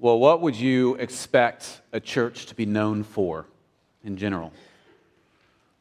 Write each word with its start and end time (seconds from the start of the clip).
Well, 0.00 0.18
what 0.18 0.40
would 0.40 0.56
you 0.56 0.94
expect 0.94 1.82
a 1.92 2.00
church 2.00 2.46
to 2.46 2.54
be 2.54 2.64
known 2.64 3.04
for 3.04 3.44
in 4.02 4.16
general? 4.16 4.50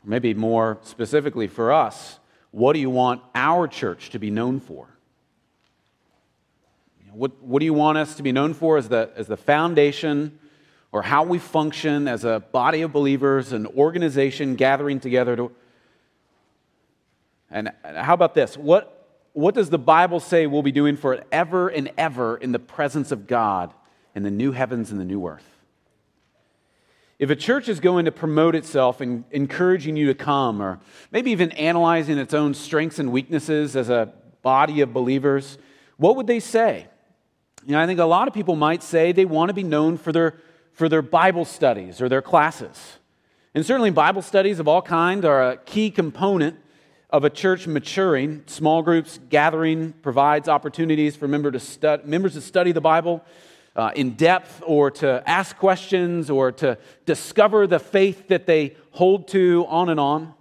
Or 0.04 0.10
maybe 0.10 0.34
more 0.34 0.78
specifically 0.84 1.47
for 1.47 1.72
us, 1.72 2.20
what 2.52 2.74
do 2.74 2.79
you 2.79 2.90
want 2.90 3.21
our 3.34 3.66
church 3.66 4.10
to 4.10 4.20
be 4.20 4.29
known 4.29 4.60
for? 4.60 4.90
What, 7.13 7.42
what 7.42 7.60
do 7.62 7.66
you 7.66 7.74
want 7.74 7.97
us 7.97 8.15
to 8.15 8.24
be 8.24 8.33
known 8.33 8.54
for 8.54 8.76
as 8.76 8.90
the, 8.90 9.10
as 9.15 9.28
the 9.28 9.37
foundation 9.37 10.38
or 10.92 11.01
how 11.01 11.24
we 11.24 11.40
function 11.40 12.10
as 12.10 12.26
a 12.26 12.42
body 12.51 12.81
of 12.81 12.92
believers, 12.92 13.54
an 13.54 13.67
organization 13.67 14.56
gathering 14.56 14.99
together 14.99 15.38
to. 15.38 15.51
And 17.49 17.72
how 17.84 18.16
about 18.16 18.34
this? 18.34 18.58
What, 18.58 19.17
what 19.31 19.55
does 19.55 19.70
the 19.70 19.80
Bible 19.80 20.20
say 20.20 20.45
we'll 20.45 20.62
be 20.62 20.73
doing 20.73 20.98
forever 20.98 21.70
and 21.70 21.90
ever 21.98 22.36
in 22.36 22.52
the 22.52 22.59
presence 22.59 23.13
of 23.13 23.26
God 23.26 23.73
in 24.20 24.23
the 24.23 24.30
new 24.30 24.52
heavens 24.52 24.91
and 24.91 25.00
the 25.00 25.05
new 25.05 25.26
earth? 25.26 25.50
If 27.20 27.30
a 27.30 27.38
church 27.38 27.70
is 27.70 27.80
going 27.80 28.04
to 28.04 28.12
promote 28.12 28.54
itself 28.54 29.00
and 29.00 29.23
encouraging 29.32 29.95
you 29.95 30.08
to 30.08 30.14
come, 30.14 30.62
or 30.62 30.82
maybe 31.09 31.32
even 31.32 31.54
analyzing 31.54 32.18
its 32.18 32.34
own 32.34 32.54
strengths 32.54 33.00
and 33.00 33.14
weaknesses 33.14 33.78
as 33.78 33.90
a 33.90 34.12
body 34.42 34.82
of 34.82 34.94
believers, 34.94 35.58
what 35.95 36.18
would 36.18 36.28
they 36.28 36.42
say? 36.42 36.88
You 37.66 37.73
know, 37.73 37.80
I 37.80 37.86
think 37.86 38.02
a 38.02 38.05
lot 38.05 38.28
of 38.28 38.34
people 38.34 38.58
might 38.58 38.84
say 38.84 39.14
they 39.14 39.23
want 39.23 39.48
to 39.50 39.54
be 39.54 39.64
known 39.64 39.98
for 39.98 40.12
their 40.12 40.40
for 40.73 40.90
their 40.90 41.02
Bible 41.02 41.45
studies 41.45 42.02
or 42.02 42.09
their 42.09 42.22
classes. 42.22 43.00
And 43.54 43.66
certainly, 43.66 43.90
Bible 43.90 44.22
studies 44.22 44.59
of 44.59 44.67
all 44.67 44.81
kinds 44.81 45.23
are 45.26 45.52
a 45.52 45.58
key 45.58 45.92
component 45.92 46.58
of 47.09 47.23
a 47.23 47.30
church 47.30 47.67
maturing. 47.67 48.44
Small 48.48 48.81
groups 48.81 49.20
gathering 49.30 49.94
provides 50.02 50.48
opportunities 50.48 51.16
for 51.16 51.28
member 51.28 51.52
to 51.52 51.59
stu- 51.59 52.00
members 52.06 52.34
to 52.34 52.42
study 52.42 52.72
the 52.72 52.81
Bible 52.81 53.23
uh, 53.76 53.91
in 53.96 54.12
depth 54.12 54.62
or 54.66 54.91
to 54.91 55.23
ask 55.26 55.58
questions 55.58 56.30
or 56.30 56.52
to 56.52 56.78
discover 57.06 57.67
the 57.67 57.80
faith 57.80 58.28
that 58.28 58.45
they 58.45 58.75
hold 58.92 59.28
to, 59.30 59.66
on 59.67 59.89
and 59.89 60.00
on. 60.00 60.34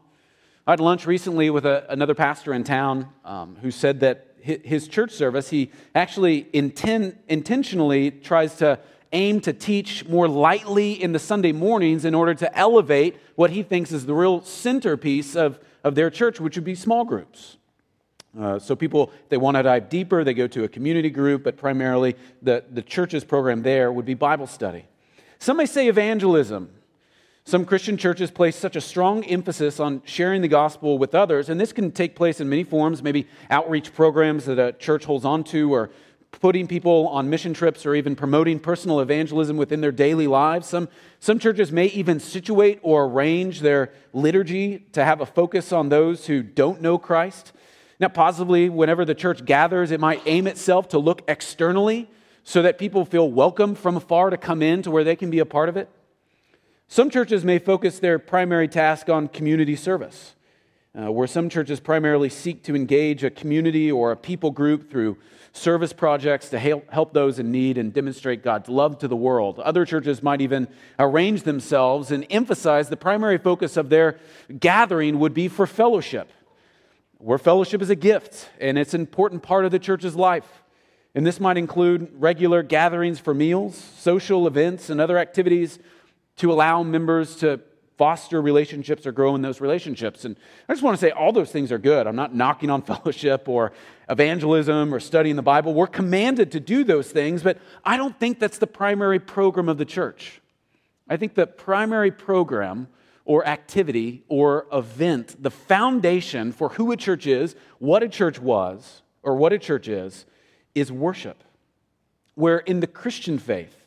I 0.66 0.72
had 0.72 0.80
lunch 0.80 1.06
recently 1.06 1.50
with 1.50 1.66
a, 1.66 1.86
another 1.90 2.14
pastor 2.14 2.52
in 2.52 2.64
town 2.64 3.08
um, 3.24 3.56
who 3.62 3.70
said 3.70 4.00
that 4.00 4.24
his 4.40 4.88
church 4.88 5.10
service, 5.10 5.50
he 5.50 5.70
actually 5.94 6.46
intend, 6.52 7.18
intentionally 7.28 8.10
tries 8.10 8.54
to 8.56 8.78
aim 9.12 9.40
to 9.40 9.52
teach 9.52 10.06
more 10.06 10.28
lightly 10.28 10.92
in 10.92 11.12
the 11.12 11.18
Sunday 11.18 11.52
mornings 11.52 12.04
in 12.04 12.14
order 12.14 12.34
to 12.34 12.58
elevate 12.58 13.16
what 13.34 13.50
he 13.50 13.62
thinks 13.62 13.92
is 13.92 14.06
the 14.06 14.14
real 14.14 14.42
centerpiece 14.42 15.36
of, 15.36 15.58
of 15.84 15.94
their 15.94 16.10
church, 16.10 16.40
which 16.40 16.56
would 16.56 16.64
be 16.64 16.74
small 16.74 17.04
groups. 17.04 17.57
Uh, 18.38 18.58
so 18.58 18.74
people, 18.74 19.10
they 19.28 19.36
want 19.36 19.56
to 19.56 19.62
dive 19.62 19.88
deeper, 19.88 20.24
they 20.24 20.34
go 20.34 20.46
to 20.46 20.64
a 20.64 20.68
community 20.68 21.10
group, 21.10 21.44
but 21.44 21.56
primarily 21.56 22.16
the, 22.42 22.64
the 22.70 22.82
church's 22.82 23.24
program 23.24 23.62
there 23.62 23.92
would 23.92 24.04
be 24.04 24.14
Bible 24.14 24.46
study. 24.46 24.84
Some 25.38 25.56
may 25.56 25.66
say 25.66 25.88
evangelism. 25.88 26.70
Some 27.44 27.64
Christian 27.64 27.96
churches 27.96 28.30
place 28.30 28.56
such 28.56 28.76
a 28.76 28.80
strong 28.80 29.24
emphasis 29.24 29.80
on 29.80 30.02
sharing 30.04 30.42
the 30.42 30.48
gospel 30.48 30.98
with 30.98 31.14
others, 31.14 31.48
and 31.48 31.58
this 31.58 31.72
can 31.72 31.90
take 31.90 32.14
place 32.14 32.40
in 32.40 32.48
many 32.48 32.64
forms, 32.64 33.02
maybe 33.02 33.26
outreach 33.48 33.94
programs 33.94 34.44
that 34.44 34.58
a 34.58 34.72
church 34.72 35.06
holds 35.06 35.24
on 35.24 35.44
to, 35.44 35.72
or 35.72 35.90
putting 36.30 36.66
people 36.66 37.08
on 37.08 37.30
mission 37.30 37.54
trips 37.54 37.86
or 37.86 37.94
even 37.94 38.14
promoting 38.14 38.60
personal 38.60 39.00
evangelism 39.00 39.56
within 39.56 39.80
their 39.80 39.92
daily 39.92 40.26
lives. 40.26 40.68
Some, 40.68 40.88
some 41.20 41.38
churches 41.38 41.72
may 41.72 41.86
even 41.86 42.20
situate 42.20 42.78
or 42.82 43.06
arrange 43.06 43.60
their 43.60 43.92
liturgy 44.12 44.80
to 44.92 45.04
have 45.04 45.20
a 45.20 45.26
focus 45.26 45.72
on 45.72 45.88
those 45.88 46.26
who 46.26 46.42
don't 46.42 46.80
know 46.80 46.98
Christ. 46.98 47.52
Now, 48.00 48.08
possibly, 48.08 48.68
whenever 48.68 49.04
the 49.04 49.14
church 49.14 49.44
gathers, 49.44 49.90
it 49.90 50.00
might 50.00 50.22
aim 50.26 50.46
itself 50.46 50.88
to 50.88 50.98
look 50.98 51.22
externally 51.26 52.08
so 52.44 52.62
that 52.62 52.78
people 52.78 53.04
feel 53.04 53.30
welcome 53.30 53.74
from 53.74 53.96
afar 53.96 54.30
to 54.30 54.36
come 54.36 54.62
in 54.62 54.82
to 54.82 54.90
where 54.90 55.04
they 55.04 55.16
can 55.16 55.30
be 55.30 55.40
a 55.40 55.46
part 55.46 55.68
of 55.68 55.76
it. 55.76 55.88
Some 56.86 57.10
churches 57.10 57.44
may 57.44 57.58
focus 57.58 57.98
their 57.98 58.18
primary 58.18 58.68
task 58.68 59.10
on 59.10 59.28
community 59.28 59.76
service, 59.76 60.34
uh, 60.98 61.12
where 61.12 61.26
some 61.26 61.50
churches 61.50 61.80
primarily 61.80 62.30
seek 62.30 62.62
to 62.64 62.74
engage 62.74 63.24
a 63.24 63.30
community 63.30 63.92
or 63.92 64.12
a 64.12 64.16
people 64.16 64.50
group 64.50 64.90
through 64.90 65.18
service 65.52 65.92
projects 65.92 66.48
to 66.50 66.58
help 66.58 67.12
those 67.12 67.38
in 67.38 67.50
need 67.50 67.76
and 67.76 67.92
demonstrate 67.92 68.42
God's 68.42 68.68
love 68.68 68.98
to 68.98 69.08
the 69.08 69.16
world. 69.16 69.58
Other 69.58 69.84
churches 69.84 70.22
might 70.22 70.40
even 70.40 70.68
arrange 70.98 71.42
themselves 71.42 72.10
and 72.10 72.26
emphasize 72.30 72.88
the 72.88 72.96
primary 72.96 73.38
focus 73.38 73.76
of 73.76 73.90
their 73.90 74.18
gathering 74.58 75.18
would 75.18 75.34
be 75.34 75.48
for 75.48 75.66
fellowship, 75.66 76.30
where 77.18 77.38
fellowship 77.38 77.82
is 77.82 77.90
a 77.90 77.96
gift 77.96 78.48
and 78.60 78.78
it's 78.78 78.94
an 78.94 79.00
important 79.00 79.42
part 79.42 79.64
of 79.64 79.70
the 79.70 79.78
church's 79.78 80.16
life. 80.16 80.62
And 81.14 81.26
this 81.26 81.40
might 81.40 81.56
include 81.56 82.10
regular 82.14 82.62
gatherings 82.62 83.18
for 83.18 83.34
meals, 83.34 83.76
social 83.76 84.46
events, 84.46 84.88
and 84.88 85.00
other 85.00 85.18
activities 85.18 85.78
to 86.36 86.52
allow 86.52 86.82
members 86.82 87.36
to 87.36 87.60
foster 87.96 88.40
relationships 88.40 89.04
or 89.04 89.12
grow 89.12 89.34
in 89.34 89.42
those 89.42 89.60
relationships. 89.60 90.24
And 90.24 90.36
I 90.68 90.72
just 90.72 90.84
want 90.84 90.96
to 90.96 91.00
say 91.00 91.10
all 91.10 91.32
those 91.32 91.50
things 91.50 91.72
are 91.72 91.78
good. 91.78 92.06
I'm 92.06 92.14
not 92.14 92.32
knocking 92.34 92.70
on 92.70 92.82
fellowship 92.92 93.48
or 93.48 93.72
evangelism 94.08 94.94
or 94.94 95.00
studying 95.00 95.34
the 95.34 95.42
Bible. 95.42 95.74
We're 95.74 95.88
commanded 95.88 96.52
to 96.52 96.60
do 96.60 96.84
those 96.84 97.10
things, 97.10 97.42
but 97.42 97.58
I 97.84 97.96
don't 97.96 98.18
think 98.18 98.38
that's 98.38 98.58
the 98.58 98.68
primary 98.68 99.18
program 99.18 99.68
of 99.68 99.78
the 99.78 99.84
church. 99.84 100.40
I 101.08 101.16
think 101.16 101.34
the 101.34 101.46
primary 101.46 102.12
program 102.12 102.86
or 103.28 103.46
activity 103.46 104.24
or 104.26 104.66
event, 104.72 105.36
the 105.40 105.50
foundation 105.50 106.50
for 106.50 106.70
who 106.70 106.90
a 106.92 106.96
church 106.96 107.26
is, 107.26 107.54
what 107.78 108.02
a 108.02 108.08
church 108.08 108.40
was, 108.40 109.02
or 109.22 109.36
what 109.36 109.52
a 109.52 109.58
church 109.58 109.86
is, 109.86 110.24
is 110.74 110.90
worship. 110.90 111.44
Where 112.36 112.56
in 112.56 112.80
the 112.80 112.86
Christian 112.86 113.38
faith, 113.38 113.86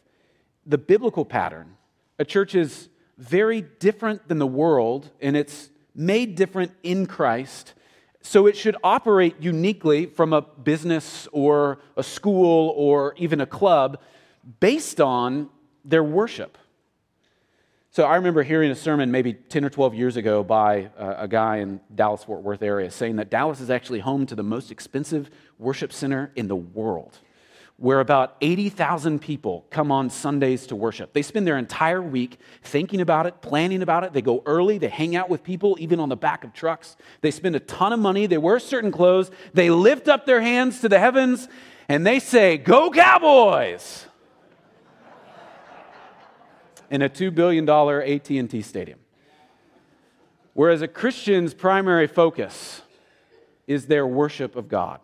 the 0.64 0.78
biblical 0.78 1.26
pattern, 1.26 1.76
a 2.20 2.24
church 2.24 2.54
is 2.54 2.90
very 3.18 3.62
different 3.62 4.28
than 4.28 4.38
the 4.38 4.46
world, 4.46 5.10
and 5.20 5.36
it's 5.36 5.72
made 5.96 6.36
different 6.36 6.74
in 6.84 7.08
Christ. 7.08 7.74
So 8.22 8.46
it 8.46 8.56
should 8.56 8.78
operate 8.84 9.38
uniquely 9.40 10.06
from 10.06 10.34
a 10.34 10.44
business 10.44 11.28
or 11.32 11.80
a 11.98 12.04
school 12.04 12.76
or 12.78 13.16
even 13.18 13.42
a 13.42 13.48
club 13.48 14.00
based 14.60 15.02
on 15.02 15.50
their 15.84 16.04
worship. 16.04 16.60
So 17.94 18.06
I 18.06 18.16
remember 18.16 18.42
hearing 18.42 18.72
a 18.72 18.76
sermon 18.76 19.12
maybe 19.12 19.34
10 19.34 19.66
or 19.66 19.70
12 19.70 19.96
years 19.96 20.16
ago 20.16 20.46
by 20.46 20.92
a 20.98 21.28
guy 21.28 21.58
in 21.58 21.82
Dallas 21.94 22.24
Fort 22.24 22.42
Worth 22.42 22.62
area 22.62 22.90
saying 22.90 23.18
that 23.18 23.30
Dallas 23.30 23.60
is 23.60 23.70
actually 23.70 24.00
home 24.00 24.26
to 24.28 24.36
the 24.36 24.44
most 24.44 24.72
expensive 24.72 25.30
worship 25.60 25.92
center 25.92 26.32
in 26.38 26.48
the 26.48 26.56
world 26.56 27.20
where 27.76 28.00
about 28.00 28.38
80,000 28.40 29.20
people 29.20 29.66
come 29.72 29.92
on 29.92 30.10
Sundays 30.10 30.68
to 30.68 30.76
worship. 30.76 31.12
They 31.12 31.22
spend 31.22 31.46
their 31.46 31.58
entire 31.58 32.02
week 32.02 32.40
thinking 32.64 33.02
about 33.02 33.26
it, 33.26 33.42
planning 33.42 33.82
about 33.82 34.06
it. 34.06 34.14
They 34.14 34.22
go 34.22 34.42
early, 34.46 34.78
they 34.78 34.88
hang 34.88 35.16
out 35.16 35.30
with 35.30 35.44
people, 35.44 35.76
even 35.80 36.00
on 36.00 36.08
the 36.08 36.16
back 36.16 36.46
of 36.46 36.54
trucks. 36.54 36.96
They 37.20 37.32
spend 37.32 37.56
a 37.58 37.60
ton 37.60 37.92
of 37.92 38.00
money, 38.00 38.26
they 38.26 38.38
wear 38.38 38.60
certain 38.60 38.92
clothes, 38.92 39.32
they 39.54 39.70
lift 39.70 40.08
up 40.08 40.26
their 40.26 40.42
hands 40.42 40.80
to 40.82 40.90
the 40.90 41.00
heavens, 41.00 41.50
and 41.90 42.06
they 42.06 42.20
say, 42.20 42.58
Go 42.58 42.92
Cowboys! 42.92 44.06
In 46.92 47.02
a 47.02 47.10
$2 47.10 47.34
billion 47.34 47.68
AT&T 47.68 48.62
stadium. 48.62 49.00
Whereas 50.54 50.82
a 50.82 50.88
Christian's 50.88 51.54
primary 51.54 52.06
focus 52.06 52.82
is 53.66 53.88
their 53.88 54.06
worship 54.06 54.58
of 54.58 54.68
God 54.68 55.00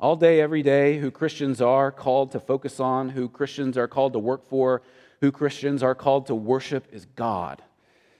all 0.00 0.16
day, 0.16 0.40
every 0.40 0.62
day, 0.62 0.98
who 0.98 1.10
Christians 1.10 1.60
are 1.60 1.92
called 1.92 2.32
to 2.32 2.40
focus 2.40 2.80
on, 2.80 3.10
who 3.10 3.28
Christians 3.28 3.78
are 3.78 3.86
called 3.86 4.14
to 4.14 4.18
work 4.18 4.48
for, 4.48 4.82
who 5.20 5.30
Christians 5.30 5.82
are 5.82 5.94
called 5.94 6.26
to 6.26 6.34
worship 6.34 6.88
is 6.90 7.04
God. 7.04 7.62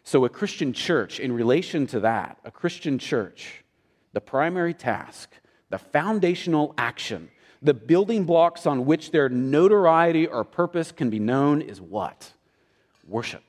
So, 0.05 0.25
a 0.25 0.29
Christian 0.29 0.73
church, 0.73 1.19
in 1.19 1.33
relation 1.33 1.87
to 1.89 2.01
that, 2.01 2.39
a 2.45 2.51
Christian 2.51 2.99
church, 2.99 3.65
the 4.13 4.21
primary 4.21 4.75
task, 4.75 5.31
the 5.71 5.79
foundational 5.79 6.75
action, 6.79 7.31
the 7.63 7.75
building 7.75 8.25
blocks 8.25 8.67
on 8.67 8.87
which 8.87 9.11
their 9.11 9.29
notoriety 9.29 10.27
or 10.27 10.45
purpose 10.45 10.93
can 10.93 11.11
be 11.11 11.19
known 11.19 11.63
is 11.63 11.81
what? 11.81 12.33
Worship. 13.11 13.43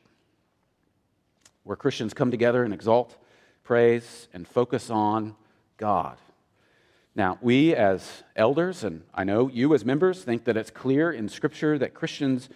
Where 1.63 1.77
Christians 1.77 2.15
come 2.15 2.31
together 2.31 2.63
and 2.63 2.73
exalt, 2.73 3.15
praise, 3.63 4.27
and 4.33 4.47
focus 4.47 4.89
on 4.89 5.35
God. 5.77 6.17
Now, 7.15 7.37
we 7.41 7.75
as 7.75 8.23
elders, 8.35 8.83
and 8.83 9.03
I 9.13 9.23
know 9.23 9.49
you 9.49 9.73
as 9.75 9.85
members, 9.85 10.23
think 10.23 10.45
that 10.45 10.57
it's 10.57 10.71
clear 10.71 11.11
in 11.11 11.29
Scripture 11.29 11.77
that 11.77 11.93
Christians 11.93 12.49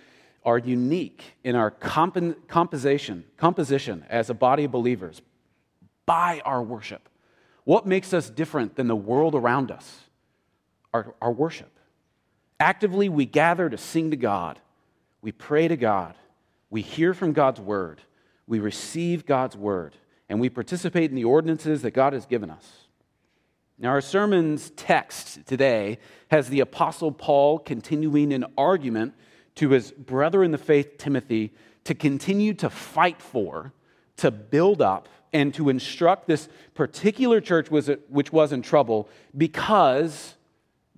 are 0.44 0.58
unique 0.58 1.36
in 1.44 1.56
our 1.56 1.70
comp- 1.70 2.48
composition, 2.48 3.26
composition 3.38 4.04
as 4.10 4.32
a 4.32 4.34
body 4.34 4.64
of 4.64 4.72
believers 4.72 5.22
by 6.08 6.42
our 6.44 6.64
worship. 6.64 7.08
What 7.66 7.86
makes 7.86 8.14
us 8.14 8.30
different 8.30 8.76
than 8.76 8.88
the 8.88 8.96
world 8.96 9.36
around 9.36 9.70
us? 9.70 10.02
Our, 10.94 11.14
our 11.22 11.32
worship. 11.32 11.72
Actively, 12.60 13.10
we 13.10 13.26
gather 13.26 13.70
to 13.70 13.78
sing 13.78 14.10
to 14.12 14.18
God, 14.18 14.60
we 15.22 15.32
pray 15.32 15.68
to 15.68 15.76
God, 15.76 16.16
we 16.70 16.82
hear 16.82 17.14
from 17.14 17.34
God's 17.34 17.60
word, 17.60 18.02
we 18.48 18.60
receive 18.60 19.26
God's 19.26 19.56
word, 19.56 19.96
and 20.30 20.40
we 20.40 20.50
participate 20.50 21.10
in 21.10 21.16
the 21.16 21.24
ordinances 21.24 21.82
that 21.84 21.92
God 21.92 22.14
has 22.14 22.26
given 22.26 22.50
us. 22.50 22.86
Now, 23.78 23.90
our 23.90 24.02
sermon's 24.02 24.70
text 24.72 25.46
today 25.46 26.00
has 26.32 26.48
the 26.48 26.62
Apostle 26.62 27.12
Paul 27.12 27.60
continuing 27.60 28.32
an 28.32 28.46
argument 28.58 29.14
to 29.56 29.70
his 29.70 29.92
brother 29.92 30.44
in 30.44 30.52
the 30.52 30.58
faith, 30.58 30.98
Timothy, 30.98 31.54
to 31.84 31.94
continue 31.94 32.54
to 32.56 32.70
fight 32.70 33.22
for, 33.22 33.74
to 34.18 34.32
build 34.32 34.82
up, 34.82 35.10
and 35.34 35.54
to 35.54 35.68
instruct 35.68 36.28
this 36.28 36.48
particular 36.74 37.42
church 37.42 37.70
which 37.70 38.32
was 38.32 38.54
in 38.54 38.62
trouble 38.62 39.10
because 39.36 40.36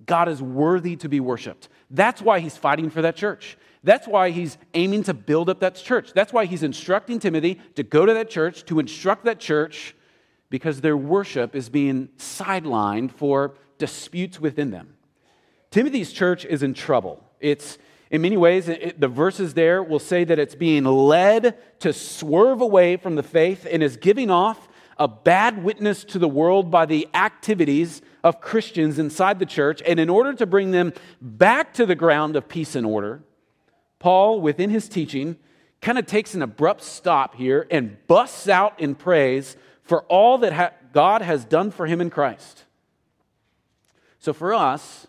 God 0.06 0.28
is 0.28 0.40
worthy 0.40 0.94
to 0.96 1.08
be 1.08 1.18
worshiped. 1.18 1.68
That's 1.90 2.22
why 2.22 2.38
he's 2.38 2.56
fighting 2.56 2.90
for 2.90 3.02
that 3.02 3.16
church. 3.16 3.58
That's 3.84 4.06
why 4.08 4.30
he's 4.30 4.58
aiming 4.74 5.04
to 5.04 5.14
build 5.14 5.48
up 5.48 5.60
that 5.60 5.76
church. 5.76 6.12
That's 6.12 6.32
why 6.32 6.46
he's 6.46 6.62
instructing 6.62 7.18
Timothy 7.18 7.60
to 7.76 7.82
go 7.82 8.06
to 8.06 8.14
that 8.14 8.30
church, 8.30 8.64
to 8.66 8.80
instruct 8.80 9.24
that 9.24 9.38
church, 9.38 9.94
because 10.50 10.80
their 10.80 10.96
worship 10.96 11.54
is 11.54 11.68
being 11.68 12.08
sidelined 12.16 13.12
for 13.12 13.54
disputes 13.78 14.40
within 14.40 14.70
them. 14.70 14.94
Timothy's 15.70 16.12
church 16.12 16.44
is 16.44 16.62
in 16.62 16.74
trouble. 16.74 17.22
It's, 17.40 17.78
in 18.10 18.22
many 18.22 18.36
ways, 18.36 18.68
it, 18.68 19.00
the 19.00 19.08
verses 19.08 19.54
there 19.54 19.82
will 19.82 19.98
say 19.98 20.24
that 20.24 20.38
it's 20.38 20.54
being 20.54 20.84
led 20.84 21.58
to 21.80 21.92
swerve 21.92 22.60
away 22.60 22.96
from 22.96 23.14
the 23.14 23.22
faith 23.22 23.66
and 23.70 23.82
is 23.82 23.96
giving 23.96 24.30
off 24.30 24.68
a 24.96 25.06
bad 25.06 25.62
witness 25.62 26.02
to 26.04 26.18
the 26.18 26.26
world 26.26 26.70
by 26.70 26.86
the 26.86 27.06
activities 27.14 28.02
of 28.24 28.40
Christians 28.40 28.98
inside 28.98 29.38
the 29.38 29.46
church. 29.46 29.80
And 29.86 30.00
in 30.00 30.08
order 30.08 30.34
to 30.34 30.46
bring 30.46 30.72
them 30.72 30.92
back 31.20 31.74
to 31.74 31.86
the 31.86 31.94
ground 31.94 32.34
of 32.34 32.48
peace 32.48 32.74
and 32.74 32.84
order, 32.84 33.22
Paul, 33.98 34.40
within 34.40 34.70
his 34.70 34.88
teaching, 34.88 35.36
kind 35.80 35.98
of 35.98 36.06
takes 36.06 36.34
an 36.34 36.42
abrupt 36.42 36.82
stop 36.82 37.34
here 37.34 37.66
and 37.70 37.96
busts 38.06 38.48
out 38.48 38.78
in 38.80 38.94
praise 38.94 39.56
for 39.82 40.02
all 40.04 40.38
that 40.38 40.52
ha- 40.52 40.72
God 40.92 41.22
has 41.22 41.44
done 41.44 41.70
for 41.70 41.86
him 41.86 42.00
in 42.00 42.10
Christ. 42.10 42.64
So, 44.18 44.32
for 44.32 44.52
us, 44.52 45.06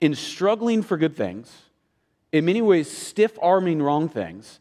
in 0.00 0.14
struggling 0.14 0.82
for 0.82 0.96
good 0.96 1.16
things, 1.16 1.52
in 2.32 2.44
many 2.44 2.62
ways 2.62 2.90
stiff 2.90 3.38
arming 3.42 3.82
wrong 3.82 4.08
things, 4.08 4.60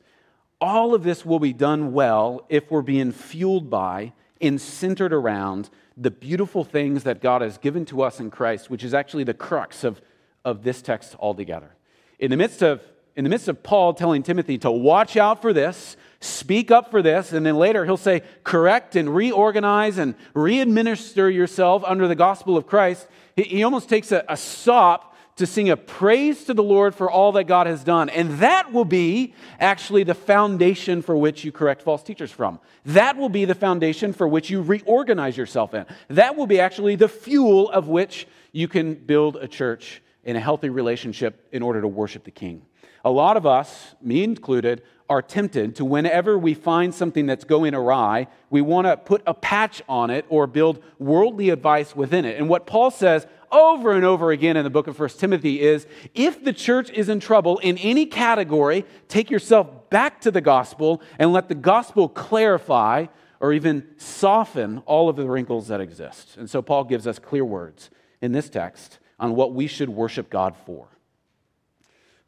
all 0.60 0.94
of 0.94 1.04
this 1.04 1.26
will 1.26 1.40
be 1.40 1.54
done 1.54 1.94
well 1.94 2.46
if 2.50 2.70
we're 2.70 2.82
being 2.82 3.12
fueled 3.12 3.70
by 3.70 4.14
and 4.42 4.60
centered 4.60 5.14
around 5.14 5.70
the 5.96 6.12
beautiful 6.12 6.64
things 6.64 7.04
that 7.04 7.22
God 7.22 7.42
has 7.42 7.58
given 7.58 7.86
to 7.86 8.02
us 8.02 8.20
in 8.20 8.32
Christ, 8.32 8.70
which 8.70 8.84
is 8.84 8.94
actually 8.94 9.24
the 9.26 9.34
crux 9.34 9.84
of, 9.84 10.02
of 10.44 10.64
this 10.64 10.82
text 10.82 11.16
altogether. 11.20 11.76
In 12.20 12.32
the 12.32 12.38
midst 12.38 12.62
of 12.62 12.82
in 13.20 13.26
the 13.26 13.30
midst 13.30 13.50
of 13.50 13.62
Paul 13.62 13.94
telling 13.94 14.24
Timothy 14.24 14.58
to 14.60 14.72
watch 14.72 15.18
out 15.18 15.42
for 15.42 15.52
this, 15.52 15.98
speak 16.22 16.72
up 16.72 16.90
for 16.90 17.02
this, 17.02 17.34
and 17.34 17.46
then 17.46 17.58
later 17.58 17.84
he'll 17.84 17.98
say, 17.98 18.24
correct 18.46 18.96
and 18.96 19.14
reorganize 19.14 19.98
and 19.98 20.16
re-administer 20.34 21.30
yourself 21.30 21.84
under 21.86 22.08
the 22.08 22.16
gospel 22.16 22.56
of 22.56 22.66
Christ, 22.66 23.10
he, 23.36 23.62
almost 23.62 23.90
takes 23.90 24.14
a, 24.14 24.24
a 24.30 24.38
stop 24.38 25.18
to 25.36 25.46
sing 25.46 25.70
a 25.70 25.76
praise 25.76 26.46
to 26.46 26.54
the 26.54 26.64
Lord 26.64 26.96
for 26.96 27.12
all 27.12 27.34
that 27.34 27.44
God 27.44 27.68
has 27.68 27.84
done. 27.84 28.08
And 28.08 28.40
that 28.40 28.72
will 28.72 28.86
be 28.86 29.34
actually 29.60 30.04
the 30.04 30.16
foundation 30.16 31.02
for 31.02 31.18
which 31.18 31.44
you 31.44 31.52
correct 31.52 31.82
false 31.82 32.02
teachers 32.02 32.32
from. 32.32 32.62
That 32.86 33.18
will 33.18 33.28
be 33.28 33.44
the 33.44 33.54
foundation 33.54 34.14
for 34.14 34.30
which 34.30 34.50
you 34.50 34.62
reorganize 34.62 35.36
yourself 35.36 35.74
in. 35.74 35.86
That 36.08 36.38
will 36.38 36.48
be 36.48 36.62
actually 36.62 36.96
the 36.96 37.10
fuel 37.10 37.70
of 37.70 37.90
which 37.90 38.30
you 38.54 38.70
can 38.70 38.94
build 38.94 39.36
a 39.36 39.48
church 39.50 40.02
in 40.24 40.38
a 40.38 40.40
healthy 40.40 40.70
relationship 40.70 41.50
in 41.52 41.62
order 41.62 41.82
to 41.82 41.88
worship 41.90 42.24
the 42.24 42.32
King. 42.32 42.62
A 43.06 43.10
lot 43.10 43.38
of 43.38 43.46
us, 43.46 43.96
me 44.02 44.24
included, 44.24 44.82
are 45.10 45.22
tempted 45.22 45.76
to 45.76 45.86
whenever 45.86 46.38
we 46.38 46.54
find 46.54 46.94
something 46.94 47.26
that's 47.26 47.44
going 47.44 47.74
awry, 47.74 48.28
we 48.50 48.62
want 48.62 48.86
to 48.86 48.96
put 48.96 49.24
a 49.26 49.34
patch 49.34 49.82
on 49.90 50.10
it 50.10 50.26
or 50.30 50.46
build 50.46 50.84
worldly 51.00 51.50
advice 51.50 51.96
within 51.96 52.26
it. 52.26 52.38
And 52.38 52.48
what 52.48 52.68
Paul 52.68 52.92
says 52.92 53.26
over 53.52 53.94
and 53.94 54.06
over 54.06 54.32
again 54.32 54.56
in 54.56 54.64
the 54.64 54.70
book 54.70 54.88
of 54.88 55.00
1 55.00 55.10
Timothy 55.10 55.62
is 55.62 55.88
if 56.14 56.44
the 56.44 56.54
church 56.54 56.92
is 56.92 57.10
in 57.10 57.20
trouble 57.20 57.58
in 57.60 57.78
any 57.80 58.06
category, 58.06 58.86
take 59.08 59.32
yourself 59.32 59.90
back 59.90 60.22
to 60.22 60.30
the 60.30 60.42
gospel 60.42 61.02
and 61.18 61.34
let 61.34 61.50
the 61.50 61.56
gospel 61.56 62.08
clarify 62.08 63.08
or 63.40 63.54
even 63.54 63.88
soften 63.98 64.80
all 64.86 65.10
of 65.10 65.16
the 65.16 65.28
wrinkles 65.28 65.70
that 65.70 65.82
exist. 65.82 66.38
And 66.38 66.48
so 66.48 66.62
Paul 66.62 66.84
gives 66.84 67.08
us 67.08 67.18
clear 67.18 67.46
words 67.46 67.90
in 68.22 68.34
this 68.34 68.50
text 68.50 69.00
on 69.20 69.36
what 69.36 69.54
we 69.54 69.66
should 69.66 69.90
worship 69.90 70.30
God 70.30 70.56
for 70.66 70.90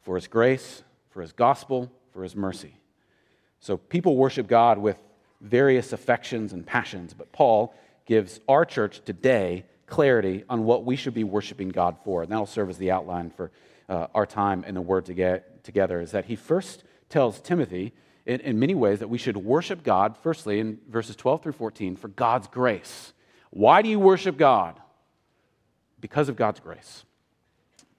for 0.02 0.16
his 0.16 0.26
grace, 0.26 0.82
for 1.10 1.22
his 1.22 1.32
gospel, 1.32 1.90
for 2.12 2.22
his 2.22 2.36
mercy. 2.36 2.76
So 3.60 3.76
people 3.76 4.16
worship 4.16 4.46
God 4.46 4.78
with 4.78 4.98
various 5.40 5.92
affections 5.92 6.52
and 6.52 6.66
passions, 6.66 7.14
but 7.14 7.32
Paul 7.32 7.74
gives 8.06 8.40
our 8.48 8.64
church 8.64 9.00
today 9.04 9.64
clarity 9.86 10.44
on 10.48 10.64
what 10.64 10.84
we 10.84 10.96
should 10.96 11.14
be 11.14 11.24
worshiping 11.24 11.68
God 11.68 11.96
for. 12.04 12.22
And 12.22 12.32
that'll 12.32 12.46
serve 12.46 12.70
as 12.70 12.78
the 12.78 12.90
outline 12.90 13.30
for 13.30 13.50
uh, 13.88 14.06
our 14.14 14.26
time 14.26 14.64
in 14.64 14.74
the 14.74 14.80
Word 14.80 15.06
to 15.06 15.14
get 15.14 15.64
together, 15.64 16.00
is 16.00 16.12
that 16.12 16.24
he 16.24 16.36
first 16.36 16.84
tells 17.08 17.40
Timothy 17.40 17.92
in, 18.24 18.40
in 18.40 18.58
many 18.58 18.74
ways 18.74 19.00
that 19.00 19.08
we 19.08 19.18
should 19.18 19.36
worship 19.36 19.82
God, 19.82 20.16
firstly, 20.22 20.60
in 20.60 20.78
verses 20.88 21.16
12 21.16 21.42
through 21.42 21.52
14, 21.52 21.96
for 21.96 22.08
God's 22.08 22.46
grace. 22.46 23.12
Why 23.50 23.82
do 23.82 23.88
you 23.88 23.98
worship 23.98 24.36
God? 24.36 24.80
Because 26.00 26.28
of 26.28 26.36
God's 26.36 26.60
grace. 26.60 27.04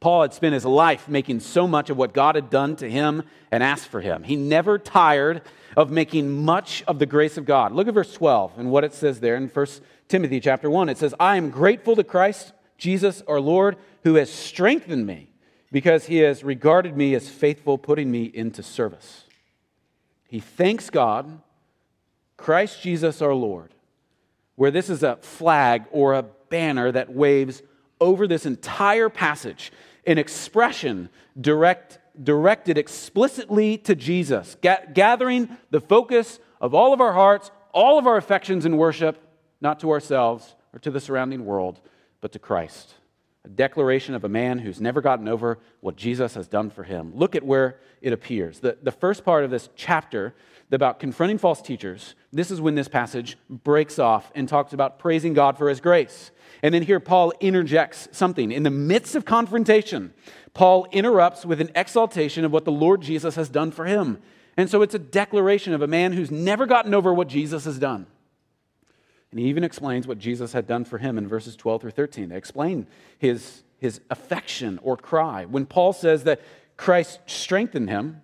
Paul 0.04 0.24
had 0.24 0.34
spent 0.34 0.54
his 0.54 0.66
life 0.66 1.08
making 1.08 1.40
so 1.40 1.66
much 1.66 1.90
of 1.90 1.96
what 1.96 2.14
God 2.14 2.36
had 2.36 2.50
done 2.50 2.76
to 2.76 2.92
him 2.92 3.24
and 3.50 3.64
asked 3.64 3.88
for 3.88 4.02
him. 4.02 4.24
He 4.24 4.36
never 4.36 4.78
tired 4.78 5.44
of 5.78 5.92
making 5.92 6.30
much 6.44 6.84
of 6.90 7.00
the 7.00 7.06
grace 7.06 7.38
of 7.38 7.46
God. 7.46 7.72
Look 7.72 7.88
at 7.88 7.94
verse 7.94 8.14
12 8.14 8.60
and 8.60 8.70
what 8.70 8.84
it 8.84 8.94
says 8.94 9.22
there 9.22 9.38
in 9.38 9.48
1 9.48 9.66
Timothy 10.10 10.42
chapter 10.42 10.70
1. 10.70 10.90
It 10.90 10.98
says, 10.98 11.16
I 11.22 11.38
am 11.38 11.50
grateful 11.50 11.96
to 11.96 12.04
Christ 12.04 12.52
Jesus 12.78 13.24
our 13.30 13.40
Lord 13.40 13.78
who 14.04 14.16
has 14.16 14.30
strengthened 14.30 15.08
me 15.08 15.30
because 15.72 16.08
he 16.08 16.18
has 16.18 16.44
regarded 16.44 16.98
me 16.98 17.16
as 17.16 17.30
faithful, 17.30 17.78
putting 17.78 18.12
me 18.12 18.26
into 18.26 18.62
service. 18.62 19.24
He 20.28 20.42
thanks 20.42 20.90
God, 20.90 21.40
Christ 22.36 22.82
Jesus 22.82 23.22
our 23.22 23.34
Lord, 23.34 23.74
where 24.58 24.70
this 24.70 24.90
is 24.90 25.02
a 25.02 25.16
flag 25.22 25.86
or 25.92 26.14
a 26.14 26.24
banner 26.50 26.92
that 26.92 27.14
waves 27.14 27.62
over 28.02 28.28
this 28.28 28.46
entire 28.46 29.08
passage 29.08 29.72
an 30.06 30.18
expression 30.18 31.10
direct, 31.40 32.00
directed 32.22 32.78
explicitly 32.78 33.78
to 33.80 33.96
Jesus, 33.96 34.58
ga- 34.62 34.86
gathering 34.94 35.58
the 35.72 35.82
focus 35.82 36.40
of 36.60 36.74
all 36.74 36.94
of 36.94 37.02
our 37.02 37.14
hearts, 37.14 37.52
all 37.74 37.98
of 37.98 38.08
our 38.08 38.18
affections 38.18 38.66
in 38.66 38.78
worship, 38.78 39.22
not 39.62 39.80
to 39.80 39.92
ourselves 39.92 40.56
or 40.74 40.80
to 40.80 40.92
the 40.92 41.00
surrounding 41.00 41.46
world, 41.46 41.80
but 42.22 42.32
to 42.34 42.40
Christ. 42.40 42.96
A 43.46 43.50
declaration 43.50 44.16
of 44.16 44.24
a 44.24 44.30
man 44.30 44.60
who's 44.60 44.80
never 44.80 45.02
gotten 45.02 45.28
over 45.28 45.60
what 45.82 45.96
Jesus 45.96 46.34
has 46.36 46.48
done 46.48 46.70
for 46.70 46.84
him. 46.84 47.12
Look 47.16 47.36
at 47.36 47.44
where 47.44 47.80
it 48.02 48.14
appears. 48.14 48.60
The, 48.60 48.78
the 48.82 48.92
first 48.92 49.26
part 49.26 49.44
of 49.44 49.52
this 49.52 49.70
chapter 49.76 50.34
about 50.74 51.00
confronting 51.00 51.38
false 51.38 51.62
teachers, 51.62 52.16
this 52.32 52.52
is 52.52 52.62
when 52.62 52.76
this 52.76 52.88
passage 52.88 53.38
breaks 53.50 54.00
off 54.00 54.32
and 54.36 54.48
talks 54.48 54.74
about 54.74 55.00
praising 55.00 55.34
God 55.34 55.58
for 55.58 55.70
his 55.70 55.82
grace. 55.82 56.32
And 56.62 56.74
then 56.74 56.84
here 56.84 57.00
Paul 57.00 57.34
interjects 57.40 58.08
something. 58.12 58.52
In 58.52 58.64
the 58.64 58.70
midst 58.70 59.16
of 59.16 59.26
confrontation, 59.26 60.14
Paul 60.54 60.88
interrupts 60.92 61.46
with 61.46 61.60
an 61.60 61.72
exaltation 61.76 62.46
of 62.46 62.52
what 62.52 62.66
the 62.66 62.72
Lord 62.72 63.02
Jesus 63.02 63.36
has 63.36 63.50
done 63.50 63.72
for 63.72 63.86
him. 63.86 64.20
And 64.56 64.70
so 64.70 64.82
it's 64.82 64.96
a 64.96 65.00
declaration 65.00 65.74
of 65.74 65.82
a 65.82 65.88
man 65.88 66.14
who's 66.14 66.32
never 66.32 66.66
gotten 66.66 66.94
over 66.94 67.14
what 67.14 67.28
Jesus 67.28 67.66
has 67.66 67.80
done. 67.80 68.08
And 69.32 69.40
he 69.40 69.48
even 69.48 69.64
explains 69.64 70.08
what 70.08 70.20
Jesus 70.20 70.54
had 70.54 70.68
done 70.68 70.86
for 70.86 71.00
him 71.00 71.18
in 71.18 71.28
verses 71.28 71.56
12 71.56 71.82
through 71.82 71.92
13. 71.92 72.30
They 72.30 72.38
explain 72.38 72.88
his, 73.18 73.64
his 73.80 74.00
affection 74.10 74.80
or 74.84 74.96
cry. 74.96 75.46
When 75.46 75.66
Paul 75.66 75.92
says 75.92 76.24
that 76.26 76.40
Christ 76.78 77.20
strengthened 77.26 77.90
him, 77.90 78.22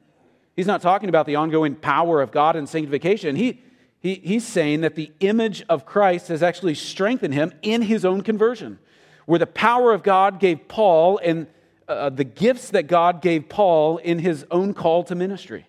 he's 0.59 0.67
not 0.67 0.81
talking 0.81 1.07
about 1.07 1.25
the 1.25 1.37
ongoing 1.37 1.73
power 1.73 2.21
of 2.21 2.31
God 2.31 2.57
and 2.57 2.67
sanctification. 2.67 3.37
He, 3.37 3.63
he, 4.01 4.15
he's 4.15 4.45
saying 4.45 4.81
that 4.81 4.93
the 4.93 5.09
image 5.21 5.63
of 5.69 5.85
Christ 5.85 6.27
has 6.27 6.43
actually 6.43 6.75
strengthened 6.75 7.33
him 7.33 7.53
in 7.61 7.81
his 7.81 8.03
own 8.03 8.23
conversion, 8.23 8.77
where 9.25 9.39
the 9.39 9.47
power 9.47 9.93
of 9.93 10.03
God 10.03 10.37
gave 10.37 10.67
Paul 10.67 11.17
and 11.23 11.47
uh, 11.87 12.09
the 12.09 12.25
gifts 12.25 12.71
that 12.71 12.87
God 12.87 13.21
gave 13.21 13.47
Paul 13.47 13.99
in 13.99 14.19
his 14.19 14.45
own 14.51 14.73
call 14.73 15.05
to 15.05 15.15
ministry. 15.15 15.65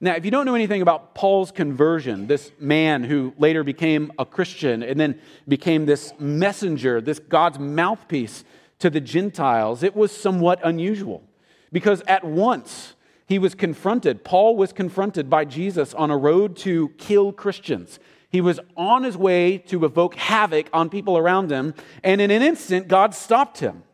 Now, 0.00 0.14
if 0.14 0.24
you 0.24 0.30
don't 0.30 0.46
know 0.46 0.54
anything 0.54 0.82
about 0.82 1.16
Paul's 1.16 1.50
conversion, 1.50 2.28
this 2.28 2.52
man 2.60 3.02
who 3.02 3.34
later 3.38 3.64
became 3.64 4.12
a 4.20 4.24
Christian 4.24 4.84
and 4.84 5.00
then 5.00 5.18
became 5.48 5.84
this 5.84 6.12
messenger, 6.20 7.00
this 7.00 7.18
God's 7.18 7.58
mouthpiece 7.58 8.44
to 8.78 8.88
the 8.88 9.00
Gentiles, 9.00 9.82
it 9.82 9.96
was 9.96 10.16
somewhat 10.16 10.60
unusual 10.62 11.24
because 11.72 12.02
at 12.02 12.22
once 12.22 12.94
he 13.32 13.38
was 13.38 13.54
confronted, 13.54 14.24
Paul 14.24 14.56
was 14.56 14.74
confronted 14.74 15.30
by 15.30 15.46
Jesus 15.46 15.94
on 15.94 16.10
a 16.10 16.18
road 16.18 16.54
to 16.58 16.90
kill 16.98 17.32
Christians. 17.32 17.98
He 18.28 18.42
was 18.42 18.60
on 18.76 19.04
his 19.04 19.16
way 19.16 19.56
to 19.56 19.86
evoke 19.86 20.16
havoc 20.16 20.68
on 20.70 20.90
people 20.90 21.16
around 21.16 21.50
him, 21.50 21.72
and 22.04 22.20
in 22.20 22.30
an 22.30 22.42
instant, 22.42 22.88
God 22.88 23.14
stopped 23.14 23.60
him. 23.60 23.84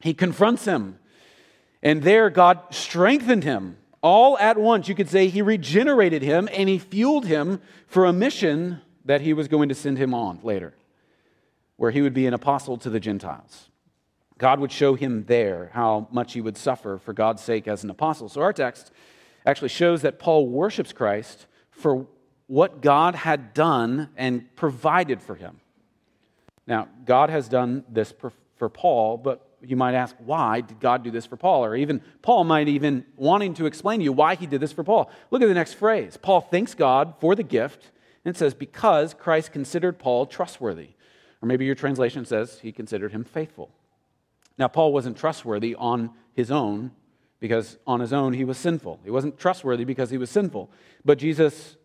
He 0.00 0.12
confronts 0.12 0.64
him, 0.64 0.98
and 1.84 2.02
there, 2.02 2.30
God 2.30 2.58
strengthened 2.70 3.44
him. 3.44 3.76
All 4.02 4.36
at 4.38 4.58
once, 4.58 4.88
you 4.88 4.96
could 4.96 5.08
say 5.08 5.28
he 5.28 5.40
regenerated 5.40 6.22
him 6.22 6.48
and 6.52 6.68
he 6.68 6.78
fueled 6.78 7.26
him 7.26 7.60
for 7.86 8.06
a 8.06 8.12
mission 8.12 8.80
that 9.04 9.20
he 9.20 9.32
was 9.32 9.46
going 9.46 9.68
to 9.68 9.74
send 9.76 9.98
him 9.98 10.12
on 10.14 10.40
later, 10.42 10.74
where 11.76 11.92
he 11.92 12.02
would 12.02 12.14
be 12.14 12.26
an 12.26 12.34
apostle 12.34 12.76
to 12.78 12.90
the 12.90 12.98
Gentiles. 12.98 13.69
God 14.40 14.58
would 14.58 14.72
show 14.72 14.94
him 14.94 15.24
there 15.26 15.70
how 15.74 16.08
much 16.10 16.32
he 16.32 16.40
would 16.40 16.56
suffer 16.56 16.96
for 16.96 17.12
God's 17.12 17.42
sake 17.42 17.68
as 17.68 17.84
an 17.84 17.90
apostle. 17.90 18.30
So 18.30 18.40
our 18.40 18.54
text 18.54 18.90
actually 19.44 19.68
shows 19.68 20.00
that 20.00 20.18
Paul 20.18 20.48
worships 20.48 20.94
Christ 20.94 21.46
for 21.70 22.06
what 22.46 22.80
God 22.80 23.14
had 23.14 23.52
done 23.52 24.08
and 24.16 24.56
provided 24.56 25.20
for 25.20 25.34
him. 25.34 25.60
Now, 26.66 26.88
God 27.04 27.28
has 27.28 27.50
done 27.50 27.84
this 27.86 28.14
for 28.56 28.68
Paul, 28.70 29.18
but 29.18 29.46
you 29.60 29.76
might 29.76 29.94
ask, 29.94 30.16
why 30.24 30.62
did 30.62 30.80
God 30.80 31.04
do 31.04 31.10
this 31.10 31.26
for 31.26 31.36
Paul? 31.36 31.62
Or 31.62 31.76
even 31.76 32.00
Paul 32.22 32.44
might 32.44 32.66
even 32.68 33.04
wanting 33.16 33.52
to 33.54 33.66
explain 33.66 33.98
to 33.98 34.04
you 34.04 34.12
why 34.12 34.36
he 34.36 34.46
did 34.46 34.62
this 34.62 34.72
for 34.72 34.82
Paul. 34.82 35.10
Look 35.30 35.42
at 35.42 35.48
the 35.48 35.54
next 35.54 35.74
phrase. 35.74 36.16
Paul 36.16 36.40
thanks 36.40 36.72
God 36.72 37.12
for 37.20 37.34
the 37.34 37.42
gift, 37.42 37.90
and 38.24 38.34
it 38.34 38.38
says, 38.38 38.54
because 38.54 39.12
Christ 39.12 39.52
considered 39.52 39.98
Paul 39.98 40.24
trustworthy. 40.24 40.90
Or 41.42 41.46
maybe 41.46 41.66
your 41.66 41.74
translation 41.74 42.24
says 42.24 42.60
he 42.60 42.72
considered 42.72 43.12
him 43.12 43.24
faithful. 43.24 43.70
Now, 44.60 44.68
Paul 44.68 44.92
wasn't 44.92 45.16
trustworthy 45.16 45.74
on 45.74 46.10
his 46.34 46.50
own 46.50 46.92
because 47.40 47.78
on 47.86 48.00
his 48.00 48.12
own 48.12 48.34
he 48.34 48.44
was 48.44 48.58
sinful. 48.58 49.00
He 49.02 49.10
wasn't 49.10 49.38
trustworthy 49.38 49.84
because 49.84 50.10
he 50.10 50.18
was 50.18 50.28
sinful. 50.28 50.70
But 51.02 51.16
Jesus, 51.16 51.78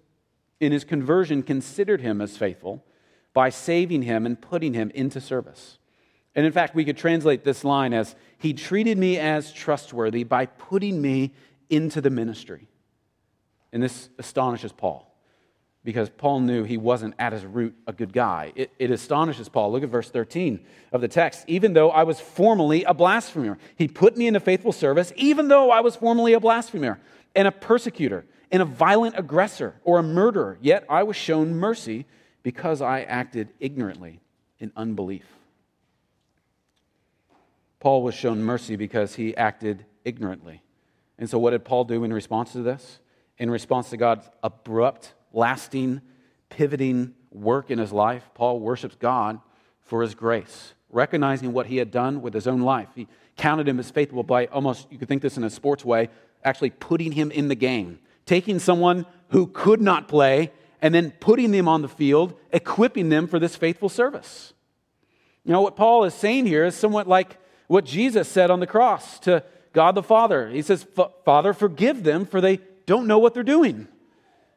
in 0.59 0.73
his 0.73 0.83
conversion, 0.83 1.41
considered 1.41 2.01
him 2.01 2.19
as 2.19 2.35
faithful 2.35 2.85
by 3.33 3.49
saving 3.49 4.01
him 4.01 4.25
and 4.25 4.39
putting 4.39 4.73
him 4.73 4.91
into 4.93 5.21
service. 5.21 5.77
And 6.35 6.45
in 6.45 6.51
fact, 6.51 6.75
we 6.75 6.83
could 6.83 6.97
translate 6.97 7.45
this 7.45 7.63
line 7.63 7.93
as 7.93 8.13
He 8.37 8.53
treated 8.53 8.97
me 8.97 9.17
as 9.17 9.53
trustworthy 9.53 10.25
by 10.25 10.45
putting 10.45 11.01
me 11.01 11.33
into 11.69 12.01
the 12.01 12.09
ministry. 12.09 12.67
And 13.71 13.81
this 13.81 14.09
astonishes 14.19 14.73
Paul 14.73 15.14
because 15.85 16.09
Paul 16.09 16.39
knew 16.39 16.63
he 16.63 16.77
wasn't 16.77 17.13
at 17.19 17.31
his 17.31 17.45
root 17.45 17.75
a 17.85 17.93
good 17.93 18.11
guy. 18.11 18.51
It, 18.55 18.71
it, 18.79 18.89
astonishes 18.89 19.47
Paul. 19.47 19.71
Look 19.71 19.83
at 19.83 19.89
verse 19.89 20.09
13 20.09 20.59
of 20.91 20.99
the 20.99 21.07
text. 21.07 21.45
Even 21.47 21.73
though 21.73 21.91
I 21.91 22.03
was 22.03 22.19
formerly 22.19 22.83
a 22.83 22.93
blasphemer, 22.93 23.59
he 23.75 23.87
put 23.87 24.17
me 24.17 24.25
into 24.25 24.39
faithful 24.39 24.71
service, 24.71 25.13
even 25.15 25.47
though 25.47 25.69
I 25.69 25.81
was 25.81 25.95
formerly 25.95 26.33
a 26.33 26.39
blasphemer 26.39 26.99
and 27.35 27.47
a 27.47 27.51
persecutor 27.51 28.25
and 28.51 28.63
a 28.63 28.65
violent 28.65 29.13
aggressor 29.17 29.75
or 29.83 29.99
a 29.99 30.03
murderer. 30.03 30.57
Yet 30.59 30.85
I 30.89 31.03
was 31.03 31.15
shown 31.15 31.55
mercy 31.55 32.07
because 32.41 32.81
I 32.81 33.01
acted 33.01 33.49
ignorantly 33.59 34.21
in 34.59 34.71
unbelief. 34.75 35.25
Paul 37.79 38.01
was 38.01 38.15
shown 38.15 38.41
mercy 38.41 38.75
because 38.75 39.13
he 39.13 39.37
acted 39.37 39.85
ignorantly. 40.03 40.63
And 41.19 41.29
so, 41.29 41.37
what 41.37 41.51
did 41.51 41.63
Paul 41.63 41.83
do 41.83 42.03
in 42.03 42.11
response 42.11 42.53
to 42.53 42.63
this? 42.63 42.99
In 43.37 43.51
response 43.51 43.91
to 43.91 43.97
God's 43.97 44.27
abrupt 44.41 45.13
lasting, 45.35 46.01
pivoting 46.49 47.13
work 47.31 47.69
in 47.69 47.77
his 47.77 47.91
life, 47.91 48.29
Paul 48.33 48.59
worships 48.59 48.95
God 48.95 49.39
for 49.81 50.01
his 50.01 50.15
grace, 50.15 50.73
recognizing 50.89 51.53
what 51.53 51.67
he 51.67 51.77
had 51.77 51.91
done 51.91 52.21
with 52.21 52.33
his 52.33 52.47
own 52.47 52.61
life. 52.61 52.87
He 52.95 53.07
counted 53.35 53.67
him 53.67 53.79
as 53.79 53.91
faithful 53.91 54.23
by 54.23 54.47
almost, 54.47 54.87
you 54.89 54.97
could 54.97 55.07
think 55.07 55.21
this 55.21 55.37
in 55.37 55.43
a 55.43 55.49
sports 55.49 55.85
way, 55.85 56.09
actually 56.43 56.69
putting 56.71 57.11
him 57.11 57.29
in 57.31 57.49
the 57.49 57.55
game, 57.55 57.99
taking 58.25 58.57
someone 58.57 59.05
who 59.29 59.47
could 59.47 59.81
not 59.81 60.07
play 60.07 60.51
and 60.81 60.95
then 60.95 61.11
putting 61.19 61.51
them 61.51 61.67
on 61.67 61.81
the 61.81 61.87
field, 61.89 62.33
equipping 62.51 63.09
them 63.09 63.27
for 63.27 63.39
this 63.39 63.55
faithful 63.55 63.89
service. 63.89 64.53
You 65.43 65.51
know, 65.51 65.61
what 65.61 65.75
Paul 65.75 66.05
is 66.05 66.13
saying 66.13 66.45
here 66.47 66.65
is 66.65 66.75
somewhat 66.75 67.07
like 67.07 67.37
what 67.67 67.85
Jesus 67.85 68.27
said 68.27 68.49
on 68.49 68.59
the 68.59 68.67
cross 68.67 69.19
to 69.19 69.43
God 69.73 69.95
the 69.95 70.03
Father. 70.03 70.49
He 70.49 70.61
says, 70.61 70.85
Father, 71.25 71.53
forgive 71.53 72.03
them, 72.03 72.25
for 72.25 72.39
they 72.39 72.59
don't 72.85 73.07
know 73.07 73.19
what 73.19 73.33
they're 73.33 73.43
doing. 73.43 73.87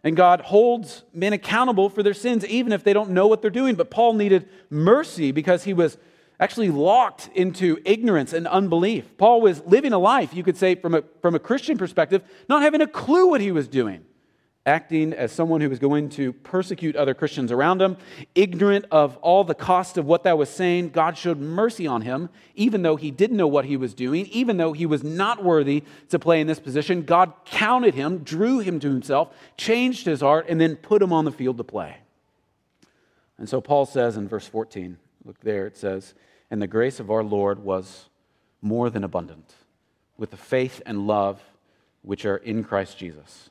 And 0.04 0.16
God 0.16 0.40
holds 0.42 1.04
men 1.12 1.32
accountable 1.32 1.88
for 1.88 2.02
their 2.02 2.14
sins, 2.14 2.44
even 2.46 2.72
if 2.72 2.84
they 2.84 2.92
don't 2.92 3.10
know 3.10 3.26
what 3.26 3.42
they're 3.42 3.50
doing. 3.50 3.74
But 3.74 3.90
Paul 3.90 4.14
needed 4.14 4.48
mercy 4.70 5.32
because 5.32 5.64
he 5.64 5.74
was 5.74 5.98
actually 6.40 6.70
locked 6.70 7.30
into 7.34 7.78
ignorance 7.84 8.32
and 8.32 8.46
unbelief. 8.46 9.16
Paul 9.18 9.40
was 9.40 9.60
living 9.66 9.92
a 9.92 9.98
life, 9.98 10.32
you 10.32 10.44
could 10.44 10.56
say, 10.56 10.76
from 10.76 10.94
a, 10.94 11.02
from 11.20 11.34
a 11.34 11.40
Christian 11.40 11.76
perspective, 11.76 12.22
not 12.48 12.62
having 12.62 12.80
a 12.80 12.86
clue 12.86 13.28
what 13.28 13.40
he 13.40 13.50
was 13.50 13.66
doing 13.66 14.04
acting 14.68 15.12
as 15.12 15.32
someone 15.32 15.60
who 15.60 15.68
was 15.68 15.80
going 15.80 16.10
to 16.10 16.32
persecute 16.32 16.94
other 16.94 17.14
Christians 17.14 17.50
around 17.50 17.82
him, 17.82 17.96
ignorant 18.34 18.84
of 18.92 19.16
all 19.16 19.42
the 19.42 19.54
cost 19.54 19.96
of 19.96 20.04
what 20.04 20.22
that 20.24 20.38
was 20.38 20.50
saying. 20.50 20.90
God 20.90 21.16
showed 21.16 21.40
mercy 21.40 21.86
on 21.86 22.02
him, 22.02 22.28
even 22.54 22.82
though 22.82 22.96
he 22.96 23.10
didn't 23.10 23.36
know 23.36 23.48
what 23.48 23.64
he 23.64 23.76
was 23.76 23.94
doing, 23.94 24.26
even 24.26 24.58
though 24.58 24.72
he 24.72 24.86
was 24.86 25.02
not 25.02 25.42
worthy 25.42 25.82
to 26.10 26.18
play 26.18 26.40
in 26.40 26.46
this 26.46 26.60
position. 26.60 27.02
God 27.02 27.32
counted 27.46 27.94
him, 27.94 28.18
drew 28.18 28.60
him 28.60 28.78
to 28.80 28.88
himself, 28.88 29.34
changed 29.56 30.06
his 30.06 30.20
heart, 30.20 30.46
and 30.48 30.60
then 30.60 30.76
put 30.76 31.02
him 31.02 31.12
on 31.12 31.24
the 31.24 31.32
field 31.32 31.56
to 31.56 31.64
play. 31.64 31.96
And 33.38 33.48
so 33.48 33.60
Paul 33.60 33.86
says 33.86 34.16
in 34.16 34.28
verse 34.28 34.46
14, 34.46 34.98
look 35.24 35.40
there, 35.40 35.66
it 35.66 35.76
says, 35.76 36.14
And 36.50 36.60
the 36.60 36.66
grace 36.66 37.00
of 37.00 37.10
our 37.10 37.24
Lord 37.24 37.60
was 37.60 38.08
more 38.60 38.90
than 38.90 39.02
abundant 39.02 39.54
with 40.18 40.30
the 40.30 40.36
faith 40.36 40.82
and 40.84 41.06
love 41.06 41.40
which 42.02 42.24
are 42.24 42.36
in 42.36 42.64
Christ 42.64 42.98
Jesus. 42.98 43.50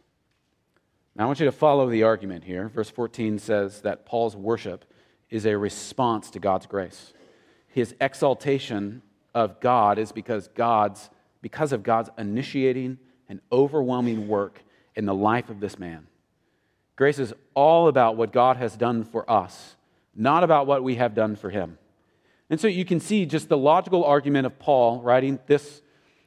Now, 1.18 1.24
I 1.24 1.28
want 1.28 1.40
you 1.40 1.48
to 1.48 1.52
follow 1.52 1.90
the 1.90 2.04
argument 2.04 2.44
here. 2.44 2.70
Verse 2.70 2.92
14 2.92 3.40
says 3.40 3.82
that 3.82 4.06
Paul's 4.06 4.36
worship 4.36 4.86
is 5.32 5.48
a 5.48 5.58
response 5.58 6.30
to 6.32 6.40
God's 6.40 6.68
grace. 6.68 7.12
His 7.68 7.96
exaltation 8.00 9.02
of 9.34 9.60
God 9.60 9.98
is 9.98 10.12
because 10.12 10.48
God's 10.50 11.10
because 11.42 11.72
of 11.72 11.84
God's 11.84 12.10
initiating 12.18 12.98
and 13.30 13.40
overwhelming 13.52 14.28
work 14.28 14.64
in 14.96 15.06
the 15.06 15.14
life 15.14 15.50
of 15.50 15.60
this 15.60 15.78
man. 15.78 16.08
Grace 16.96 17.20
is 17.20 17.34
all 17.54 17.88
about 17.88 18.16
what 18.16 18.34
God 18.34 18.58
has 18.58 18.76
done 18.76 19.04
for 19.04 19.30
us, 19.30 19.76
not 20.16 20.44
about 20.44 20.68
what 20.68 20.84
we 20.84 20.96
have 20.96 21.14
done 21.14 21.36
for 21.36 21.50
him. 21.50 21.78
And 22.50 22.60
so 22.60 22.68
you 22.68 22.86
can 22.86 23.00
see 23.00 23.26
just 23.26 23.50
the 23.50 23.58
logical 23.58 24.04
argument 24.04 24.46
of 24.46 24.58
Paul 24.58 25.02
writing 25.02 25.40
this 25.48 25.82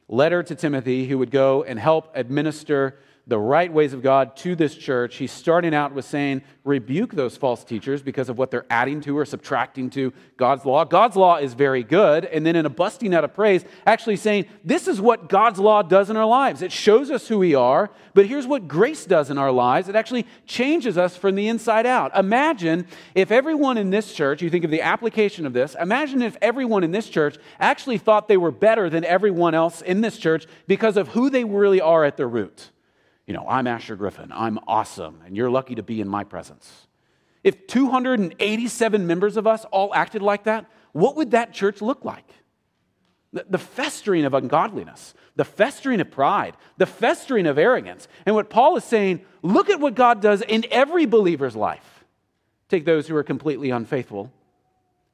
letter 0.07 0.43
to 0.43 0.55
Timothy, 0.55 1.07
who 1.07 1.17
would 1.17 1.31
go 1.31 1.63
and 1.63 1.77
help 1.77 2.11
administer 2.15 2.97
the 3.27 3.37
right 3.37 3.71
ways 3.71 3.93
of 3.93 4.01
God 4.01 4.35
to 4.37 4.55
this 4.55 4.75
church. 4.75 5.17
He's 5.17 5.31
starting 5.31 5.75
out 5.75 5.93
with 5.93 6.05
saying, 6.05 6.41
rebuke 6.63 7.13
those 7.13 7.37
false 7.37 7.63
teachers 7.63 8.01
because 8.01 8.29
of 8.29 8.37
what 8.37 8.49
they're 8.49 8.65
adding 8.69 8.99
to 9.01 9.17
or 9.17 9.25
subtracting 9.25 9.89
to 9.91 10.11
God's 10.37 10.65
law. 10.65 10.83
God's 10.85 11.15
law 11.15 11.37
is 11.37 11.53
very 11.53 11.83
good. 11.83 12.25
And 12.25 12.45
then 12.45 12.55
in 12.55 12.65
a 12.65 12.69
busting 12.69 13.13
out 13.13 13.23
of 13.23 13.33
praise, 13.33 13.63
actually 13.85 14.15
saying, 14.15 14.45
this 14.63 14.87
is 14.87 14.99
what 14.99 15.29
God's 15.29 15.59
law 15.59 15.83
does 15.83 16.09
in 16.09 16.17
our 16.17 16.25
lives. 16.25 16.61
It 16.61 16.71
shows 16.71 17.11
us 17.11 17.27
who 17.27 17.37
we 17.37 17.53
are, 17.53 17.91
but 18.15 18.25
here's 18.25 18.47
what 18.47 18.67
grace 18.67 19.05
does 19.05 19.29
in 19.29 19.37
our 19.37 19.51
lives 19.51 19.87
it 19.87 19.95
actually 19.95 20.25
changes 20.45 20.97
us 20.97 21.15
from 21.15 21.35
the 21.35 21.47
inside 21.47 21.85
out. 21.85 22.15
Imagine 22.17 22.87
if 23.13 23.31
everyone 23.31 23.77
in 23.77 23.91
this 23.91 24.13
church, 24.13 24.41
you 24.41 24.49
think 24.49 24.65
of 24.65 24.71
the 24.71 24.81
application 24.81 25.45
of 25.45 25.53
this, 25.53 25.75
imagine 25.79 26.21
if 26.21 26.37
everyone 26.41 26.83
in 26.83 26.91
this 26.91 27.07
church 27.07 27.37
actually 27.59 27.97
thought 27.97 28.27
they 28.27 28.37
were 28.37 28.51
better 28.51 28.89
than 28.89 29.05
everyone 29.05 29.53
else 29.53 29.81
in 29.81 30.01
this 30.01 30.17
church 30.17 30.47
because 30.67 30.97
of 30.97 31.09
who 31.09 31.29
they 31.29 31.43
really 31.43 31.79
are 31.79 32.03
at 32.03 32.17
their 32.17 32.27
root 32.27 32.71
you 33.31 33.37
know, 33.37 33.45
I'm 33.47 33.65
Asher 33.65 33.95
Griffin, 33.95 34.29
I'm 34.33 34.59
awesome, 34.67 35.21
and 35.25 35.37
you're 35.37 35.49
lucky 35.49 35.75
to 35.75 35.83
be 35.83 36.01
in 36.01 36.09
my 36.09 36.25
presence. 36.25 36.69
If 37.45 37.65
287 37.65 39.07
members 39.07 39.37
of 39.37 39.47
us 39.47 39.63
all 39.71 39.95
acted 39.95 40.21
like 40.21 40.43
that, 40.43 40.69
what 40.91 41.15
would 41.15 41.31
that 41.31 41.53
church 41.53 41.81
look 41.81 42.03
like? 42.03 42.27
The, 43.31 43.57
festering 43.57 44.25
of 44.25 44.33
ungodliness, 44.33 45.13
the 45.37 45.45
festering 45.45 46.01
of 46.01 46.11
pride, 46.11 46.57
the 46.75 46.85
festering 46.85 47.47
of 47.47 47.57
arrogance. 47.57 48.09
And 48.25 48.35
what 48.35 48.49
Paul 48.49 48.75
is 48.75 48.83
saying, 48.83 49.21
look 49.41 49.69
at 49.69 49.79
what 49.79 49.95
God 49.95 50.21
does 50.21 50.41
in 50.41 50.65
every 50.69 51.05
believer's 51.05 51.55
life. 51.55 52.03
Take 52.67 52.83
those 52.83 53.07
who 53.07 53.15
are 53.15 53.23
completely 53.23 53.69
unfaithful, 53.69 54.29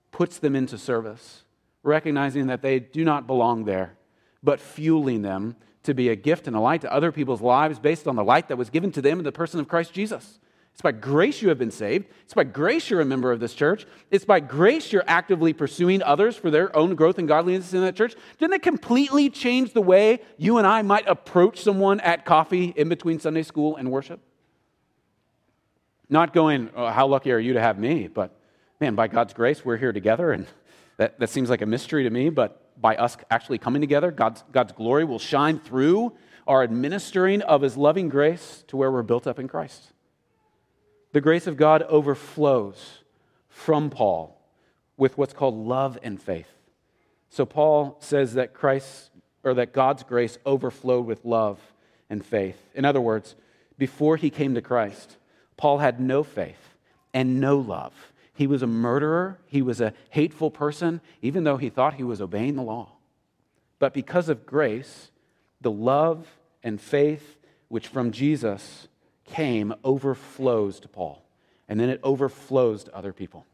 puts 0.09 0.39
them 0.39 0.55
into 0.55 0.79
service, 0.79 1.43
recognizing 1.83 2.47
that 2.47 2.63
they 2.63 2.79
do 2.79 3.05
not 3.05 3.27
belong 3.27 3.65
there, 3.65 3.95
but 4.41 4.59
fueling 4.59 5.21
them 5.21 5.55
to 5.87 5.93
be 5.93 6.09
a 6.09 6.15
gift 6.15 6.47
and 6.47 6.55
a 6.55 6.59
light 6.59 6.81
to 6.81 6.93
other 6.93 7.11
people's 7.11 7.41
lives 7.41 7.79
based 7.79 8.07
on 8.07 8.15
the 8.15 8.23
light 8.23 8.49
that 8.49 8.57
was 8.57 8.69
given 8.69 8.91
to 8.91 9.01
them 9.01 9.17
in 9.19 9.25
the 9.25 9.31
person 9.31 9.59
of 9.59 9.67
Christ 9.67 9.93
Jesus. 9.93 10.39
It's 10.73 10.81
by 10.81 10.91
grace 10.91 11.41
you 11.41 11.49
have 11.49 11.57
been 11.57 11.71
saved. 11.71 12.07
It's 12.25 12.35
by 12.35 12.43
grace 12.43 12.89
you're 12.89 13.01
a 13.01 13.05
member 13.05 13.31
of 13.31 13.39
this 13.39 13.55
church. 13.55 13.87
It's 14.11 14.25
by 14.25 14.41
grace 14.41 14.91
you're 14.91 15.05
actively 15.07 15.53
pursuing 15.53 16.03
others 16.03 16.35
for 16.35 16.51
their 16.51 16.75
own 16.75 16.93
growth 16.93 17.17
and 17.17 17.27
godliness 17.27 17.73
in 17.73 17.81
that 17.81 17.95
church. 17.95 18.15
Didn't 18.37 18.53
it 18.53 18.61
completely 18.61 19.29
change 19.29 19.73
the 19.73 19.81
way 19.81 20.19
you 20.37 20.57
and 20.57 20.67
I 20.67 20.81
might 20.81 21.07
approach 21.07 21.61
someone 21.61 21.99
at 22.01 22.25
coffee 22.25 22.73
in 22.75 22.89
between 22.89 23.19
Sunday 23.19 23.43
school 23.43 23.77
and 23.77 23.89
worship? 23.89 24.19
Not 26.09 26.33
going, 26.33 26.69
oh, 26.75 26.89
how 26.89 27.07
lucky 27.07 27.31
are 27.31 27.39
you 27.39 27.53
to 27.53 27.61
have 27.61 27.79
me? 27.79 28.07
But 28.07 28.37
man, 28.79 28.93
by 28.93 29.07
God's 29.07 29.33
grace, 29.33 29.65
we're 29.65 29.77
here 29.77 29.93
together. 29.93 30.31
And 30.31 30.45
that, 30.97 31.17
that 31.19 31.29
seems 31.29 31.49
like 31.49 31.61
a 31.61 31.65
mystery 31.65 32.03
to 32.03 32.09
me, 32.09 32.29
but 32.29 32.66
by 32.79 32.95
us 32.95 33.17
actually 33.29 33.57
coming 33.57 33.81
together, 33.81 34.11
God's, 34.11 34.43
God's 34.51 34.71
glory 34.71 35.03
will 35.03 35.19
shine 35.19 35.59
through 35.59 36.13
our 36.47 36.63
administering 36.63 37.41
of 37.41 37.61
his 37.61 37.75
loving 37.75 38.09
grace 38.09 38.63
to 38.67 38.77
where 38.77 38.91
we're 38.91 39.03
built 39.03 39.27
up 39.27 39.39
in 39.39 39.47
Christ. 39.47 39.91
The 41.13 41.21
grace 41.21 41.47
of 41.47 41.57
God 41.57 41.83
overflows 41.83 42.99
from 43.49 43.89
Paul 43.89 44.39
with 44.97 45.17
what's 45.17 45.33
called 45.33 45.55
love 45.55 45.97
and 46.03 46.21
faith. 46.21 46.49
So 47.29 47.45
Paul 47.45 47.97
says 47.99 48.33
that 48.35 48.53
Christ 48.53 49.11
or 49.43 49.53
that 49.55 49.73
God's 49.73 50.03
grace 50.03 50.37
overflowed 50.45 51.05
with 51.05 51.25
love 51.25 51.59
and 52.09 52.25
faith. 52.25 52.57
In 52.73 52.85
other 52.85 53.01
words, 53.01 53.35
before 53.77 54.17
he 54.17 54.29
came 54.29 54.55
to 54.55 54.61
Christ, 54.61 55.17
Paul 55.55 55.79
had 55.79 55.99
no 55.99 56.23
faith 56.23 56.75
and 57.13 57.39
no 57.39 57.57
love. 57.57 57.93
He 58.37 58.47
was 58.47 58.61
a 58.61 58.67
murderer. 58.67 59.39
He 59.47 59.61
was 59.61 59.81
a 59.81 59.93
hateful 60.11 60.51
person, 60.51 61.01
even 61.21 61.43
though 61.43 61.57
he 61.57 61.69
thought 61.69 61.95
he 61.95 62.03
was 62.03 62.21
obeying 62.21 62.55
the 62.55 62.61
law. 62.63 62.93
but 63.79 63.93
because 63.93 64.29
of 64.29 64.45
grace, 64.45 65.11
the 65.61 65.71
love 65.71 66.27
and 66.63 66.79
faith 66.79 67.37
which 67.67 67.87
from 67.87 68.11
Jesus 68.11 68.87
came 69.25 69.73
overflows 69.83 70.79
to 70.79 70.87
Paul, 70.87 71.23
and 71.67 71.79
then 71.79 71.89
it 71.89 71.99
overflows 72.03 72.85
to 72.85 72.95
other 72.95 73.13
people. 73.13 73.45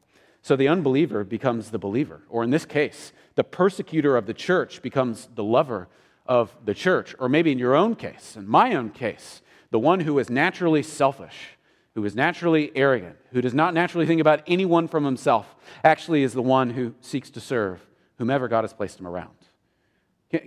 So 0.42 0.56
the 0.56 0.68
unbeliever 0.68 1.24
becomes 1.24 1.72
the 1.72 1.80
believer, 1.80 2.22
or 2.30 2.44
in 2.44 2.52
this 2.52 2.66
case, 2.66 3.12
the 3.36 3.44
persecutor 3.44 4.16
of 4.16 4.26
the 4.26 4.34
church 4.34 4.82
becomes 4.82 5.30
the 5.34 5.44
lover 5.44 5.88
of 6.26 6.56
the 6.64 6.74
church, 6.74 7.16
or 7.18 7.28
maybe 7.28 7.52
in 7.52 7.60
your 7.60 7.76
own 7.76 7.96
case, 7.96 8.36
in 8.38 8.48
my 8.48 8.76
own 8.76 8.90
case, 8.92 9.42
the 9.72 9.80
one 9.80 10.02
who 10.02 10.20
is 10.20 10.30
naturally 10.30 10.84
selfish, 10.84 11.58
who 11.96 12.04
is 12.06 12.16
naturally 12.16 12.72
arrogant, 12.76 13.18
who 13.32 13.42
does 13.42 13.54
not 13.54 13.74
naturally 13.74 14.06
think 14.06 14.20
about 14.20 14.42
anyone 14.48 14.88
from 14.88 15.04
himself, 15.04 15.56
actually 15.84 16.24
is 16.24 16.34
the 16.34 16.42
one 16.42 16.72
who 16.72 16.96
seeks 17.02 17.30
to 17.32 17.40
serve 17.40 17.86
whomever 18.18 18.48
God 18.48 18.64
has 18.64 18.74
placed 18.74 19.00
him 19.00 19.08
around. 19.08 19.36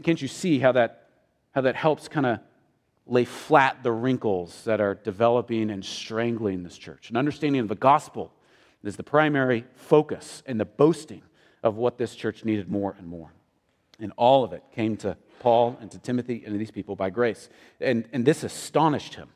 Can't 0.03 0.21
you 0.21 0.29
see 0.29 0.59
how 0.59 0.73
that, 0.73 1.09
how 1.53 1.61
that 1.61 1.77
helps 1.77 2.09
kind 2.09 2.27
of 2.27 2.41
lay 3.07 3.25
flat 3.25 3.85
the 3.85 3.93
wrinkles 3.93 4.65
that 4.65 4.81
are 4.81 4.95
developing 4.95 5.71
and 5.71 5.85
strangling 5.85 6.65
this 6.65 6.77
church? 6.77 7.11
An 7.11 7.17
understanding 7.17 7.61
of 7.61 7.69
the 7.69 7.77
gospel 7.77 8.33
is 8.83 8.97
the 8.97 9.05
primary 9.05 9.65
focus 9.75 10.43
and 10.47 10.59
the 10.59 10.65
boasting 10.65 11.23
of 11.63 11.77
what 11.77 11.99
this 11.99 12.15
church 12.15 12.45
needed 12.45 12.69
more 12.69 12.95
and 12.99 13.07
more. 13.07 13.33
And 14.01 14.13
all 14.17 14.45
of 14.45 14.53
it 14.53 14.63
came 14.75 14.97
to 14.99 15.17
Paul 15.41 15.77
and 15.81 15.91
to 15.93 15.99
Timothy 15.99 16.43
and 16.45 16.53
to 16.53 16.59
these 16.59 16.71
people 16.71 16.97
by 16.97 17.11
grace. 17.11 17.49
And, 17.81 18.09
and 18.13 18.25
this 18.25 18.43
astonished 18.43 19.15
him. 19.15 19.29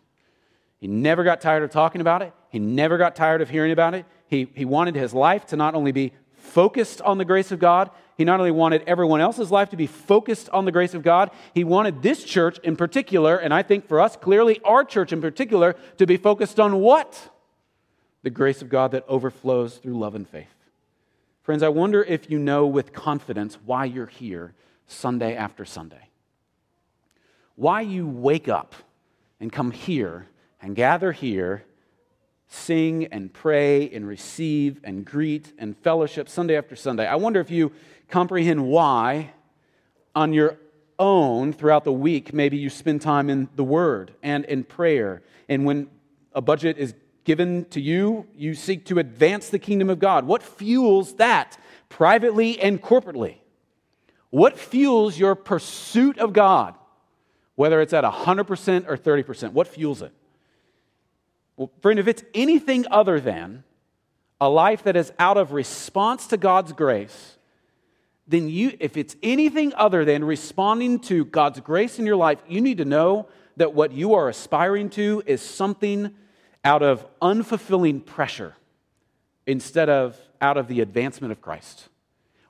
He 0.81 0.89
never 0.89 1.23
got 1.25 1.41
tired 1.41 1.63
of 1.63 1.71
talking 1.71 2.01
about 2.01 2.23
it, 2.23 2.33
he 2.49 2.59
never 2.59 2.99
got 2.99 3.15
tired 3.15 3.43
of 3.43 3.51
hearing 3.51 3.73
about 3.73 3.95
it. 3.95 4.07
He, 4.27 4.49
he 4.55 4.65
wanted 4.65 4.95
his 4.95 5.13
life 5.13 5.47
to 5.47 5.57
not 5.57 5.75
only 5.75 5.93
be 5.93 6.13
focused 6.33 7.03
on 7.03 7.19
the 7.19 7.25
grace 7.25 7.53
of 7.53 7.59
God, 7.59 7.91
he 8.17 8.25
not 8.25 8.39
only 8.39 8.51
wanted 8.51 8.83
everyone 8.87 9.21
else's 9.21 9.51
life 9.51 9.71
to 9.71 9.77
be 9.77 9.87
focused 9.87 10.49
on 10.51 10.65
the 10.65 10.73
grace 10.73 10.95
of 10.95 11.03
God, 11.03 11.31
he 11.55 11.65
wanted 11.65 12.03
this 12.03 12.23
church 12.23 12.59
in 12.61 12.77
particular, 12.77 13.37
and 13.37 13.53
I 13.53 13.63
think 13.63 13.89
for 13.89 14.01
us, 14.01 14.17
clearly 14.17 14.61
our 14.65 14.85
church 14.85 15.13
in 15.13 15.21
particular, 15.21 15.75
to 15.99 16.07
be 16.07 16.17
focused 16.17 16.61
on 16.61 16.81
what? 16.81 17.31
The 18.23 18.31
grace 18.31 18.63
of 18.63 18.69
God 18.69 18.93
that 18.93 19.05
overflows 19.09 19.79
through 19.79 19.99
love 19.99 20.15
and 20.15 20.29
faith. 20.29 20.55
Friends, 21.43 21.63
I 21.63 21.69
wonder 21.69 22.03
if 22.05 22.31
you 22.31 22.39
know 22.39 22.67
with 22.67 22.93
confidence 22.93 23.59
why 23.65 23.87
you're 23.87 24.07
here 24.07 24.55
Sunday 24.87 25.35
after 25.35 25.65
Sunday. 25.65 26.09
Why 27.57 27.81
you 27.81 28.07
wake 28.07 28.49
up 28.49 28.75
and 29.41 29.51
come 29.51 29.71
here 29.71 30.29
and 30.61 30.77
gather 30.77 31.13
here, 31.13 31.65
sing 32.49 33.07
and 33.07 33.33
pray 33.33 33.89
and 33.91 34.07
receive 34.07 34.81
and 34.85 35.05
greet 35.05 35.53
and 35.59 35.77
fellowship 35.79 36.29
Sunday 36.29 36.57
after 36.57 36.77
Sunday. 36.77 37.07
I 37.07 37.17
wonder 37.17 37.41
if 37.41 37.51
you 37.51 37.73
comprehend 38.09 38.67
why 38.67 39.33
on 40.15 40.33
your 40.33 40.59
own 40.99 41.53
throughout 41.53 41.85
the 41.85 41.93
week, 41.93 42.35
maybe 42.35 42.57
you 42.57 42.69
spend 42.69 43.01
time 43.01 43.31
in 43.31 43.49
the 43.57 43.65
Word 43.65 44.13
and 44.23 44.45
in 44.45 44.65
prayer. 44.65 45.23
And 45.49 45.65
when 45.65 45.89
a 46.35 46.43
budget 46.43 46.77
is 46.77 46.95
given 47.25 47.65
to 47.67 47.81
you, 47.81 48.27
you 48.35 48.55
seek 48.55 48.85
to 48.87 48.99
advance 48.99 49.49
the 49.49 49.59
kingdom 49.59 49.89
of 49.89 49.99
God. 49.99 50.27
What 50.27 50.43
fuels 50.43 51.15
that 51.15 51.59
privately 51.89 52.61
and 52.61 52.83
corporately? 52.83 53.37
What 54.31 54.59
fuels 54.59 55.19
your 55.19 55.35
pursuit 55.35 56.19
of 56.19 56.33
God, 56.33 56.75
whether 57.57 57.81
it's 57.81 57.93
at 57.93 58.05
100% 58.05 58.89
or 58.89 58.97
30%? 58.97 59.53
What 59.53 59.69
fuels 59.69 60.03
it? 60.03 60.13
Well, 61.61 61.71
friend, 61.83 61.99
if 61.99 62.09
it's 62.09 62.25
anything 62.33 62.87
other 62.91 63.21
than 63.21 63.65
a 64.41 64.49
life 64.49 64.85
that 64.85 64.97
is 64.97 65.13
out 65.19 65.37
of 65.37 65.53
response 65.53 66.27
to 66.29 66.39
God's 66.39 66.73
grace, 66.73 67.37
then 68.27 68.49
you, 68.49 68.75
if 68.81 68.97
it's 68.97 69.15
anything 69.23 69.75
other 69.77 70.07
than 70.07 70.25
responding 70.25 71.01
to 71.01 71.27
God's 71.27 71.61
grace 71.61 71.99
in 71.99 72.07
your 72.07 72.17
life, 72.17 72.39
you 72.49 72.63
need 72.63 72.79
to 72.79 72.87
know 72.87 73.29
that 73.59 73.75
what 73.75 73.93
you 73.93 74.15
are 74.15 74.31
aspiring 74.31 74.89
to 74.89 75.23
is 75.27 75.43
something 75.43 76.15
out 76.65 76.83
of 76.83 77.07
unfulfilling 77.21 78.07
pressure 78.07 78.55
instead 79.47 79.91
of 79.91 80.19
out 80.41 80.57
of 80.57 80.67
the 80.67 80.81
advancement 80.81 81.31
of 81.31 81.43
Christ. 81.43 81.90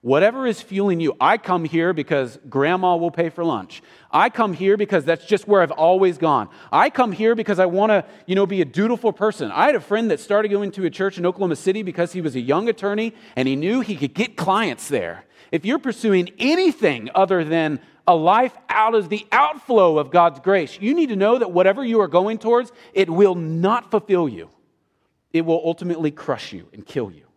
Whatever 0.02 0.46
is 0.46 0.62
fueling 0.62 0.98
you, 0.98 1.14
I 1.20 1.36
come 1.36 1.64
here 1.66 1.92
because 1.92 2.38
grandma 2.48 2.96
will 2.96 3.10
pay 3.10 3.28
for 3.28 3.44
lunch. 3.44 3.82
I 4.10 4.30
come 4.30 4.54
here 4.54 4.78
because 4.78 5.04
that's 5.04 5.26
just 5.26 5.46
where 5.46 5.60
I've 5.60 5.72
always 5.72 6.16
gone. 6.16 6.48
I 6.72 6.88
come 6.88 7.12
here 7.12 7.34
because 7.34 7.58
I 7.58 7.66
want 7.66 7.90
to, 7.90 8.06
you 8.24 8.34
know, 8.34 8.46
be 8.46 8.62
a 8.62 8.64
dutiful 8.64 9.12
person. 9.12 9.50
I 9.50 9.66
had 9.66 9.74
a 9.74 9.80
friend 9.80 10.10
that 10.10 10.18
started 10.18 10.48
going 10.48 10.70
to 10.72 10.86
a 10.86 10.90
church 10.90 11.18
in 11.18 11.26
Oklahoma 11.26 11.56
City 11.56 11.82
because 11.82 12.14
he 12.14 12.22
was 12.22 12.34
a 12.34 12.40
young 12.40 12.70
attorney 12.70 13.14
and 13.36 13.46
he 13.46 13.56
knew 13.56 13.82
he 13.82 13.94
could 13.94 14.14
get 14.14 14.38
clients 14.38 14.88
there. 14.88 15.26
If 15.52 15.66
you're 15.66 15.78
pursuing 15.78 16.30
anything 16.38 17.10
other 17.14 17.44
than 17.44 17.78
a 18.06 18.14
life 18.14 18.56
out 18.70 18.94
of 18.94 19.10
the 19.10 19.26
outflow 19.30 19.98
of 19.98 20.10
God's 20.10 20.40
grace, 20.40 20.78
you 20.80 20.94
need 20.94 21.10
to 21.10 21.16
know 21.16 21.38
that 21.38 21.52
whatever 21.52 21.84
you 21.84 22.00
are 22.00 22.08
going 22.08 22.38
towards, 22.38 22.72
it 22.94 23.10
will 23.10 23.34
not 23.34 23.90
fulfill 23.90 24.30
you. 24.30 24.48
It 25.34 25.42
will 25.42 25.60
ultimately 25.62 26.10
crush 26.10 26.54
you 26.54 26.68
and 26.72 26.86
kill 26.86 27.10
you. 27.10 27.29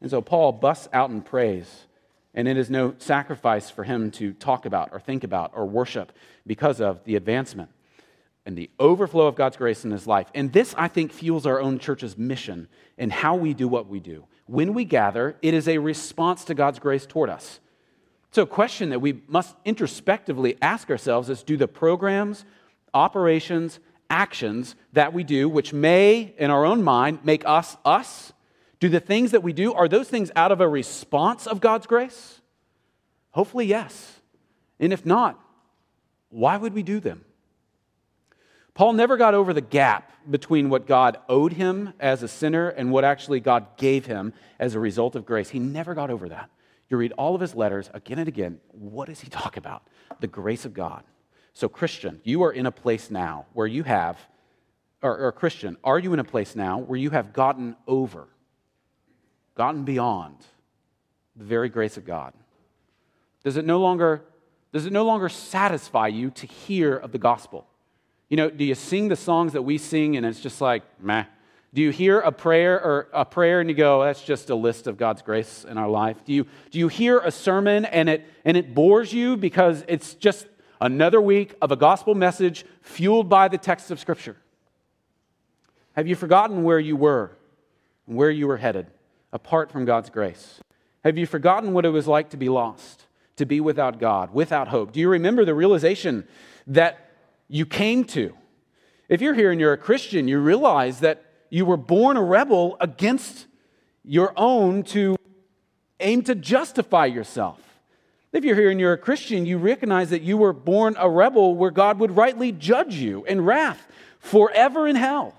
And 0.00 0.10
so 0.10 0.20
Paul 0.20 0.52
busts 0.52 0.88
out 0.92 1.10
in 1.10 1.22
praise, 1.22 1.86
and 2.34 2.48
it 2.48 2.56
is 2.56 2.70
no 2.70 2.94
sacrifice 2.98 3.70
for 3.70 3.84
him 3.84 4.10
to 4.12 4.32
talk 4.32 4.66
about 4.66 4.90
or 4.92 5.00
think 5.00 5.24
about 5.24 5.52
or 5.54 5.66
worship 5.66 6.12
because 6.46 6.80
of 6.80 7.04
the 7.04 7.16
advancement 7.16 7.70
and 8.46 8.56
the 8.56 8.70
overflow 8.78 9.26
of 9.26 9.34
God's 9.34 9.56
grace 9.56 9.84
in 9.84 9.90
his 9.90 10.06
life. 10.06 10.28
And 10.34 10.52
this, 10.52 10.74
I 10.78 10.88
think, 10.88 11.12
fuels 11.12 11.46
our 11.46 11.60
own 11.60 11.78
church's 11.78 12.16
mission 12.16 12.68
and 12.96 13.12
how 13.12 13.36
we 13.36 13.52
do 13.52 13.68
what 13.68 13.88
we 13.88 14.00
do. 14.00 14.24
When 14.46 14.74
we 14.74 14.84
gather, 14.84 15.36
it 15.42 15.54
is 15.54 15.68
a 15.68 15.78
response 15.78 16.44
to 16.46 16.54
God's 16.54 16.78
grace 16.78 17.06
toward 17.06 17.30
us. 17.30 17.60
So, 18.32 18.42
a 18.42 18.46
question 18.46 18.90
that 18.90 19.00
we 19.00 19.22
must 19.26 19.56
introspectively 19.64 20.56
ask 20.62 20.88
ourselves 20.88 21.28
is 21.30 21.42
do 21.42 21.56
the 21.56 21.68
programs, 21.68 22.44
operations, 22.94 23.80
actions 24.08 24.74
that 24.92 25.12
we 25.12 25.24
do, 25.24 25.48
which 25.48 25.72
may, 25.72 26.34
in 26.38 26.50
our 26.50 26.64
own 26.64 26.82
mind, 26.82 27.20
make 27.24 27.46
us 27.46 27.76
us, 27.84 28.32
do 28.80 28.88
the 28.88 29.00
things 29.00 29.30
that 29.30 29.42
we 29.42 29.52
do, 29.52 29.72
are 29.74 29.88
those 29.88 30.08
things 30.08 30.30
out 30.34 30.50
of 30.50 30.60
a 30.60 30.68
response 30.68 31.46
of 31.46 31.60
God's 31.60 31.86
grace? 31.86 32.40
Hopefully, 33.30 33.66
yes. 33.66 34.20
And 34.80 34.92
if 34.92 35.04
not, 35.04 35.38
why 36.30 36.56
would 36.56 36.72
we 36.72 36.82
do 36.82 36.98
them? 36.98 37.24
Paul 38.72 38.94
never 38.94 39.18
got 39.18 39.34
over 39.34 39.52
the 39.52 39.60
gap 39.60 40.12
between 40.28 40.70
what 40.70 40.86
God 40.86 41.18
owed 41.28 41.52
him 41.52 41.92
as 42.00 42.22
a 42.22 42.28
sinner 42.28 42.70
and 42.70 42.90
what 42.90 43.04
actually 43.04 43.40
God 43.40 43.76
gave 43.76 44.06
him 44.06 44.32
as 44.58 44.74
a 44.74 44.80
result 44.80 45.14
of 45.14 45.26
grace. 45.26 45.50
He 45.50 45.58
never 45.58 45.94
got 45.94 46.10
over 46.10 46.28
that. 46.30 46.50
You 46.88 46.96
read 46.96 47.12
all 47.12 47.34
of 47.34 47.40
his 47.40 47.54
letters 47.54 47.90
again 47.92 48.18
and 48.18 48.28
again. 48.28 48.60
What 48.68 49.08
does 49.08 49.20
he 49.20 49.28
talk 49.28 49.56
about? 49.56 49.82
The 50.20 50.26
grace 50.26 50.64
of 50.64 50.72
God. 50.72 51.04
So, 51.52 51.68
Christian, 51.68 52.20
you 52.24 52.42
are 52.42 52.52
in 52.52 52.64
a 52.64 52.72
place 52.72 53.10
now 53.10 53.46
where 53.52 53.66
you 53.66 53.82
have, 53.82 54.18
or, 55.02 55.26
or 55.26 55.32
Christian, 55.32 55.76
are 55.84 55.98
you 55.98 56.14
in 56.14 56.18
a 56.18 56.24
place 56.24 56.56
now 56.56 56.78
where 56.78 56.98
you 56.98 57.10
have 57.10 57.32
gotten 57.32 57.76
over 57.86 58.28
gotten 59.54 59.84
beyond 59.84 60.36
the 61.36 61.44
very 61.44 61.68
grace 61.68 61.96
of 61.96 62.04
God? 62.04 62.32
Does 63.44 63.56
it 63.56 63.64
no 63.64 63.80
longer, 63.80 64.22
does 64.72 64.86
it 64.86 64.92
no 64.92 65.04
longer 65.04 65.28
satisfy 65.28 66.08
you 66.08 66.30
to 66.32 66.46
hear 66.46 66.96
of 66.96 67.12
the 67.12 67.18
gospel? 67.18 67.66
You 68.28 68.36
know, 68.36 68.50
do 68.50 68.64
you 68.64 68.74
sing 68.74 69.08
the 69.08 69.16
songs 69.16 69.52
that 69.54 69.62
we 69.62 69.78
sing 69.78 70.16
and 70.16 70.24
it's 70.24 70.40
just 70.40 70.60
like, 70.60 70.82
meh? 71.00 71.24
Do 71.72 71.82
you 71.82 71.90
hear 71.90 72.18
a 72.18 72.32
prayer 72.32 72.82
or 72.82 73.08
a 73.12 73.24
prayer 73.24 73.60
and 73.60 73.70
you 73.70 73.76
go, 73.76 74.02
that's 74.02 74.22
just 74.22 74.50
a 74.50 74.56
list 74.56 74.86
of 74.88 74.96
God's 74.96 75.22
grace 75.22 75.64
in 75.68 75.78
our 75.78 75.88
life? 75.88 76.24
Do 76.24 76.32
you, 76.32 76.46
do 76.70 76.78
you 76.78 76.88
hear 76.88 77.20
a 77.20 77.30
sermon 77.30 77.84
and 77.84 78.08
it, 78.08 78.26
and 78.44 78.56
it 78.56 78.74
bores 78.74 79.12
you 79.12 79.36
because 79.36 79.84
it's 79.86 80.14
just 80.14 80.46
another 80.80 81.20
week 81.20 81.54
of 81.62 81.70
a 81.70 81.76
gospel 81.76 82.14
message 82.14 82.64
fueled 82.82 83.28
by 83.28 83.46
the 83.46 83.58
text 83.58 83.92
of 83.92 84.00
Scripture? 84.00 84.36
Have 85.94 86.08
you 86.08 86.16
forgotten 86.16 86.64
where 86.64 86.80
you 86.80 86.96
were 86.96 87.36
and 88.06 88.16
where 88.16 88.30
you 88.30 88.48
were 88.48 88.56
headed? 88.56 88.88
Apart 89.32 89.70
from 89.70 89.84
God's 89.84 90.10
grace? 90.10 90.60
Have 91.04 91.16
you 91.16 91.26
forgotten 91.26 91.72
what 91.72 91.84
it 91.84 91.90
was 91.90 92.06
like 92.06 92.30
to 92.30 92.36
be 92.36 92.48
lost, 92.48 93.06
to 93.36 93.46
be 93.46 93.60
without 93.60 93.98
God, 93.98 94.32
without 94.32 94.68
hope? 94.68 94.92
Do 94.92 95.00
you 95.00 95.08
remember 95.08 95.44
the 95.44 95.54
realization 95.54 96.26
that 96.66 97.10
you 97.48 97.64
came 97.64 98.04
to? 98.04 98.34
If 99.08 99.20
you're 99.20 99.34
here 99.34 99.50
and 99.50 99.60
you're 99.60 99.72
a 99.72 99.78
Christian, 99.78 100.28
you 100.28 100.38
realize 100.38 101.00
that 101.00 101.24
you 101.48 101.66
were 101.66 101.76
born 101.76 102.16
a 102.16 102.22
rebel 102.22 102.76
against 102.80 103.46
your 104.04 104.32
own 104.36 104.82
to 104.84 105.16
aim 105.98 106.22
to 106.22 106.34
justify 106.34 107.06
yourself. 107.06 107.60
If 108.32 108.44
you're 108.44 108.54
here 108.54 108.70
and 108.70 108.78
you're 108.78 108.92
a 108.92 108.98
Christian, 108.98 109.44
you 109.44 109.58
recognize 109.58 110.10
that 110.10 110.22
you 110.22 110.36
were 110.36 110.52
born 110.52 110.94
a 110.98 111.10
rebel 111.10 111.56
where 111.56 111.72
God 111.72 111.98
would 111.98 112.16
rightly 112.16 112.52
judge 112.52 112.94
you 112.94 113.24
in 113.24 113.40
wrath 113.40 113.88
forever 114.20 114.86
in 114.86 114.96
hell. 114.96 115.34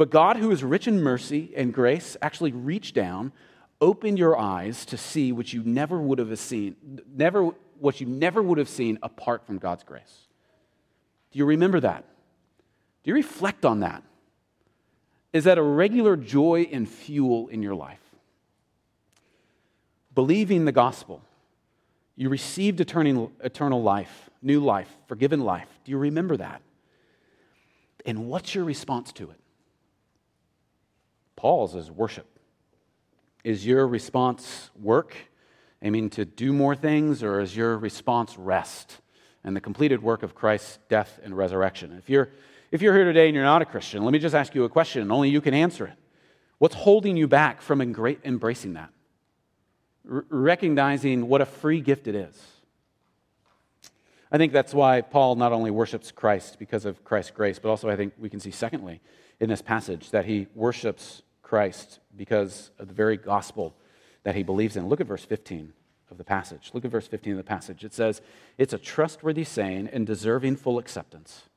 But 0.00 0.08
God, 0.08 0.38
who 0.38 0.50
is 0.50 0.64
rich 0.64 0.88
in 0.88 1.02
mercy 1.02 1.52
and 1.54 1.74
grace, 1.74 2.16
actually 2.22 2.52
reached 2.52 2.94
down, 2.94 3.32
opened 3.82 4.18
your 4.18 4.34
eyes 4.38 4.86
to 4.86 4.96
see 4.96 5.30
what 5.30 5.52
you 5.52 5.62
never 5.62 6.00
would 6.00 6.18
have 6.18 6.38
seen, 6.38 6.74
never, 7.14 7.50
what 7.78 8.00
you 8.00 8.06
never 8.06 8.42
would 8.42 8.56
have 8.56 8.70
seen 8.70 8.98
apart 9.02 9.44
from 9.44 9.58
God's 9.58 9.84
grace. 9.84 10.26
Do 11.30 11.38
you 11.38 11.44
remember 11.44 11.80
that? 11.80 12.06
Do 13.04 13.10
you 13.10 13.14
reflect 13.14 13.66
on 13.66 13.80
that? 13.80 14.02
Is 15.34 15.44
that 15.44 15.58
a 15.58 15.62
regular 15.62 16.16
joy 16.16 16.66
and 16.72 16.88
fuel 16.88 17.48
in 17.48 17.62
your 17.62 17.74
life? 17.74 18.00
Believing 20.14 20.64
the 20.64 20.72
gospel, 20.72 21.20
You 22.16 22.30
received 22.30 22.80
eternal, 22.80 23.32
eternal 23.44 23.82
life, 23.82 24.30
new 24.40 24.64
life, 24.64 24.88
forgiven 25.08 25.40
life. 25.40 25.68
Do 25.84 25.90
you 25.90 25.98
remember 25.98 26.38
that? 26.38 26.62
And 28.06 28.28
what's 28.28 28.54
your 28.54 28.64
response 28.64 29.12
to 29.12 29.24
it? 29.30 29.40
Paul's 31.40 31.74
is 31.74 31.90
worship. 31.90 32.26
Is 33.44 33.64
your 33.64 33.86
response 33.86 34.68
work, 34.78 35.16
aiming 35.80 36.10
to 36.10 36.26
do 36.26 36.52
more 36.52 36.76
things, 36.76 37.22
or 37.22 37.40
is 37.40 37.56
your 37.56 37.78
response 37.78 38.36
rest 38.36 38.98
and 39.42 39.56
the 39.56 39.60
completed 39.62 40.02
work 40.02 40.22
of 40.22 40.34
Christ's 40.34 40.78
death 40.90 41.18
and 41.24 41.34
resurrection? 41.34 41.96
If 41.96 42.10
you're, 42.10 42.28
if 42.70 42.82
you're 42.82 42.94
here 42.94 43.06
today 43.06 43.26
and 43.26 43.34
you're 43.34 43.42
not 43.42 43.62
a 43.62 43.64
Christian, 43.64 44.04
let 44.04 44.12
me 44.12 44.18
just 44.18 44.34
ask 44.34 44.54
you 44.54 44.64
a 44.64 44.68
question, 44.68 45.00
and 45.00 45.10
only 45.10 45.30
you 45.30 45.40
can 45.40 45.54
answer 45.54 45.86
it. 45.86 45.94
What's 46.58 46.74
holding 46.74 47.16
you 47.16 47.26
back 47.26 47.62
from 47.62 47.80
embracing 47.80 48.74
that? 48.74 48.90
R- 50.10 50.26
recognizing 50.28 51.26
what 51.26 51.40
a 51.40 51.46
free 51.46 51.80
gift 51.80 52.06
it 52.06 52.14
is. 52.14 52.38
I 54.30 54.36
think 54.36 54.52
that's 54.52 54.74
why 54.74 55.00
Paul 55.00 55.36
not 55.36 55.54
only 55.54 55.70
worships 55.70 56.12
Christ 56.12 56.58
because 56.58 56.84
of 56.84 57.02
Christ's 57.02 57.30
grace, 57.30 57.58
but 57.58 57.70
also 57.70 57.88
I 57.88 57.96
think 57.96 58.12
we 58.18 58.28
can 58.28 58.40
see, 58.40 58.50
secondly, 58.50 59.00
in 59.40 59.48
this 59.48 59.62
passage, 59.62 60.10
that 60.10 60.26
he 60.26 60.46
worships 60.54 61.22
Christ 61.50 61.98
because 62.16 62.70
of 62.78 62.86
the 62.86 62.94
very 62.94 63.16
gospel 63.16 63.74
that 64.22 64.36
he 64.36 64.44
believes 64.44 64.76
in. 64.76 64.86
Look 64.88 65.00
at 65.00 65.08
verse 65.08 65.24
15 65.24 65.72
of 66.08 66.16
the 66.16 66.22
passage. 66.22 66.70
Look 66.72 66.84
at 66.84 66.92
verse 66.92 67.08
15 67.08 67.32
of 67.32 67.38
the 67.38 67.42
passage. 67.42 67.82
It 67.82 67.92
says, 67.92 68.22
It's 68.56 68.72
a 68.72 68.78
trustworthy 68.78 69.42
saying 69.42 69.88
and 69.92 70.06
deserving 70.06 70.56
full 70.56 70.78
acceptance 70.78 71.48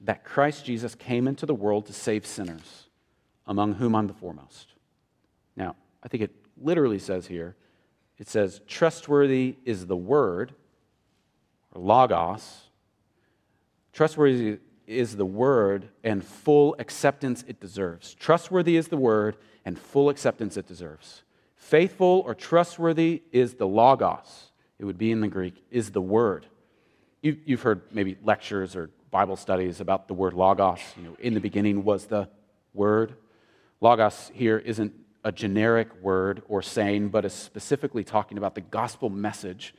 that 0.00 0.24
Christ 0.24 0.64
Jesus 0.64 0.94
came 0.94 1.28
into 1.28 1.44
the 1.44 1.54
world 1.54 1.84
to 1.84 1.92
save 1.92 2.24
sinners, 2.24 2.88
among 3.46 3.74
whom 3.74 3.94
I'm 3.94 4.06
the 4.06 4.14
foremost. 4.14 4.72
Now, 5.54 5.76
I 6.02 6.08
think 6.08 6.22
it 6.22 6.34
literally 6.56 6.98
says 6.98 7.26
here, 7.26 7.56
it 8.16 8.30
says, 8.30 8.62
Trustworthy 8.66 9.56
is 9.66 9.84
the 9.84 9.98
word, 9.98 10.54
or 11.72 11.82
logos. 11.82 12.70
Trustworthy 13.92 14.60
is 14.86 15.16
the 15.16 15.26
word 15.26 15.88
and 16.04 16.24
full 16.24 16.76
acceptance 16.78 17.44
it 17.46 17.60
deserves. 17.60 18.14
Trustworthy 18.14 18.76
is 18.76 18.88
the 18.88 18.96
word 18.96 19.36
and 19.64 19.78
full 19.78 20.08
acceptance 20.08 20.56
it 20.56 20.66
deserves. 20.66 21.22
Faithful 21.56 22.22
or 22.26 22.34
trustworthy 22.34 23.22
is 23.32 23.54
the 23.54 23.66
logos. 23.66 24.52
It 24.78 24.84
would 24.84 24.98
be 24.98 25.10
in 25.10 25.20
the 25.20 25.28
Greek, 25.28 25.64
is 25.70 25.90
the 25.90 26.00
word. 26.00 26.46
You, 27.22 27.36
have 27.48 27.62
heard 27.62 27.82
maybe 27.90 28.16
lectures 28.22 28.76
or 28.76 28.90
Bible 29.10 29.36
studies 29.36 29.80
about 29.80 30.06
the 30.06 30.14
word 30.14 30.34
logos. 30.34 30.78
You 30.96 31.02
know, 31.02 31.16
in 31.18 31.34
the 31.34 31.40
beginning 31.40 31.82
was 31.82 32.06
the 32.06 32.28
word. 32.72 33.16
Logos 33.80 34.30
here 34.32 34.58
isn't 34.58 34.92
a 35.24 35.32
generic 35.32 35.88
word 36.00 36.42
or 36.46 36.62
saying, 36.62 37.08
but 37.08 37.24
is 37.24 37.32
specifically 37.32 38.04
talking 38.04 38.38
about 38.38 38.54
the 38.54 38.60
gospel 38.60 39.10
message 39.10 39.74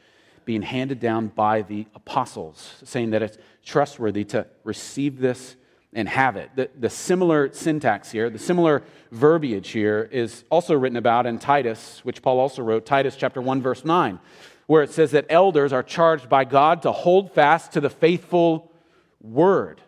being 0.48 0.62
handed 0.62 1.02
down 1.02 1.28
by 1.28 1.62
the 1.62 1.86
apostles, 1.94 2.76
saying 2.86 3.10
that 3.10 3.22
it's 3.22 3.38
trustworthy 3.66 4.24
to 4.24 4.48
receive 4.64 5.20
this 5.20 5.58
and 5.92 6.08
have 6.08 6.38
it. 6.38 6.50
The, 6.56 6.70
the 6.80 6.90
similar 6.90 7.52
syntax 7.52 8.12
here, 8.12 8.30
the 8.30 8.40
similar 8.40 8.84
verbiage 9.12 9.72
here, 9.72 10.08
is 10.10 10.46
also 10.50 10.74
written 10.74 10.96
about 10.96 11.26
in 11.26 11.38
Titus, 11.38 12.00
which 12.06 12.22
Paul 12.22 12.40
also 12.40 12.64
wrote, 12.64 12.86
Titus 12.86 13.18
chapter 13.18 13.42
1, 13.42 13.62
verse 13.62 13.84
9, 13.84 14.20
where 14.68 14.84
it 14.84 14.90
says 14.90 15.12
that 15.12 15.26
elders 15.30 15.74
are 15.74 15.84
charged 15.84 16.30
by 16.30 16.46
God 16.46 16.82
to 16.84 16.94
hold 16.94 17.34
fast 17.34 17.74
to 17.74 17.82
the 17.82 17.90
faithful 17.90 18.72
word, 19.20 19.82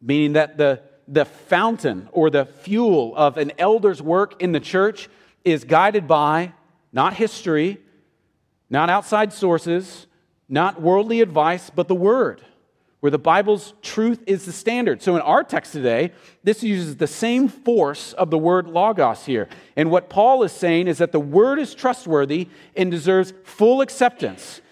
meaning 0.00 0.32
that 0.32 0.56
the, 0.56 0.80
the 1.06 1.26
fountain 1.26 2.08
or 2.12 2.30
the 2.30 2.46
fuel 2.46 3.14
of 3.16 3.36
an 3.36 3.52
elder's 3.58 4.00
work 4.00 4.40
in 4.40 4.52
the 4.52 4.60
church 4.60 5.10
is 5.44 5.64
guided 5.64 6.08
by 6.08 6.54
not 6.90 7.12
history, 7.12 7.81
not 8.72 8.88
outside 8.88 9.34
sources, 9.34 10.06
not 10.48 10.80
worldly 10.80 11.20
advice, 11.20 11.68
but 11.68 11.88
the 11.88 11.94
Word, 11.94 12.40
where 13.00 13.10
the 13.10 13.18
Bible's 13.18 13.74
truth 13.82 14.24
is 14.26 14.46
the 14.46 14.52
standard. 14.52 15.02
So 15.02 15.14
in 15.14 15.20
our 15.20 15.44
text 15.44 15.72
today, 15.72 16.12
this 16.42 16.62
uses 16.62 16.96
the 16.96 17.06
same 17.06 17.48
force 17.48 18.14
of 18.14 18.30
the 18.30 18.38
word 18.38 18.66
logos 18.66 19.26
here. 19.26 19.46
And 19.76 19.90
what 19.90 20.08
Paul 20.08 20.42
is 20.42 20.52
saying 20.52 20.88
is 20.88 20.98
that 20.98 21.12
the 21.12 21.20
Word 21.20 21.58
is 21.58 21.74
trustworthy 21.74 22.48
and 22.74 22.90
deserves 22.90 23.34
full 23.44 23.82
acceptance. 23.82 24.62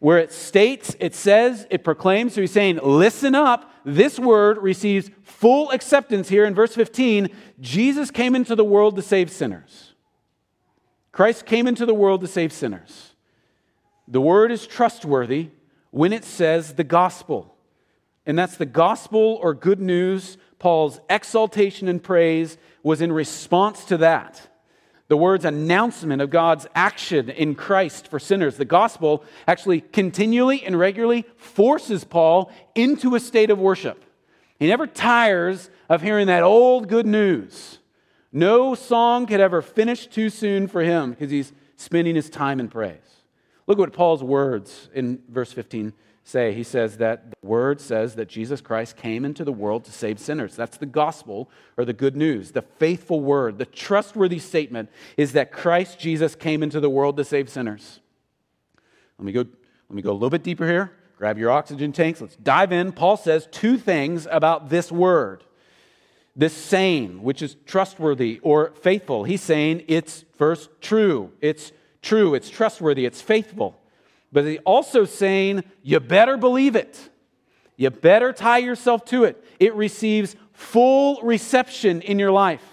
Where 0.00 0.18
it 0.18 0.34
states, 0.34 0.94
it 1.00 1.14
says, 1.14 1.66
it 1.70 1.82
proclaims. 1.82 2.34
So 2.34 2.42
he's 2.42 2.52
saying, 2.52 2.80
listen 2.82 3.34
up. 3.34 3.72
This 3.86 4.18
word 4.18 4.58
receives 4.58 5.10
full 5.22 5.70
acceptance 5.70 6.28
here 6.28 6.44
in 6.44 6.54
verse 6.54 6.74
15. 6.74 7.30
Jesus 7.60 8.10
came 8.10 8.36
into 8.36 8.54
the 8.54 8.64
world 8.64 8.96
to 8.96 9.02
save 9.02 9.30
sinners. 9.30 9.94
Christ 11.12 11.46
came 11.46 11.66
into 11.66 11.86
the 11.86 11.94
world 11.94 12.20
to 12.20 12.26
save 12.26 12.52
sinners. 12.52 13.15
The 14.08 14.20
word 14.20 14.52
is 14.52 14.66
trustworthy 14.66 15.50
when 15.90 16.12
it 16.12 16.24
says 16.24 16.74
the 16.74 16.84
gospel. 16.84 17.56
And 18.24 18.38
that's 18.38 18.56
the 18.56 18.66
gospel 18.66 19.38
or 19.40 19.54
good 19.54 19.80
news. 19.80 20.36
Paul's 20.58 21.00
exaltation 21.08 21.88
and 21.88 22.02
praise 22.02 22.58
was 22.82 23.00
in 23.00 23.12
response 23.12 23.84
to 23.86 23.96
that. 23.98 24.48
The 25.08 25.16
word's 25.16 25.44
announcement 25.44 26.20
of 26.20 26.30
God's 26.30 26.66
action 26.74 27.30
in 27.30 27.54
Christ 27.54 28.08
for 28.08 28.18
sinners. 28.18 28.56
The 28.56 28.64
gospel 28.64 29.24
actually 29.46 29.80
continually 29.80 30.64
and 30.64 30.76
regularly 30.76 31.24
forces 31.36 32.02
Paul 32.02 32.50
into 32.74 33.14
a 33.14 33.20
state 33.20 33.50
of 33.50 33.58
worship. 33.58 34.04
He 34.58 34.66
never 34.66 34.86
tires 34.86 35.70
of 35.88 36.02
hearing 36.02 36.26
that 36.26 36.42
old 36.42 36.88
good 36.88 37.06
news. 37.06 37.78
No 38.32 38.74
song 38.74 39.26
could 39.26 39.40
ever 39.40 39.62
finish 39.62 40.06
too 40.08 40.28
soon 40.28 40.66
for 40.66 40.82
him 40.82 41.10
because 41.10 41.30
he's 41.30 41.52
spending 41.76 42.16
his 42.16 42.28
time 42.28 42.58
in 42.58 42.68
praise. 42.68 43.15
Look 43.66 43.78
at 43.78 43.80
what 43.80 43.92
Paul's 43.92 44.22
words 44.22 44.88
in 44.94 45.20
verse 45.28 45.52
15 45.52 45.92
say. 46.26 46.52
He 46.52 46.62
says 46.62 46.98
that 46.98 47.30
the 47.30 47.46
word 47.46 47.80
says 47.80 48.16
that 48.16 48.28
Jesus 48.28 48.60
Christ 48.60 48.96
came 48.96 49.24
into 49.24 49.44
the 49.44 49.52
world 49.52 49.84
to 49.84 49.92
save 49.92 50.18
sinners. 50.18 50.56
That's 50.56 50.76
the 50.76 50.86
gospel 50.86 51.48
or 51.76 51.84
the 51.84 51.92
good 51.92 52.16
news. 52.16 52.52
The 52.52 52.62
faithful 52.62 53.20
word, 53.20 53.58
the 53.58 53.66
trustworthy 53.66 54.38
statement 54.38 54.90
is 55.16 55.32
that 55.32 55.52
Christ 55.52 55.98
Jesus 55.98 56.34
came 56.34 56.62
into 56.62 56.80
the 56.80 56.90
world 56.90 57.16
to 57.16 57.24
save 57.24 57.48
sinners. 57.48 58.00
Let 59.18 59.24
me 59.24 59.32
go, 59.32 59.40
let 59.40 59.96
me 59.96 60.02
go 60.02 60.10
a 60.10 60.12
little 60.12 60.30
bit 60.30 60.42
deeper 60.42 60.66
here. 60.66 60.92
Grab 61.16 61.38
your 61.38 61.50
oxygen 61.50 61.92
tanks. 61.92 62.20
Let's 62.20 62.36
dive 62.36 62.72
in. 62.72 62.92
Paul 62.92 63.16
says 63.16 63.48
two 63.50 63.78
things 63.78 64.28
about 64.30 64.68
this 64.68 64.92
word. 64.92 65.44
This 66.34 66.52
saying, 66.52 67.22
which 67.22 67.40
is 67.40 67.56
trustworthy 67.64 68.38
or 68.42 68.72
faithful. 68.82 69.24
He's 69.24 69.40
saying 69.40 69.84
it's 69.88 70.26
first 70.36 70.68
true. 70.82 71.32
It's 71.40 71.72
true, 72.06 72.34
it's 72.34 72.48
trustworthy, 72.48 73.04
it's 73.04 73.20
faithful. 73.20 73.78
But 74.32 74.44
he's 74.44 74.58
also 74.64 75.04
saying, 75.04 75.64
you 75.82 76.00
better 76.00 76.36
believe 76.36 76.76
it. 76.76 77.10
You 77.76 77.90
better 77.90 78.32
tie 78.32 78.58
yourself 78.58 79.04
to 79.06 79.24
it. 79.24 79.42
It 79.60 79.74
receives 79.74 80.36
full 80.52 81.20
reception 81.22 82.00
in 82.00 82.18
your 82.18 82.32
life. 82.32 82.64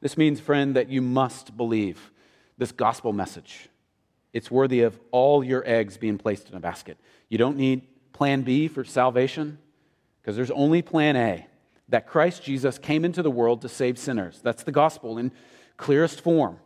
This 0.00 0.16
means, 0.16 0.40
friend, 0.40 0.76
that 0.76 0.88
you 0.88 1.00
must 1.00 1.56
believe 1.56 2.12
this 2.58 2.72
gospel 2.72 3.12
message. 3.12 3.68
It's 4.32 4.50
worthy 4.50 4.82
of 4.82 4.98
all 5.10 5.42
your 5.42 5.62
eggs 5.66 5.96
being 5.96 6.18
placed 6.18 6.50
in 6.50 6.56
a 6.56 6.60
basket. 6.60 6.98
You 7.28 7.38
don't 7.38 7.56
need 7.56 7.86
plan 8.12 8.42
B 8.42 8.68
for 8.68 8.84
salvation 8.84 9.58
because 10.20 10.36
there's 10.36 10.50
only 10.50 10.82
plan 10.82 11.16
A 11.16 11.46
that 11.88 12.06
Christ 12.06 12.42
Jesus 12.42 12.78
came 12.78 13.04
into 13.04 13.22
the 13.22 13.30
world 13.30 13.62
to 13.62 13.68
save 13.68 13.98
sinners. 13.98 14.40
That's 14.42 14.62
the 14.62 14.72
gospel 14.72 15.18
in 15.18 15.32
clearest 15.76 16.20
form. 16.20 16.58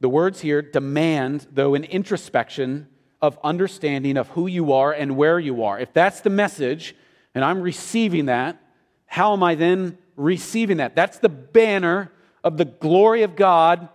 The 0.00 0.08
words 0.08 0.40
here 0.40 0.62
demand, 0.62 1.46
though, 1.52 1.74
an 1.74 1.84
introspection 1.84 2.88
of 3.22 3.38
understanding 3.42 4.16
of 4.16 4.28
who 4.28 4.46
you 4.46 4.72
are 4.72 4.92
and 4.92 5.16
where 5.16 5.38
you 5.38 5.64
are. 5.64 5.78
If 5.78 5.92
that's 5.92 6.20
the 6.20 6.30
message, 6.30 6.94
and 7.34 7.44
I'm 7.44 7.60
receiving 7.60 8.26
that, 8.26 8.60
how 9.06 9.32
am 9.32 9.42
I 9.42 9.54
then 9.54 9.98
receiving 10.16 10.78
that? 10.78 10.94
That's 10.94 11.18
the 11.18 11.28
banner 11.28 12.12
of 12.44 12.56
the 12.56 12.64
glory 12.64 13.22
of 13.22 13.36
God. 13.36 13.88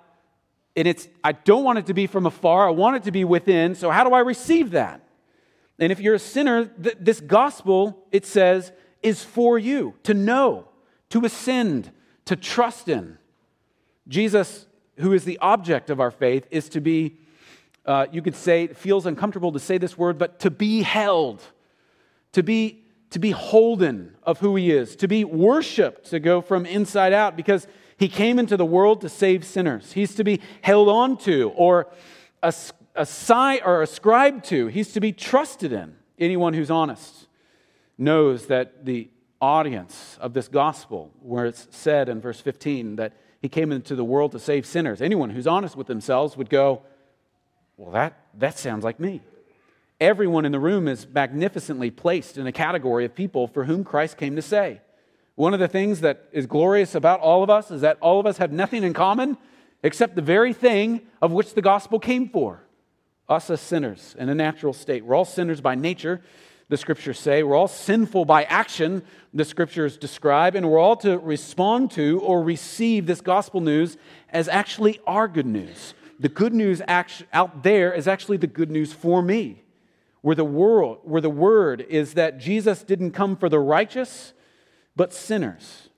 And 0.75 0.87
it's, 0.87 1.07
I 1.23 1.33
don't 1.33 1.63
want 1.63 1.79
it 1.79 1.85
to 1.87 1.93
be 1.93 2.07
from 2.07 2.25
afar, 2.25 2.67
I 2.67 2.71
want 2.71 2.97
it 2.97 3.03
to 3.03 3.11
be 3.11 3.23
within. 3.23 3.75
So, 3.75 3.91
how 3.91 4.03
do 4.03 4.13
I 4.13 4.19
receive 4.19 4.71
that? 4.71 5.01
And 5.79 5.91
if 5.91 5.99
you're 5.99 6.15
a 6.15 6.19
sinner, 6.19 6.65
th- 6.65 6.97
this 6.99 7.19
gospel, 7.19 8.05
it 8.11 8.25
says, 8.25 8.71
is 9.01 9.23
for 9.23 9.57
you 9.57 9.95
to 10.03 10.13
know, 10.13 10.67
to 11.09 11.25
ascend, 11.25 11.91
to 12.25 12.35
trust 12.35 12.87
in. 12.87 13.17
Jesus 14.07 14.67
who 15.01 15.13
is 15.13 15.25
the 15.25 15.37
object 15.39 15.89
of 15.89 15.99
our 15.99 16.11
faith, 16.11 16.47
is 16.51 16.69
to 16.69 16.81
be, 16.81 17.17
uh, 17.85 18.07
you 18.11 18.21
could 18.21 18.35
say, 18.35 18.63
it 18.63 18.77
feels 18.77 19.05
uncomfortable 19.05 19.51
to 19.51 19.59
say 19.59 19.77
this 19.77 19.97
word, 19.97 20.17
but 20.17 20.39
to 20.39 20.51
be 20.51 20.81
held, 20.81 21.41
to 22.33 22.43
be, 22.43 22.83
to 23.09 23.19
be 23.19 23.31
holden 23.31 24.15
of 24.23 24.39
who 24.39 24.55
he 24.55 24.71
is, 24.71 24.95
to 24.97 25.07
be 25.07 25.23
worshiped, 25.23 26.05
to 26.11 26.19
go 26.19 26.41
from 26.41 26.65
inside 26.65 27.13
out, 27.13 27.35
because 27.35 27.67
he 27.97 28.07
came 28.07 28.39
into 28.39 28.57
the 28.57 28.65
world 28.65 29.01
to 29.01 29.09
save 29.09 29.45
sinners. 29.45 29.91
He's 29.91 30.15
to 30.15 30.23
be 30.23 30.39
held 30.61 30.89
on 30.89 31.17
to 31.17 31.51
or 31.55 31.87
assign 32.95 33.59
or 33.63 33.81
ascribed 33.81 34.45
to. 34.45 34.67
He's 34.67 34.93
to 34.93 34.99
be 34.99 35.11
trusted 35.11 35.71
in. 35.71 35.95
Anyone 36.17 36.53
who's 36.53 36.71
honest 36.71 37.27
knows 37.97 38.47
that 38.47 38.85
the 38.85 39.09
audience 39.39 40.17
of 40.19 40.33
this 40.33 40.47
gospel, 40.47 41.11
where 41.21 41.45
it's 41.45 41.67
said 41.71 42.09
in 42.09 42.21
verse 42.21 42.39
15 42.39 42.95
that 42.97 43.13
he 43.41 43.49
came 43.49 43.71
into 43.71 43.95
the 43.95 44.04
world 44.04 44.32
to 44.34 44.39
save 44.39 44.65
sinners. 44.65 45.01
Anyone 45.01 45.32
who's 45.32 45.47
honest 45.47 45.75
with 45.75 45.88
themselves 45.88 46.38
would 46.38 46.49
go, 46.49 46.84
Well, 47.77 47.91
that, 47.91 48.17
that 48.38 48.58
sounds 48.58 48.84
like 48.84 48.99
me. 48.99 49.21
Everyone 49.99 50.45
in 50.45 50.51
the 50.51 50.60
room 50.60 50.88
is 50.88 51.08
magnificently 51.08 51.91
placed 51.91 52.38
in 52.38 52.47
a 52.47 52.51
category 52.51 53.06
of 53.06 53.15
people 53.15 53.47
for 53.47 53.65
whom 53.65 53.84
Christ 53.84 54.17
came 54.17 54.36
to 54.36 54.41
say. 54.41 54.82
One 55.36 55.54
of 55.54 55.60
the 55.60 55.67
things 55.67 56.01
that 56.01 56.25
is 56.32 56.45
glorious 56.45 56.95
about 56.95 57.19
all 57.19 57.43
of 57.43 57.49
us 57.49 57.71
is 57.71 57.82
that 57.82 57.97
all 58.01 58.19
of 58.19 58.25
us 58.25 58.38
have 58.38 58.51
nothing 58.51 58.84
in 58.84 58.93
common 58.93 59.38
except 59.84 60.15
the 60.15 60.21
very 60.21 60.54
thing 60.54 61.01
of 61.21 61.32
which 61.32 61.54
the 61.54 61.62
gospel 61.62 61.99
came 61.99 62.30
for 62.30 62.63
us 63.30 63.49
as 63.49 63.62
sinners 63.62 64.15
in 64.19 64.30
a 64.30 64.36
natural 64.36 64.73
state. 64.73 65.06
We're 65.06 65.15
all 65.15 65.25
sinners 65.25 65.62
by 65.62 65.75
nature, 65.75 66.21
the 66.71 66.77
scriptures 66.77 67.19
say. 67.19 67.43
We're 67.43 67.57
all 67.57 67.67
sinful 67.67 68.23
by 68.23 68.45
action, 68.45 69.03
the 69.34 69.43
scriptures 69.43 69.97
describe, 69.97 70.55
and 70.55 70.69
we're 70.69 70.79
all 70.79 70.95
to 70.97 71.19
respond 71.19 71.91
to 71.91 72.21
or 72.21 72.41
receive 72.41 73.05
this 73.05 73.19
gospel 73.19 73.60
news 73.60 73.97
as 74.29 74.47
actually 74.47 75.01
our 75.05 75.27
good 75.27 75.45
news. 75.45 75.93
The 76.17 76.29
good 76.29 76.53
news 76.53 76.81
out 76.88 77.63
there 77.63 77.91
is 77.91 78.07
actually 78.07 78.38
the 78.38 78.47
good 78.47 78.71
news 78.71 78.93
for 78.93 79.21
me. 79.21 79.63
Where 80.21 80.36
the 80.36 80.45
world, 80.45 80.99
where 81.03 81.19
the 81.19 81.29
word 81.29 81.81
is 81.89 82.13
that 82.13 82.38
Jesus 82.38 82.84
didn't 82.84 83.12
come 83.12 83.36
for 83.36 83.49
the 83.49 83.60
righteous, 83.60 84.31
but 84.95 85.13
sinners. 85.13 85.89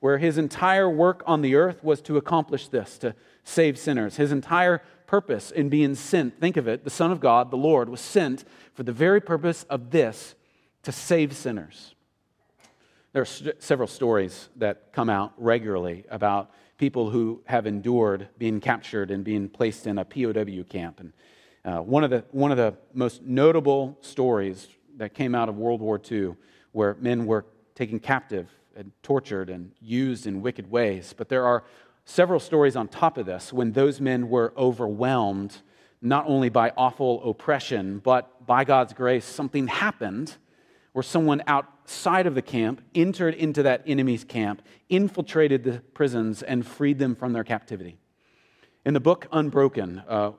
Where 0.00 0.16
his 0.16 0.38
entire 0.38 0.88
work 0.88 1.24
on 1.26 1.42
the 1.42 1.56
earth 1.56 1.84
was 1.84 2.00
to 2.02 2.16
accomplish 2.16 2.68
this, 2.68 2.96
to 2.98 3.14
save 3.44 3.76
sinners. 3.76 4.16
His 4.16 4.32
entire 4.32 4.80
purpose 5.06 5.50
in 5.50 5.68
being 5.68 5.94
sent, 5.94 6.40
think 6.40 6.56
of 6.56 6.68
it, 6.68 6.84
the 6.84 6.90
Son 6.90 7.12
of 7.12 7.20
God, 7.20 7.50
the 7.50 7.56
Lord, 7.56 7.88
was 7.88 8.00
sent 8.00 8.44
for 8.74 8.82
the 8.82 8.92
very 8.92 9.20
purpose 9.20 9.64
of 9.64 9.90
this 9.90 10.34
to 10.82 10.92
save 10.92 11.34
sinners. 11.34 11.94
There 13.12 13.22
are 13.22 13.26
st- 13.26 13.62
several 13.62 13.88
stories 13.88 14.48
that 14.56 14.92
come 14.92 15.08
out 15.08 15.32
regularly 15.38 16.04
about 16.10 16.50
people 16.78 17.10
who 17.10 17.42
have 17.46 17.66
endured 17.66 18.28
being 18.38 18.60
captured 18.60 19.10
and 19.10 19.24
being 19.24 19.48
placed 19.48 19.86
in 19.86 19.98
a 19.98 20.04
POW 20.04 20.64
camp. 20.68 21.00
And 21.00 21.12
uh, 21.64 21.80
one, 21.80 22.04
of 22.04 22.10
the, 22.10 22.24
one 22.30 22.50
of 22.50 22.58
the 22.58 22.74
most 22.92 23.22
notable 23.22 23.96
stories 24.00 24.68
that 24.98 25.14
came 25.14 25.34
out 25.34 25.48
of 25.48 25.56
World 25.56 25.80
War 25.80 26.00
II, 26.10 26.34
where 26.72 26.96
men 27.00 27.26
were 27.26 27.46
taken 27.74 27.98
captive 27.98 28.48
and 28.76 28.92
tortured 29.02 29.48
and 29.48 29.72
used 29.80 30.26
in 30.26 30.42
wicked 30.42 30.70
ways. 30.70 31.14
But 31.16 31.28
there 31.28 31.46
are 31.46 31.64
several 32.06 32.40
stories 32.40 32.76
on 32.76 32.88
top 32.88 33.18
of 33.18 33.26
this 33.26 33.52
when 33.52 33.72
those 33.72 34.00
men 34.00 34.30
were 34.30 34.54
overwhelmed 34.56 35.60
not 36.00 36.24
only 36.26 36.48
by 36.48 36.72
awful 36.76 37.28
oppression, 37.28 37.98
but 37.98 38.46
by 38.46 38.64
God's 38.64 38.92
grace, 38.92 39.24
something 39.24 39.66
happened 39.66 40.36
where 40.92 41.02
someone 41.02 41.42
outside 41.46 42.26
of 42.26 42.34
the 42.34 42.42
camp 42.42 42.80
entered 42.94 43.34
into 43.34 43.62
that 43.64 43.82
enemy's 43.86 44.24
camp, 44.24 44.62
infiltrated 44.88 45.64
the 45.64 45.80
prisons, 45.92 46.42
and 46.42 46.66
freed 46.66 46.98
them 46.98 47.14
from 47.14 47.32
their 47.32 47.44
captivity. 47.44 47.98
In 48.84 48.94
the 48.94 49.00
book 49.00 49.26
Unbroken, 49.32 50.02
uh, 50.08 50.32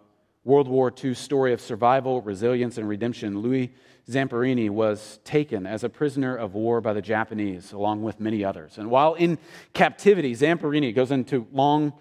World 0.48 0.70
War 0.70 0.94
II 1.04 1.14
story 1.14 1.52
of 1.52 1.60
survival, 1.60 2.22
resilience, 2.22 2.78
and 2.78 2.88
redemption, 2.88 3.42
Louis 3.42 3.74
Zamperini 4.10 4.70
was 4.70 5.20
taken 5.26 5.68
as 5.68 5.84
a 5.84 5.90
prisoner 5.90 6.38
of 6.38 6.56
war 6.56 6.80
by 6.80 6.94
the 6.94 7.02
Japanese, 7.02 7.74
along 7.74 8.02
with 8.02 8.22
many 8.22 8.46
others. 8.46 8.78
And 8.78 8.90
while 8.90 9.16
in 9.16 9.40
captivity, 9.74 10.34
Zamperini 10.34 10.96
goes 10.96 11.12
into 11.12 11.46
long 11.52 11.92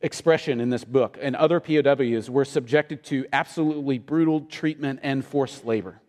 expression 0.00 0.60
in 0.60 0.70
this 0.70 0.84
book, 0.84 1.18
and 1.20 1.34
other 1.34 1.58
POWs 1.58 2.30
were 2.30 2.44
subjected 2.44 3.02
to 3.06 3.26
absolutely 3.32 3.98
brutal 3.98 4.42
treatment 4.42 5.00
and 5.02 5.24
forced 5.24 5.64
labor. 5.64 6.00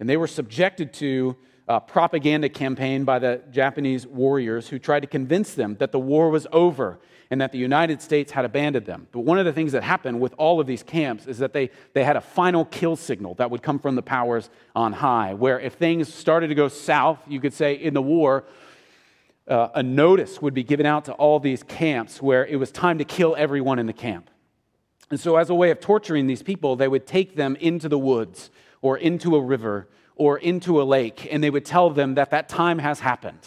And 0.00 0.08
they 0.08 0.16
were 0.16 0.26
subjected 0.26 0.92
to 0.94 1.36
a 1.70 1.80
propaganda 1.80 2.48
campaign 2.48 3.04
by 3.04 3.20
the 3.20 3.40
Japanese 3.52 4.04
warriors 4.04 4.68
who 4.68 4.76
tried 4.76 5.00
to 5.00 5.06
convince 5.06 5.54
them 5.54 5.76
that 5.78 5.92
the 5.92 6.00
war 6.00 6.28
was 6.28 6.44
over 6.50 6.98
and 7.30 7.40
that 7.40 7.52
the 7.52 7.58
United 7.58 8.02
States 8.02 8.32
had 8.32 8.44
abandoned 8.44 8.86
them. 8.86 9.06
But 9.12 9.20
one 9.20 9.38
of 9.38 9.44
the 9.44 9.52
things 9.52 9.70
that 9.70 9.84
happened 9.84 10.20
with 10.20 10.34
all 10.36 10.58
of 10.58 10.66
these 10.66 10.82
camps 10.82 11.28
is 11.28 11.38
that 11.38 11.52
they, 11.52 11.70
they 11.92 12.02
had 12.02 12.16
a 12.16 12.20
final 12.20 12.64
kill 12.64 12.96
signal 12.96 13.34
that 13.34 13.52
would 13.52 13.62
come 13.62 13.78
from 13.78 13.94
the 13.94 14.02
powers 14.02 14.50
on 14.74 14.92
high, 14.92 15.34
where 15.34 15.60
if 15.60 15.74
things 15.74 16.12
started 16.12 16.48
to 16.48 16.56
go 16.56 16.66
south, 16.66 17.20
you 17.28 17.38
could 17.38 17.54
say, 17.54 17.74
in 17.74 17.94
the 17.94 18.02
war, 18.02 18.46
uh, 19.46 19.68
a 19.74 19.82
notice 19.82 20.42
would 20.42 20.54
be 20.54 20.64
given 20.64 20.86
out 20.86 21.04
to 21.04 21.12
all 21.12 21.38
these 21.38 21.62
camps 21.62 22.20
where 22.20 22.44
it 22.44 22.56
was 22.56 22.72
time 22.72 22.98
to 22.98 23.04
kill 23.04 23.36
everyone 23.38 23.78
in 23.78 23.86
the 23.86 23.92
camp. 23.92 24.28
And 25.08 25.20
so, 25.20 25.36
as 25.36 25.50
a 25.50 25.54
way 25.54 25.70
of 25.70 25.78
torturing 25.78 26.26
these 26.26 26.42
people, 26.42 26.74
they 26.74 26.88
would 26.88 27.06
take 27.06 27.36
them 27.36 27.54
into 27.60 27.88
the 27.88 27.98
woods 27.98 28.50
or 28.82 28.98
into 28.98 29.36
a 29.36 29.40
river 29.40 29.88
or 30.20 30.36
into 30.36 30.82
a 30.82 30.84
lake, 30.84 31.26
and 31.32 31.42
they 31.42 31.48
would 31.48 31.64
tell 31.64 31.88
them 31.88 32.16
that 32.16 32.28
that 32.28 32.46
time 32.46 32.78
has 32.78 33.00
happened 33.00 33.40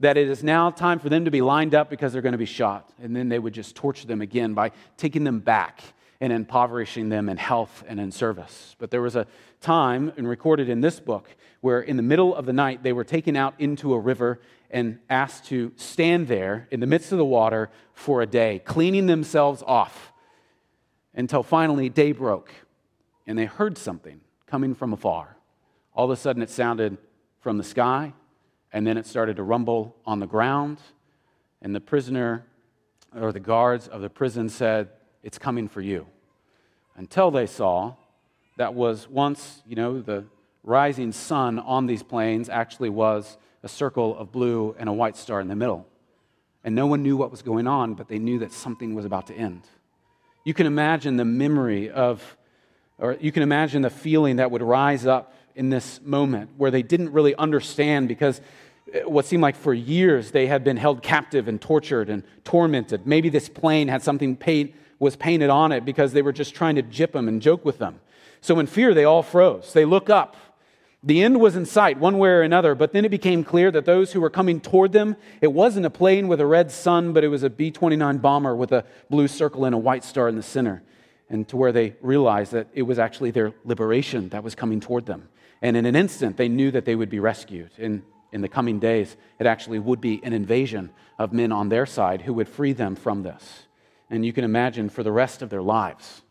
that 0.00 0.18
it 0.18 0.28
is 0.28 0.44
now 0.44 0.70
time 0.70 0.98
for 0.98 1.08
them 1.08 1.24
to 1.24 1.30
be 1.30 1.40
lined 1.40 1.74
up 1.74 1.88
because 1.88 2.12
they're 2.12 2.20
going 2.20 2.32
to 2.32 2.38
be 2.38 2.44
shot. 2.44 2.90
And 3.02 3.16
then 3.16 3.30
they 3.30 3.38
would 3.38 3.54
just 3.54 3.74
torture 3.74 4.06
them 4.06 4.20
again 4.20 4.52
by 4.52 4.72
taking 4.98 5.24
them 5.24 5.40
back 5.40 5.82
and 6.20 6.30
impoverishing 6.30 7.08
them 7.08 7.30
in 7.30 7.38
health 7.38 7.84
and 7.88 7.98
in 7.98 8.12
service. 8.12 8.76
But 8.78 8.90
there 8.90 9.00
was 9.00 9.16
a 9.16 9.26
time, 9.62 10.12
and 10.18 10.28
recorded 10.28 10.68
in 10.68 10.82
this 10.82 11.00
book, 11.00 11.34
where 11.62 11.80
in 11.80 11.96
the 11.96 12.02
middle 12.02 12.34
of 12.34 12.44
the 12.44 12.52
night 12.52 12.82
they 12.82 12.92
were 12.92 13.04
taken 13.04 13.34
out 13.34 13.54
into 13.58 13.94
a 13.94 13.98
river 13.98 14.42
and 14.70 14.98
asked 15.08 15.46
to 15.46 15.72
stand 15.76 16.28
there 16.28 16.68
in 16.70 16.80
the 16.80 16.86
midst 16.86 17.12
of 17.12 17.18
the 17.18 17.24
water 17.24 17.70
for 17.94 18.20
a 18.20 18.26
day, 18.26 18.60
cleaning 18.66 19.06
themselves 19.06 19.62
off 19.66 20.12
until 21.14 21.42
finally 21.42 21.88
day 21.88 22.12
broke 22.12 22.52
and 23.26 23.38
they 23.38 23.46
heard 23.46 23.78
something 23.78 24.20
coming 24.46 24.74
from 24.74 24.92
afar. 24.92 25.36
All 25.94 26.04
of 26.04 26.10
a 26.10 26.16
sudden 26.16 26.42
it 26.42 26.50
sounded 26.50 26.98
from 27.40 27.58
the 27.58 27.64
sky 27.64 28.12
and 28.72 28.86
then 28.86 28.96
it 28.96 29.06
started 29.06 29.36
to 29.36 29.42
rumble 29.42 29.96
on 30.06 30.20
the 30.20 30.26
ground, 30.26 30.78
and 31.62 31.74
the 31.74 31.80
prisoner 31.80 32.46
or 33.18 33.32
the 33.32 33.40
guards 33.40 33.88
of 33.88 34.00
the 34.00 34.10
prison 34.10 34.48
said, 34.48 34.88
It's 35.22 35.38
coming 35.38 35.68
for 35.68 35.80
you. 35.80 36.06
Until 36.96 37.30
they 37.30 37.46
saw 37.46 37.94
that 38.56 38.74
was 38.74 39.08
once, 39.08 39.62
you 39.66 39.74
know, 39.74 40.00
the 40.00 40.24
rising 40.62 41.12
sun 41.12 41.58
on 41.58 41.86
these 41.86 42.02
plains 42.02 42.48
actually 42.48 42.90
was 42.90 43.38
a 43.62 43.68
circle 43.68 44.16
of 44.16 44.30
blue 44.30 44.74
and 44.78 44.88
a 44.88 44.92
white 44.92 45.16
star 45.16 45.40
in 45.40 45.48
the 45.48 45.56
middle. 45.56 45.86
And 46.62 46.74
no 46.74 46.86
one 46.86 47.02
knew 47.02 47.16
what 47.16 47.30
was 47.30 47.42
going 47.42 47.66
on, 47.66 47.94
but 47.94 48.08
they 48.08 48.18
knew 48.18 48.38
that 48.40 48.52
something 48.52 48.94
was 48.94 49.04
about 49.04 49.26
to 49.28 49.34
end. 49.34 49.62
You 50.44 50.54
can 50.54 50.66
imagine 50.66 51.16
the 51.16 51.24
memory 51.24 51.90
of, 51.90 52.36
or 52.98 53.16
you 53.20 53.32
can 53.32 53.42
imagine 53.42 53.82
the 53.82 53.90
feeling 53.90 54.36
that 54.36 54.50
would 54.50 54.62
rise 54.62 55.06
up 55.06 55.34
in 55.54 55.70
this 55.70 56.00
moment 56.02 56.50
where 56.56 56.70
they 56.70 56.82
didn't 56.82 57.12
really 57.12 57.34
understand 57.34 58.08
because 58.08 58.40
eh, 58.92 59.02
what 59.04 59.26
seemed 59.26 59.42
like 59.42 59.56
for 59.56 59.74
years 59.74 60.30
they 60.30 60.46
had 60.46 60.64
been 60.64 60.76
held 60.76 61.02
captive 61.02 61.48
and 61.48 61.60
tortured 61.60 62.08
and 62.08 62.22
tormented. 62.44 63.06
Maybe 63.06 63.28
this 63.28 63.48
plane 63.48 63.88
had 63.88 64.02
something 64.02 64.36
paint, 64.36 64.74
was 64.98 65.16
painted 65.16 65.50
on 65.50 65.72
it 65.72 65.84
because 65.84 66.12
they 66.12 66.22
were 66.22 66.32
just 66.32 66.54
trying 66.54 66.76
to 66.76 66.82
jip 66.82 67.12
them 67.12 67.28
and 67.28 67.42
joke 67.42 67.64
with 67.64 67.78
them. 67.78 68.00
So 68.40 68.58
in 68.58 68.66
fear, 68.66 68.94
they 68.94 69.04
all 69.04 69.22
froze. 69.22 69.72
They 69.72 69.84
look 69.84 70.08
up. 70.08 70.36
The 71.02 71.22
end 71.22 71.40
was 71.40 71.56
in 71.56 71.64
sight, 71.64 71.98
one 71.98 72.18
way 72.18 72.28
or 72.28 72.42
another, 72.42 72.74
but 72.74 72.92
then 72.92 73.06
it 73.06 73.10
became 73.10 73.42
clear 73.42 73.70
that 73.70 73.86
those 73.86 74.12
who 74.12 74.20
were 74.20 74.28
coming 74.28 74.60
toward 74.60 74.92
them, 74.92 75.16
it 75.40 75.52
wasn't 75.52 75.86
a 75.86 75.90
plane 75.90 76.28
with 76.28 76.40
a 76.40 76.46
red 76.46 76.70
sun, 76.70 77.14
but 77.14 77.24
it 77.24 77.28
was 77.28 77.42
a 77.42 77.48
B 77.48 77.70
29 77.70 78.18
bomber 78.18 78.54
with 78.54 78.70
a 78.70 78.84
blue 79.08 79.26
circle 79.26 79.64
and 79.64 79.74
a 79.74 79.78
white 79.78 80.04
star 80.04 80.28
in 80.28 80.36
the 80.36 80.42
center. 80.42 80.82
And 81.30 81.48
to 81.48 81.56
where 81.56 81.72
they 81.72 81.94
realized 82.02 82.52
that 82.52 82.68
it 82.74 82.82
was 82.82 82.98
actually 82.98 83.30
their 83.30 83.54
liberation 83.64 84.28
that 84.30 84.42
was 84.42 84.54
coming 84.54 84.80
toward 84.80 85.06
them. 85.06 85.28
And 85.62 85.76
in 85.76 85.86
an 85.86 85.96
instant, 85.96 86.36
they 86.36 86.48
knew 86.48 86.70
that 86.72 86.84
they 86.84 86.96
would 86.96 87.08
be 87.08 87.20
rescued. 87.20 87.70
And 87.78 88.02
in 88.32 88.40
the 88.40 88.48
coming 88.48 88.78
days, 88.80 89.16
it 89.38 89.46
actually 89.46 89.78
would 89.78 90.00
be 90.00 90.20
an 90.24 90.32
invasion 90.32 90.90
of 91.18 91.32
men 91.32 91.52
on 91.52 91.68
their 91.68 91.86
side 91.86 92.22
who 92.22 92.34
would 92.34 92.48
free 92.48 92.72
them 92.72 92.96
from 92.96 93.22
this. 93.22 93.66
And 94.10 94.26
you 94.26 94.32
can 94.32 94.44
imagine 94.44 94.88
for 94.88 95.02
the 95.02 95.12
rest 95.12 95.40
of 95.40 95.50
their 95.50 95.62
lives 95.62 96.22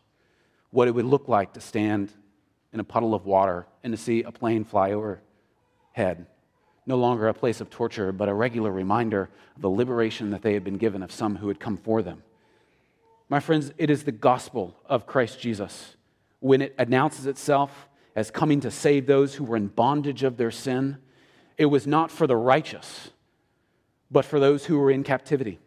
what 0.70 0.86
it 0.86 0.92
would 0.92 1.06
look 1.06 1.28
like 1.28 1.54
to 1.54 1.60
stand 1.60 2.12
in 2.72 2.80
a 2.80 2.84
puddle 2.84 3.14
of 3.14 3.24
water 3.24 3.66
and 3.82 3.92
to 3.92 3.96
see 3.96 4.22
a 4.22 4.30
plane 4.30 4.64
fly 4.64 4.92
overhead. 4.92 6.26
No 6.86 6.96
longer 6.96 7.28
a 7.28 7.34
place 7.34 7.60
of 7.60 7.70
torture, 7.70 8.12
but 8.12 8.28
a 8.28 8.34
regular 8.34 8.70
reminder 8.70 9.28
of 9.56 9.62
the 9.62 9.70
liberation 9.70 10.30
that 10.30 10.42
they 10.42 10.54
had 10.54 10.64
been 10.64 10.76
given 10.76 11.02
of 11.02 11.12
some 11.12 11.36
who 11.36 11.48
had 11.48 11.60
come 11.60 11.76
for 11.76 12.02
them. 12.02 12.22
My 13.30 13.38
friends, 13.38 13.72
it 13.78 13.90
is 13.90 14.02
the 14.02 14.12
gospel 14.12 14.74
of 14.86 15.06
Christ 15.06 15.38
Jesus. 15.38 15.94
When 16.40 16.60
it 16.60 16.74
announces 16.76 17.26
itself 17.26 17.88
as 18.16 18.28
coming 18.28 18.58
to 18.60 18.72
save 18.72 19.06
those 19.06 19.36
who 19.36 19.44
were 19.44 19.56
in 19.56 19.68
bondage 19.68 20.24
of 20.24 20.36
their 20.36 20.50
sin, 20.50 20.98
it 21.56 21.66
was 21.66 21.86
not 21.86 22.10
for 22.10 22.26
the 22.26 22.36
righteous, 22.36 23.10
but 24.10 24.24
for 24.24 24.40
those 24.40 24.66
who 24.66 24.80
were 24.80 24.90
in 24.90 25.04
captivity. 25.04 25.60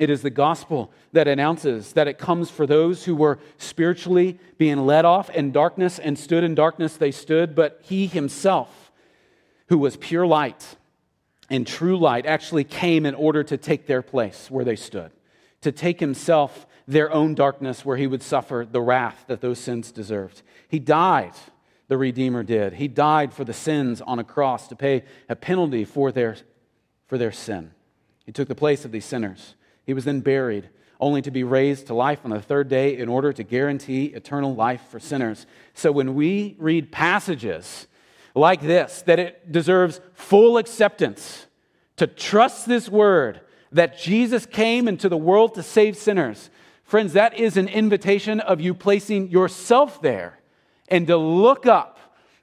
It 0.00 0.10
is 0.10 0.22
the 0.22 0.30
gospel 0.30 0.90
that 1.12 1.28
announces 1.28 1.92
that 1.92 2.08
it 2.08 2.18
comes 2.18 2.50
for 2.50 2.66
those 2.66 3.04
who 3.04 3.14
were 3.14 3.38
spiritually 3.56 4.40
being 4.58 4.84
led 4.84 5.04
off 5.04 5.30
in 5.30 5.52
darkness 5.52 6.00
and 6.00 6.18
stood 6.18 6.42
in 6.42 6.56
darkness, 6.56 6.96
they 6.96 7.12
stood, 7.12 7.54
but 7.54 7.78
he 7.84 8.08
himself, 8.08 8.90
who 9.68 9.78
was 9.78 9.96
pure 9.96 10.26
light 10.26 10.74
and 11.50 11.68
true 11.68 11.96
light, 11.96 12.26
actually 12.26 12.64
came 12.64 13.06
in 13.06 13.14
order 13.14 13.44
to 13.44 13.56
take 13.56 13.86
their 13.86 14.02
place 14.02 14.50
where 14.50 14.64
they 14.64 14.74
stood, 14.74 15.12
to 15.60 15.70
take 15.70 16.00
himself 16.00 16.66
their 16.86 17.12
own 17.12 17.34
darkness 17.34 17.84
where 17.84 17.96
he 17.96 18.06
would 18.06 18.22
suffer 18.22 18.66
the 18.70 18.80
wrath 18.80 19.24
that 19.28 19.40
those 19.40 19.58
sins 19.58 19.92
deserved. 19.92 20.42
He 20.68 20.78
died 20.78 21.34
the 21.88 21.98
Redeemer 21.98 22.44
did. 22.44 22.74
He 22.74 22.86
died 22.86 23.34
for 23.34 23.44
the 23.44 23.52
sins 23.52 24.00
on 24.00 24.20
a 24.20 24.24
cross 24.24 24.68
to 24.68 24.76
pay 24.76 25.02
a 25.28 25.34
penalty 25.34 25.84
for 25.84 26.12
their, 26.12 26.36
for 27.08 27.18
their 27.18 27.32
sin. 27.32 27.72
He 28.24 28.30
took 28.30 28.46
the 28.46 28.54
place 28.54 28.84
of 28.84 28.92
these 28.92 29.04
sinners. 29.04 29.56
He 29.84 29.92
was 29.92 30.04
then 30.04 30.20
buried. 30.20 30.68
only 31.00 31.22
to 31.22 31.30
be 31.30 31.42
raised 31.42 31.86
to 31.86 31.94
life 31.94 32.20
on 32.24 32.30
the 32.30 32.40
third 32.40 32.68
day 32.68 32.96
in 32.98 33.08
order 33.08 33.32
to 33.32 33.42
guarantee 33.42 34.06
eternal 34.06 34.54
life 34.54 34.82
for 34.90 35.00
sinners. 35.00 35.46
So 35.74 35.90
when 35.90 36.14
we 36.14 36.56
read 36.58 36.92
passages 36.92 37.86
like 38.34 38.60
this, 38.60 39.02
that 39.02 39.18
it 39.18 39.50
deserves 39.50 40.00
full 40.12 40.58
acceptance, 40.58 41.46
to 41.96 42.06
trust 42.06 42.66
this 42.66 42.88
word 42.88 43.40
that 43.72 43.98
Jesus 43.98 44.46
came 44.46 44.88
into 44.88 45.08
the 45.08 45.16
world 45.16 45.54
to 45.54 45.62
save 45.62 45.96
sinners. 45.96 46.50
Friends, 46.90 47.12
that 47.12 47.38
is 47.38 47.56
an 47.56 47.68
invitation 47.68 48.40
of 48.40 48.60
you 48.60 48.74
placing 48.74 49.30
yourself 49.30 50.02
there 50.02 50.40
and 50.88 51.06
to 51.06 51.16
look 51.16 51.64
up 51.64 52.00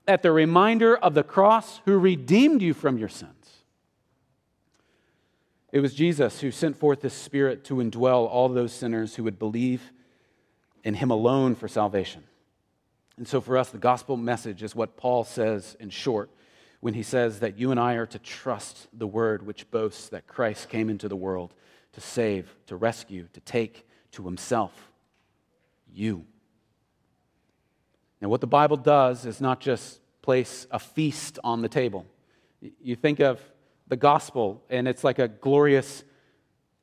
at 0.08 0.22
the 0.22 0.32
reminder 0.32 0.96
of 0.96 1.14
the 1.14 1.22
cross 1.22 1.82
who 1.84 1.98
redeemed 1.98 2.62
you 2.62 2.74
from 2.74 2.98
your 2.98 3.10
sins. 3.10 3.34
It 5.74 5.82
was 5.82 5.94
Jesus 5.94 6.40
who 6.40 6.52
sent 6.52 6.78
forth 6.78 7.02
the 7.02 7.10
Spirit 7.10 7.66
to 7.66 7.76
indwell 7.76 8.26
all 8.26 8.48
those 8.48 8.72
sinners 8.72 9.16
who 9.16 9.26
would 9.26 9.38
believe 9.38 9.92
in 10.82 10.94
Him 10.94 11.12
alone 11.12 11.54
for 11.54 11.68
salvation. 11.68 12.24
And 13.18 13.28
so 13.28 13.42
for 13.42 13.58
us, 13.58 13.72
the 13.72 13.78
gospel 13.78 14.16
message 14.16 14.64
is 14.64 14.74
what 14.74 14.96
Paul 14.96 15.26
says 15.26 15.76
in 15.78 15.90
short 15.90 16.30
when 16.80 16.94
he 16.94 17.04
says 17.04 17.42
that 17.42 17.60
you 17.60 17.72
and 17.72 17.80
I 17.82 17.96
are 17.96 18.06
to 18.06 18.20
trust 18.20 18.88
the 18.94 19.08
word 19.08 19.46
which 19.46 19.70
boasts 19.72 20.08
that 20.08 20.26
Christ 20.26 20.70
came 20.70 20.90
into 20.90 21.10
the 21.10 21.18
world 21.18 21.54
to 21.92 22.00
save, 22.00 22.56
to 22.68 22.78
rescue, 22.78 23.28
to 23.34 23.42
take 23.42 23.84
to 24.18 24.24
himself 24.24 24.92
you. 25.94 26.26
Now, 28.20 28.30
what 28.30 28.42
the 28.42 28.48
Bible 28.48 28.78
does 28.78 29.28
is 29.28 29.40
not 29.40 29.60
just 29.60 30.00
place 30.24 30.66
a 30.72 30.80
feast 30.80 31.38
on 31.44 31.62
the 31.62 31.70
table. 31.70 32.04
You 32.82 32.96
think 32.96 33.20
of 33.20 33.40
the 33.88 33.96
gospel, 33.96 34.64
and 34.72 34.88
it's 34.88 35.04
like 35.04 35.20
a 35.20 35.28
glorious, 35.28 36.04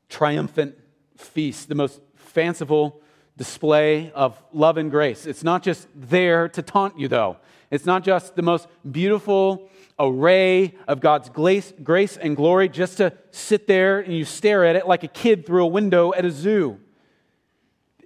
triumphant 0.08 0.78
feast, 1.16 1.68
the 1.68 1.74
most 1.74 2.00
fanciful 2.14 3.02
display 3.36 4.12
of 4.12 4.40
love 4.52 4.76
and 4.76 4.88
grace. 4.88 5.26
It's 5.26 5.42
not 5.42 5.64
just 5.64 5.88
there 5.92 6.48
to 6.50 6.62
taunt 6.62 7.00
you, 7.00 7.08
though. 7.08 7.38
It's 7.68 7.84
not 7.84 8.04
just 8.04 8.36
the 8.36 8.42
most 8.42 8.68
beautiful 8.88 9.68
array 9.98 10.76
of 10.86 11.00
God's 11.00 11.28
grace 11.30 12.16
and 12.16 12.36
glory 12.36 12.68
just 12.68 12.98
to 12.98 13.12
sit 13.32 13.66
there 13.66 13.98
and 13.98 14.16
you 14.16 14.24
stare 14.24 14.64
at 14.64 14.76
it 14.76 14.86
like 14.86 15.02
a 15.02 15.08
kid 15.08 15.44
through 15.44 15.64
a 15.64 15.68
window 15.68 16.14
at 16.14 16.24
a 16.24 16.30
zoo. 16.30 16.78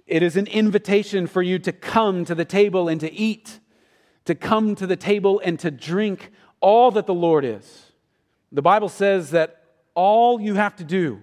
It 0.09 0.23
is 0.23 0.35
an 0.35 0.47
invitation 0.47 1.27
for 1.27 1.43
you 1.43 1.59
to 1.59 1.71
come 1.71 2.25
to 2.25 2.33
the 2.33 2.43
table 2.43 2.89
and 2.89 2.99
to 2.99 3.13
eat, 3.13 3.59
to 4.25 4.33
come 4.33 4.73
to 4.75 4.87
the 4.87 4.95
table 4.95 5.39
and 5.45 5.59
to 5.59 5.69
drink 5.69 6.31
all 6.61 6.89
that 6.91 7.05
the 7.05 7.13
Lord 7.13 7.45
is. 7.45 7.91
The 8.51 8.63
Bible 8.63 8.89
says 8.89 9.29
that 9.31 9.63
all 9.93 10.41
you 10.41 10.55
have 10.55 10.75
to 10.77 10.83
do 10.83 11.21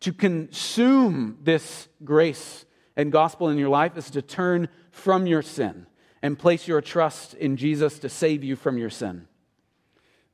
to 0.00 0.12
consume 0.12 1.38
this 1.42 1.88
grace 2.04 2.66
and 2.96 3.10
gospel 3.10 3.48
in 3.48 3.56
your 3.56 3.70
life 3.70 3.96
is 3.96 4.10
to 4.10 4.20
turn 4.20 4.68
from 4.90 5.26
your 5.26 5.40
sin 5.40 5.86
and 6.20 6.38
place 6.38 6.68
your 6.68 6.82
trust 6.82 7.32
in 7.32 7.56
Jesus 7.56 7.98
to 8.00 8.10
save 8.10 8.44
you 8.44 8.56
from 8.56 8.76
your 8.76 8.90
sin. 8.90 9.26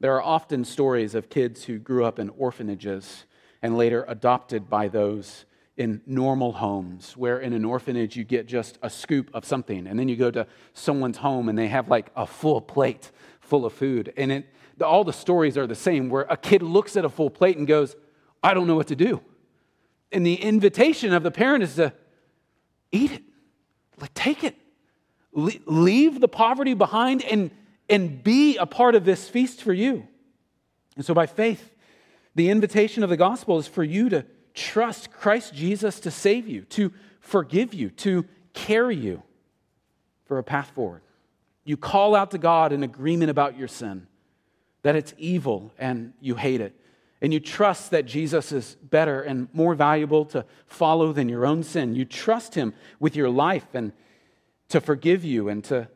There 0.00 0.14
are 0.16 0.22
often 0.22 0.64
stories 0.64 1.14
of 1.14 1.30
kids 1.30 1.64
who 1.64 1.78
grew 1.78 2.04
up 2.04 2.18
in 2.18 2.30
orphanages 2.30 3.24
and 3.62 3.76
later 3.76 4.04
adopted 4.08 4.68
by 4.68 4.88
those 4.88 5.44
in 5.76 6.00
normal 6.06 6.52
homes, 6.52 7.16
where 7.16 7.38
in 7.38 7.52
an 7.52 7.64
orphanage 7.64 8.16
you 8.16 8.24
get 8.24 8.46
just 8.46 8.78
a 8.82 8.88
scoop 8.88 9.30
of 9.34 9.44
something, 9.44 9.86
and 9.86 9.98
then 9.98 10.08
you 10.08 10.16
go 10.16 10.30
to 10.30 10.46
someone's 10.72 11.18
home 11.18 11.48
and 11.48 11.58
they 11.58 11.68
have 11.68 11.88
like 11.88 12.10
a 12.14 12.26
full 12.26 12.60
plate 12.60 13.10
full 13.40 13.66
of 13.66 13.72
food. 13.72 14.12
And 14.16 14.30
it, 14.32 14.46
all 14.80 15.04
the 15.04 15.12
stories 15.12 15.58
are 15.58 15.66
the 15.66 15.74
same, 15.74 16.08
where 16.08 16.26
a 16.30 16.36
kid 16.36 16.62
looks 16.62 16.96
at 16.96 17.04
a 17.04 17.08
full 17.08 17.30
plate 17.30 17.56
and 17.56 17.66
goes, 17.66 17.96
I 18.42 18.54
don't 18.54 18.66
know 18.66 18.76
what 18.76 18.88
to 18.88 18.96
do. 18.96 19.20
And 20.12 20.24
the 20.24 20.34
invitation 20.34 21.12
of 21.12 21.22
the 21.22 21.30
parent 21.30 21.64
is 21.64 21.74
to 21.76 21.92
eat 22.92 23.12
it, 23.12 23.22
like, 24.00 24.14
take 24.14 24.44
it, 24.44 24.56
leave 25.32 26.20
the 26.20 26.28
poverty 26.28 26.74
behind 26.74 27.24
and 27.24 27.50
and 27.88 28.22
be 28.22 28.56
a 28.56 28.66
part 28.66 28.94
of 28.94 29.04
this 29.04 29.28
feast 29.28 29.62
for 29.62 29.72
you. 29.72 30.06
And 30.96 31.04
so, 31.04 31.14
by 31.14 31.26
faith, 31.26 31.74
the 32.34 32.50
invitation 32.50 33.02
of 33.02 33.10
the 33.10 33.16
gospel 33.16 33.58
is 33.58 33.66
for 33.66 33.84
you 33.84 34.08
to 34.10 34.24
trust 34.54 35.10
Christ 35.10 35.54
Jesus 35.54 36.00
to 36.00 36.10
save 36.10 36.48
you, 36.48 36.62
to 36.62 36.92
forgive 37.20 37.74
you, 37.74 37.90
to 37.90 38.24
carry 38.52 38.96
you 38.96 39.22
for 40.26 40.38
a 40.38 40.42
path 40.42 40.70
forward. 40.70 41.02
You 41.64 41.76
call 41.76 42.14
out 42.14 42.30
to 42.30 42.38
God 42.38 42.72
in 42.72 42.82
agreement 42.82 43.30
about 43.30 43.58
your 43.58 43.68
sin, 43.68 44.06
that 44.82 44.96
it's 44.96 45.14
evil 45.18 45.72
and 45.78 46.12
you 46.20 46.34
hate 46.36 46.60
it. 46.60 46.78
And 47.20 47.32
you 47.32 47.40
trust 47.40 47.90
that 47.92 48.04
Jesus 48.04 48.52
is 48.52 48.76
better 48.82 49.22
and 49.22 49.48
more 49.54 49.74
valuable 49.74 50.26
to 50.26 50.44
follow 50.66 51.12
than 51.12 51.28
your 51.28 51.46
own 51.46 51.62
sin. 51.62 51.94
You 51.94 52.04
trust 52.04 52.54
Him 52.54 52.74
with 53.00 53.16
your 53.16 53.30
life 53.30 53.66
and 53.72 53.92
to 54.68 54.80
forgive 54.80 55.24
you 55.24 55.48
and 55.48 55.64
to 55.64 55.88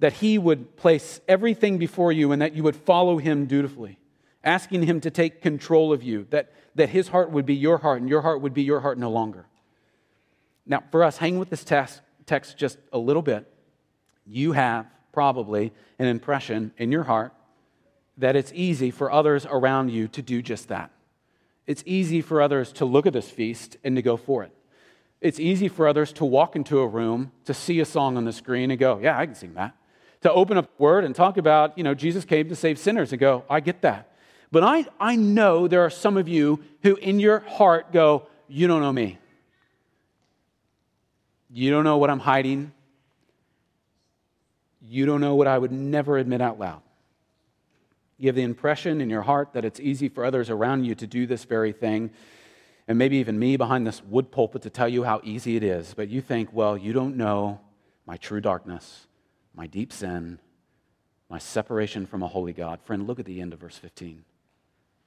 that 0.00 0.14
He 0.14 0.38
would 0.38 0.76
place 0.76 1.20
everything 1.28 1.78
before 1.78 2.10
you 2.10 2.32
and 2.32 2.42
that 2.42 2.54
you 2.54 2.64
would 2.64 2.74
follow 2.74 3.18
Him 3.18 3.46
dutifully, 3.46 3.98
asking 4.44 4.82
Him 4.84 5.00
to 5.00 5.10
take 5.10 5.42
control 5.42 5.92
of 5.92 6.02
you, 6.02 6.26
that, 6.30 6.52
that 6.74 6.90
His 6.90 7.08
heart 7.08 7.30
would 7.30 7.46
be 7.46 7.54
your 7.54 7.78
heart 7.78 8.00
and 8.00 8.08
your 8.08 8.22
heart 8.22 8.40
would 8.40 8.54
be 8.54 8.62
your 8.62 8.80
heart 8.80 8.98
no 8.98 9.10
longer. 9.10 9.46
Now, 10.66 10.82
for 10.90 11.02
us, 11.02 11.18
hang 11.18 11.38
with 11.38 11.50
this 11.50 11.64
text, 11.64 12.00
text 12.26 12.56
just 12.56 12.78
a 12.92 12.98
little 12.98 13.22
bit. 13.22 13.52
You 14.26 14.52
have 14.52 14.86
probably 15.12 15.72
an 15.98 16.06
impression 16.06 16.72
in 16.78 16.92
your 16.92 17.02
heart 17.04 17.32
that 18.18 18.36
it's 18.36 18.52
easy 18.54 18.90
for 18.90 19.10
others 19.10 19.46
around 19.46 19.90
you 19.90 20.06
to 20.08 20.22
do 20.22 20.42
just 20.42 20.68
that. 20.68 20.90
It's 21.66 21.82
easy 21.86 22.20
for 22.20 22.40
others 22.40 22.72
to 22.74 22.84
look 22.84 23.06
at 23.06 23.12
this 23.12 23.30
feast 23.30 23.76
and 23.84 23.96
to 23.96 24.02
go 24.02 24.16
for 24.16 24.42
it. 24.42 24.52
It's 25.20 25.38
easy 25.38 25.68
for 25.68 25.86
others 25.86 26.12
to 26.14 26.24
walk 26.24 26.56
into 26.56 26.80
a 26.80 26.86
room, 26.86 27.32
to 27.44 27.54
see 27.54 27.80
a 27.80 27.84
song 27.84 28.16
on 28.16 28.24
the 28.24 28.32
screen 28.32 28.70
and 28.70 28.78
go, 28.78 28.98
Yeah, 28.98 29.18
I 29.18 29.26
can 29.26 29.34
sing 29.34 29.54
that 29.54 29.76
to 30.22 30.32
open 30.32 30.56
up 30.56 30.70
word 30.78 31.04
and 31.04 31.14
talk 31.14 31.36
about, 31.36 31.76
you 31.76 31.84
know, 31.84 31.94
Jesus 31.94 32.24
came 32.24 32.48
to 32.48 32.56
save 32.56 32.78
sinners 32.78 33.12
and 33.12 33.20
go, 33.20 33.44
I 33.50 33.60
get 33.60 33.82
that. 33.82 34.11
But 34.52 34.62
I, 34.62 34.86
I 35.00 35.16
know 35.16 35.66
there 35.66 35.80
are 35.80 35.90
some 35.90 36.16
of 36.16 36.28
you 36.28 36.62
who 36.82 36.94
in 36.96 37.18
your 37.18 37.40
heart 37.40 37.90
go, 37.90 38.26
You 38.48 38.68
don't 38.68 38.82
know 38.82 38.92
me. 38.92 39.18
You 41.50 41.70
don't 41.70 41.84
know 41.84 41.96
what 41.96 42.10
I'm 42.10 42.20
hiding. 42.20 42.72
You 44.80 45.06
don't 45.06 45.20
know 45.20 45.34
what 45.34 45.46
I 45.46 45.58
would 45.58 45.72
never 45.72 46.18
admit 46.18 46.40
out 46.40 46.58
loud. 46.58 46.82
You 48.18 48.28
have 48.28 48.36
the 48.36 48.42
impression 48.42 49.00
in 49.00 49.10
your 49.10 49.22
heart 49.22 49.54
that 49.54 49.64
it's 49.64 49.80
easy 49.80 50.08
for 50.08 50.24
others 50.24 50.50
around 50.50 50.84
you 50.84 50.94
to 50.96 51.06
do 51.06 51.26
this 51.26 51.44
very 51.44 51.72
thing, 51.72 52.10
and 52.86 52.98
maybe 52.98 53.16
even 53.16 53.38
me 53.38 53.56
behind 53.56 53.86
this 53.86 54.02
wood 54.04 54.30
pulpit 54.30 54.62
to 54.62 54.70
tell 54.70 54.88
you 54.88 55.02
how 55.02 55.20
easy 55.24 55.56
it 55.56 55.62
is. 55.62 55.94
But 55.94 56.08
you 56.08 56.20
think, 56.20 56.50
well, 56.52 56.76
you 56.76 56.92
don't 56.92 57.16
know 57.16 57.60
my 58.06 58.16
true 58.16 58.40
darkness 58.40 59.06
my 59.54 59.66
deep 59.66 59.92
sin, 59.92 60.38
my 61.28 61.38
separation 61.38 62.06
from 62.06 62.22
a 62.22 62.26
holy 62.26 62.52
God. 62.52 62.80
Friend, 62.82 63.06
look 63.06 63.18
at 63.18 63.26
the 63.26 63.40
end 63.40 63.52
of 63.52 63.60
verse 63.60 63.76
15. 63.76 64.24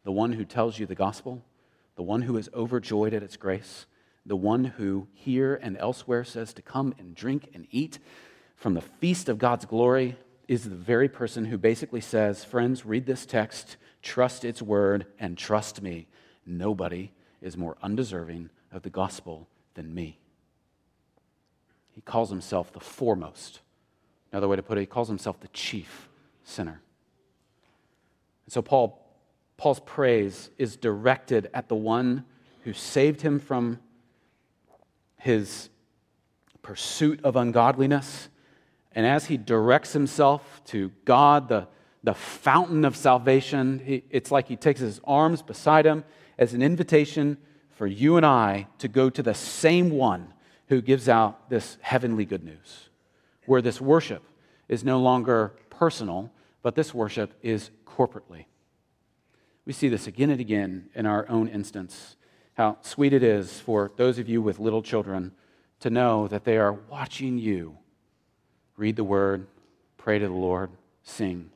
The 0.06 0.14
one 0.14 0.32
who 0.32 0.46
tells 0.46 0.80
you 0.80 0.86
the 0.86 0.96
gospel, 0.96 1.44
the 1.98 2.04
one 2.04 2.22
who 2.22 2.38
is 2.38 2.50
overjoyed 2.54 3.14
at 3.14 3.24
its 3.24 3.36
grace, 3.36 3.86
the 4.26 4.38
one 4.38 4.64
who 4.64 5.08
here 5.14 5.60
and 5.62 5.78
elsewhere 5.78 6.24
says 6.24 6.54
to 6.54 6.62
come 6.62 6.96
and 6.98 7.14
drink 7.14 7.50
and 7.54 7.68
eat 7.70 8.00
from 8.56 8.74
the 8.74 8.82
feast 8.82 9.28
of 9.28 9.38
God's 9.38 9.66
glory 9.66 10.16
is 10.48 10.64
the 10.64 10.76
very 10.76 11.10
person 11.10 11.46
who 11.46 11.58
basically 11.58 12.00
says, 12.00 12.46
Friends, 12.46 12.86
read 12.86 13.06
this 13.06 13.26
text, 13.26 13.76
trust 14.02 14.46
its 14.46 14.62
word, 14.62 15.06
and 15.20 15.38
trust 15.38 15.82
me. 15.82 16.08
Nobody 16.46 17.12
is 17.42 17.58
more 17.58 17.76
undeserving 17.84 18.50
of 18.72 18.84
the 18.84 18.90
gospel 18.90 19.50
than 19.74 19.94
me. 19.94 20.20
He 21.92 22.00
calls 22.00 22.30
himself 22.30 22.72
the 22.72 22.80
foremost 22.80 23.60
Another 24.36 24.50
way 24.50 24.58
to 24.58 24.64
put 24.64 24.78
it, 24.78 24.82
he 24.82 24.86
calls 24.86 25.08
himself 25.08 25.40
the 25.40 25.48
chief 25.48 26.10
sinner. 26.44 26.82
And 28.46 28.52
so 28.52 28.62
Paul, 28.62 29.02
Paul's 29.58 29.80
praise 29.80 30.50
is 30.58 30.76
directed 30.76 31.50
at 31.54 31.70
the 31.70 31.76
one 31.76 32.26
who 32.64 32.74
saved 32.74 33.22
him 33.22 33.40
from 33.40 33.80
his 35.18 35.70
pursuit 36.62 37.20
of 37.24 37.36
ungodliness. 37.36 38.30
And 38.94 39.06
as 39.06 39.26
he 39.26 39.38
directs 39.38 39.94
himself 39.94 40.62
to 40.66 40.92
God, 41.06 41.48
the, 41.48 41.68
the 42.04 42.14
fountain 42.14 42.86
of 42.86 42.96
salvation, 42.96 43.82
he, 43.84 44.04
it's 44.10 44.32
like 44.32 44.48
he 44.48 44.56
takes 44.56 44.80
his 44.80 45.00
arms 45.04 45.42
beside 45.42 45.86
him 45.86 46.04
as 46.38 46.54
an 46.54 46.62
invitation 46.62 47.38
for 47.70 47.88
you 47.88 48.18
and 48.18 48.26
I 48.26 48.68
to 48.80 48.88
go 48.88 49.10
to 49.10 49.22
the 49.22 49.34
same 49.34 49.90
one 49.90 50.34
who 50.68 50.82
gives 50.82 51.08
out 51.08 51.50
this 51.50 51.78
heavenly 51.82 52.26
good 52.26 52.44
news 52.44 52.90
where 53.46 53.62
this 53.62 53.80
worship 53.80 54.24
is 54.68 54.84
no 54.84 55.00
longer 55.00 55.54
personal, 55.70 56.32
but 56.64 56.76
this 56.76 56.94
worship 56.94 57.34
is 57.44 57.70
corporately. 57.86 58.46
We 59.66 59.74
see 59.74 59.90
this 59.90 60.08
again 60.08 60.30
and 60.30 60.40
again 60.40 60.90
in 60.94 61.06
our 61.06 61.28
own 61.28 61.48
instance. 61.48 62.16
How 62.54 62.78
sweet 62.82 63.14
it 63.14 63.24
is 63.24 63.60
for 63.60 63.92
those 63.98 64.20
of 64.20 64.30
you 64.30 64.42
with 64.42 64.60
little 64.60 64.82
children 64.82 65.32
to 65.80 65.90
know 65.90 66.28
that 66.28 66.46
they 66.46 66.58
are 66.58 66.74
watching 66.74 67.38
you 67.38 67.78
read 68.78 68.96
the 68.96 69.04
word, 69.04 69.48
pray 69.98 70.20
to 70.20 70.28
the 70.28 70.34
Lord, 70.34 70.70
sing. 71.04 71.50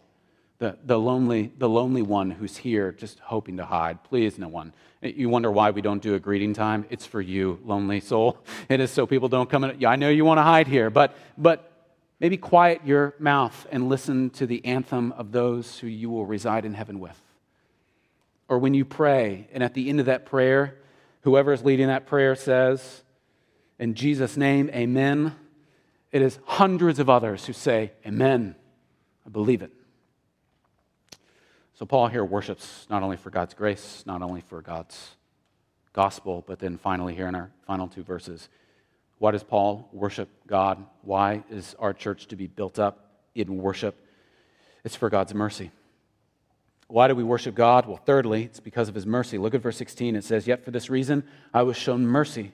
the, 0.59 0.77
the, 0.85 0.97
lonely, 0.97 1.51
the 1.57 1.69
lonely 1.69 2.01
one 2.01 2.31
who's 2.31 2.57
here 2.57 2.91
just 2.91 3.19
hoping 3.19 3.57
to 3.57 3.65
hide. 3.65 4.03
Please, 4.03 4.37
no 4.37 4.47
one. 4.47 4.73
You 5.01 5.29
wonder 5.29 5.51
why 5.51 5.71
we 5.71 5.81
don't 5.81 6.01
do 6.01 6.15
a 6.15 6.19
greeting 6.19 6.53
time? 6.53 6.85
It's 6.89 7.05
for 7.05 7.21
you, 7.21 7.59
lonely 7.63 7.99
soul. 7.99 8.37
It 8.69 8.79
is 8.79 8.91
so 8.91 9.05
people 9.05 9.29
don't 9.29 9.49
come 9.49 9.63
in. 9.63 9.85
I 9.85 9.95
know 9.95 10.09
you 10.09 10.25
want 10.25 10.37
to 10.37 10.43
hide 10.43 10.67
here, 10.67 10.89
but, 10.89 11.15
but 11.37 11.71
maybe 12.19 12.37
quiet 12.37 12.81
your 12.85 13.15
mouth 13.19 13.67
and 13.71 13.89
listen 13.89 14.29
to 14.31 14.45
the 14.45 14.63
anthem 14.65 15.13
of 15.13 15.31
those 15.31 15.79
who 15.79 15.87
you 15.87 16.09
will 16.09 16.25
reside 16.25 16.65
in 16.65 16.73
heaven 16.73 16.99
with. 16.99 17.21
Or 18.49 18.57
when 18.57 18.73
you 18.73 18.83
pray, 18.83 19.47
and 19.53 19.63
at 19.63 19.75
the 19.75 19.89
end 19.89 19.99
of 19.99 20.07
that 20.07 20.25
prayer, 20.25 20.75
whoever 21.21 21.53
is 21.53 21.63
leading 21.63 21.87
that 21.87 22.07
prayer 22.07 22.35
says, 22.35 23.03
In 23.77 23.93
Jesus' 23.93 24.35
name, 24.35 24.69
amen. 24.73 25.35
It 26.11 26.23
is 26.23 26.39
hundreds 26.45 26.97
of 26.97 27.09
others 27.09 27.45
who 27.45 27.53
say, 27.53 27.91
Amen. 28.05 28.55
I 29.25 29.29
believe 29.29 29.61
it. 29.61 29.71
So 31.75 31.85
Paul 31.85 32.07
here 32.07 32.25
worships 32.25 32.87
not 32.89 33.03
only 33.03 33.15
for 33.15 33.29
God's 33.29 33.53
grace, 33.53 34.03
not 34.05 34.21
only 34.21 34.41
for 34.41 34.61
God's 34.61 35.15
gospel, 35.93 36.43
but 36.45 36.59
then 36.59 36.77
finally, 36.77 37.15
here 37.15 37.27
in 37.27 37.35
our 37.35 37.51
final 37.67 37.87
two 37.87 38.03
verses, 38.03 38.49
why 39.19 39.31
does 39.31 39.43
Paul 39.43 39.87
worship 39.93 40.29
God? 40.47 40.83
Why 41.03 41.43
is 41.49 41.75
our 41.77 41.93
church 41.93 42.27
to 42.27 42.35
be 42.35 42.47
built 42.47 42.79
up 42.79 43.11
in 43.35 43.57
worship? 43.57 43.95
It's 44.83 44.95
for 44.95 45.09
God's 45.09 45.33
mercy. 45.33 45.71
Why 46.89 47.07
do 47.07 47.13
we 47.13 47.23
worship 47.23 47.53
God? 47.53 47.85
Well, 47.85 48.01
thirdly, 48.03 48.45
it's 48.45 48.59
because 48.59 48.89
of 48.89 48.95
his 48.95 49.05
mercy. 49.05 49.37
Look 49.37 49.53
at 49.53 49.61
verse 49.61 49.77
16. 49.77 50.15
It 50.15 50.23
says, 50.23 50.47
Yet 50.47 50.65
for 50.65 50.71
this 50.71 50.89
reason 50.89 51.23
I 51.53 51.61
was 51.61 51.77
shown 51.77 52.05
mercy, 52.05 52.51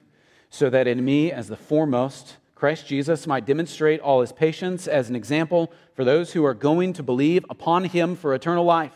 so 0.50 0.68
that 0.68 0.86
in 0.86 1.02
me, 1.02 1.32
as 1.32 1.48
the 1.48 1.56
foremost, 1.56 2.36
Christ 2.54 2.86
Jesus 2.86 3.26
might 3.26 3.46
demonstrate 3.46 3.98
all 4.00 4.20
his 4.20 4.32
patience 4.32 4.86
as 4.86 5.08
an 5.08 5.16
example 5.16 5.72
for 5.94 6.04
those 6.04 6.34
who 6.34 6.44
are 6.44 6.52
going 6.52 6.92
to 6.92 7.02
believe 7.02 7.46
upon 7.48 7.84
him 7.84 8.14
for 8.14 8.34
eternal 8.34 8.64
life. 8.66 8.92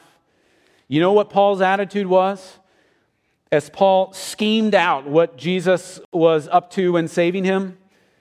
You 0.89 1.01
know 1.01 1.13
what 1.13 1.31
Paul's 1.31 1.63
attitude 1.63 2.07
was? 2.07 2.59
As 3.51 3.71
Paul 3.71 4.13
schemed 4.13 4.75
out 4.75 5.09
what 5.09 5.39
Jesus 5.39 6.01
was 6.13 6.49
up 6.49 6.71
to 6.73 6.99
in 6.99 7.09
saving 7.09 7.45
him, 7.45 7.79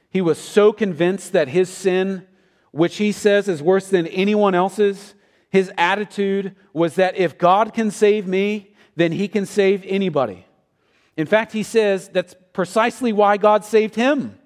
he 0.09 0.22
was 0.22 0.38
so 0.38 0.72
convinced 0.72 1.34
that 1.34 1.49
his 1.49 1.67
sin, 1.70 2.26
which 2.72 2.95
he 2.95 3.11
says 3.11 3.49
is 3.49 3.61
worse 3.61 3.89
than 3.89 4.07
anyone 4.07 4.55
else's, 4.55 5.15
his 5.50 5.72
attitude 5.78 6.56
was 6.74 6.95
that 6.95 7.18
if 7.18 7.38
God 7.38 7.74
can 7.74 7.91
save 7.91 8.28
me, 8.28 8.74
then 8.95 9.12
he 9.12 9.28
can 9.28 9.45
save 9.45 9.84
anybody. 9.86 10.45
In 11.18 11.26
fact, 11.26 11.52
he 11.52 11.64
says 11.64 12.10
that's 12.10 12.36
precisely 12.54 13.12
why 13.12 13.38
God 13.38 13.66
saved 13.66 13.95
him, 13.95 14.38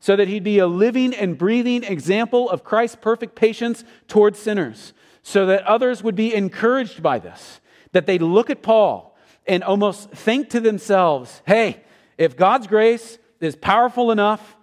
so 0.00 0.16
that 0.16 0.28
he'd 0.28 0.44
be 0.44 0.58
a 0.58 0.66
living 0.66 1.14
and 1.14 1.38
breathing 1.38 1.84
example 1.84 2.50
of 2.50 2.64
Christ's 2.64 2.96
perfect 3.00 3.34
patience 3.34 3.84
towards 4.06 4.38
sinners, 4.38 4.92
so 5.22 5.46
that 5.46 5.64
others 5.64 6.02
would 6.02 6.14
be 6.14 6.34
encouraged 6.34 7.02
by 7.02 7.18
this 7.18 7.60
that 7.92 8.06
they'd 8.06 8.22
look 8.22 8.50
at 8.50 8.62
Paul 8.62 9.16
and 9.46 9.64
almost 9.64 10.10
think 10.10 10.50
to 10.50 10.60
themselves, 10.60 11.42
hey, 11.46 11.82
if 12.18 12.36
God's 12.36 12.66
grace 12.66 13.18
is 13.40 13.56
powerful 13.56 14.10
enough 14.10 14.56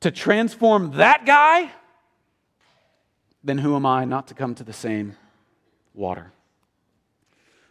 to 0.00 0.10
transform 0.10 0.92
that 0.92 1.26
guy, 1.26 1.70
then 3.44 3.58
who 3.58 3.76
am 3.76 3.84
I 3.84 4.04
not 4.04 4.28
to 4.28 4.34
come 4.34 4.54
to 4.54 4.64
the 4.64 4.72
same 4.72 5.16
water? 5.94 6.32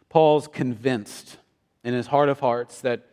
Paul's 0.10 0.48
convinced 0.48 1.38
in 1.84 1.94
his 1.94 2.08
heart 2.08 2.30
of 2.30 2.40
hearts 2.40 2.82
that, 2.82 3.06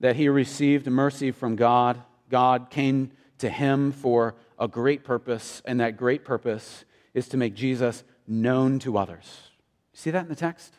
that 0.00 0.16
he 0.16 0.28
received 0.28 0.86
mercy 0.86 1.30
from 1.30 1.56
God. 1.56 2.00
God 2.30 2.70
came 2.70 3.12
to 3.38 3.50
him 3.50 3.92
for 3.92 4.34
a 4.58 4.68
great 4.68 5.04
purpose, 5.04 5.62
and 5.64 5.80
that 5.80 5.96
great 5.96 6.24
purpose 6.24 6.84
is 7.14 7.28
to 7.28 7.36
make 7.36 7.54
Jesus 7.54 8.04
known 8.26 8.78
to 8.80 8.96
others. 8.96 9.50
See 9.92 10.10
that 10.10 10.22
in 10.22 10.28
the 10.28 10.36
text? 10.36 10.74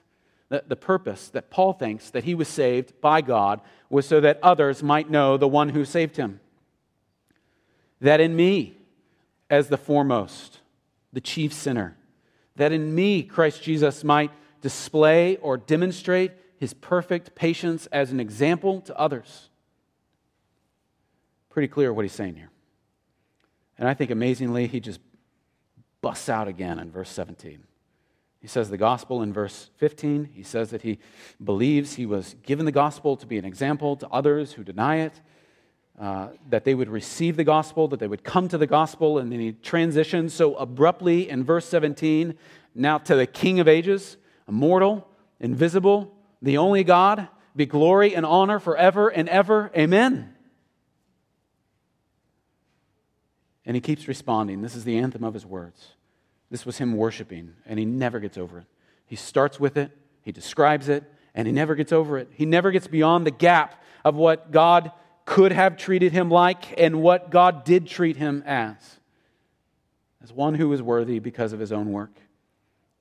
the, 0.54 0.64
the 0.68 0.76
purpose 0.76 1.30
that 1.30 1.50
Paul 1.50 1.74
thinks 1.74 2.12
that 2.12 2.26
he 2.26 2.36
was 2.36 2.48
saved 2.48 3.02
by 3.02 3.22
God 3.22 3.60
was 3.90 4.08
so 4.08 4.22
that 4.22 4.38
others 4.44 4.84
might 4.84 5.10
know 5.10 5.36
the 5.36 5.48
one 5.48 5.70
who 5.70 5.84
saved 5.84 6.16
him. 6.16 6.40
That 8.02 8.22
in 8.22 8.36
me, 8.36 8.78
as 9.50 9.70
the 9.70 9.78
foremost, 9.78 10.60
the 11.12 11.22
chief 11.22 11.52
sinner, 11.52 11.98
that 12.56 12.72
in 12.72 12.94
me 12.94 13.24
Christ 13.24 13.64
Jesus 13.64 14.04
might 14.04 14.32
display 14.62 15.38
or 15.38 15.58
demonstrate 15.58 16.32
his 16.58 16.74
perfect 16.74 17.36
patience 17.36 17.88
as 17.88 18.12
an 18.12 18.20
example 18.20 18.82
to 18.82 18.98
others. 18.98 19.50
Pretty 21.50 21.68
clear 21.68 21.92
what 21.92 22.06
he's 22.06 22.14
saying 22.14 22.36
here. 22.36 22.50
And 23.78 23.88
I 23.88 23.94
think 23.94 24.12
amazingly, 24.12 24.68
he 24.68 24.80
just 24.80 25.00
busts 26.02 26.30
out 26.30 26.48
again 26.48 26.80
in 26.80 26.92
verse 26.92 27.10
17. 27.10 27.64
He 28.40 28.48
says 28.48 28.70
the 28.70 28.78
gospel 28.78 29.22
in 29.22 29.34
verse 29.34 29.70
15. 29.78 30.30
He 30.34 30.44
says 30.44 30.70
that 30.72 30.82
he 30.82 31.00
believes 31.44 31.94
he 31.94 32.06
was 32.06 32.36
given 32.44 32.66
the 32.66 32.72
gospel 32.72 33.16
to 33.18 33.26
be 33.26 33.38
an 33.38 33.46
example 33.46 33.96
to 33.98 34.08
others 34.10 34.54
who 34.54 34.64
deny 34.64 34.98
it, 34.98 35.22
uh, 36.00 36.30
that 36.50 36.64
they 36.64 36.74
would 36.74 36.90
receive 36.90 37.38
the 37.38 37.44
gospel, 37.44 37.88
that 37.88 38.00
they 38.00 38.08
would 38.08 38.24
come 38.24 38.48
to 38.48 38.58
the 38.58 38.68
gospel, 38.68 39.20
and 39.20 39.32
then 39.32 39.40
he 39.40 39.52
transitions 39.52 40.34
so 40.34 40.56
abruptly 40.56 41.30
in 41.30 41.44
verse 41.44 41.66
17 41.68 42.36
now 42.76 42.98
to 42.98 43.16
the 43.16 43.28
King 43.28 43.60
of 43.60 43.68
ages, 43.68 44.18
immortal, 44.48 45.08
invisible, 45.40 46.16
the 46.42 46.58
only 46.58 46.84
God, 46.84 47.28
be 47.56 47.66
glory 47.66 48.16
and 48.16 48.26
honor 48.26 48.60
forever 48.60 49.10
and 49.10 49.30
ever. 49.30 49.72
Amen. 49.78 50.34
And 53.66 53.76
he 53.76 53.82
keeps 53.82 54.08
responding. 54.08 54.62
This 54.62 54.76
is 54.76 54.84
the 54.84 54.98
anthem 54.98 55.24
of 55.24 55.34
his 55.34 55.46
words. 55.46 55.94
This 56.50 56.66
was 56.66 56.78
him 56.78 56.98
worshiping, 56.98 57.54
and 57.66 57.80
he 57.80 57.86
never 57.86 58.20
gets 58.20 58.38
over 58.38 58.60
it. 58.60 58.66
He 59.06 59.16
starts 59.16 59.60
with 59.60 59.78
it, 59.78 59.92
he 60.22 60.32
describes 60.32 60.90
it, 60.90 61.04
and 61.36 61.48
he 61.48 61.54
never 61.54 61.76
gets 61.76 61.92
over 61.92 62.18
it. 62.18 62.30
He 62.34 62.46
never 62.46 62.72
gets 62.72 62.88
beyond 62.88 63.26
the 63.26 63.32
gap 63.32 63.82
of 64.04 64.16
what 64.16 64.52
God 64.52 64.92
could 65.26 65.52
have 65.52 65.78
treated 65.78 66.12
him 66.12 66.30
like 66.30 66.80
and 66.80 67.02
what 67.02 67.30
God 67.30 67.64
did 67.64 67.88
treat 67.88 68.18
him 68.18 68.44
as. 68.46 68.76
As 70.22 70.32
one 70.32 70.56
who 70.56 70.70
was 70.70 70.82
worthy 70.82 71.20
because 71.20 71.54
of 71.54 71.60
his 71.60 71.72
own 71.72 71.92
work. 71.92 72.12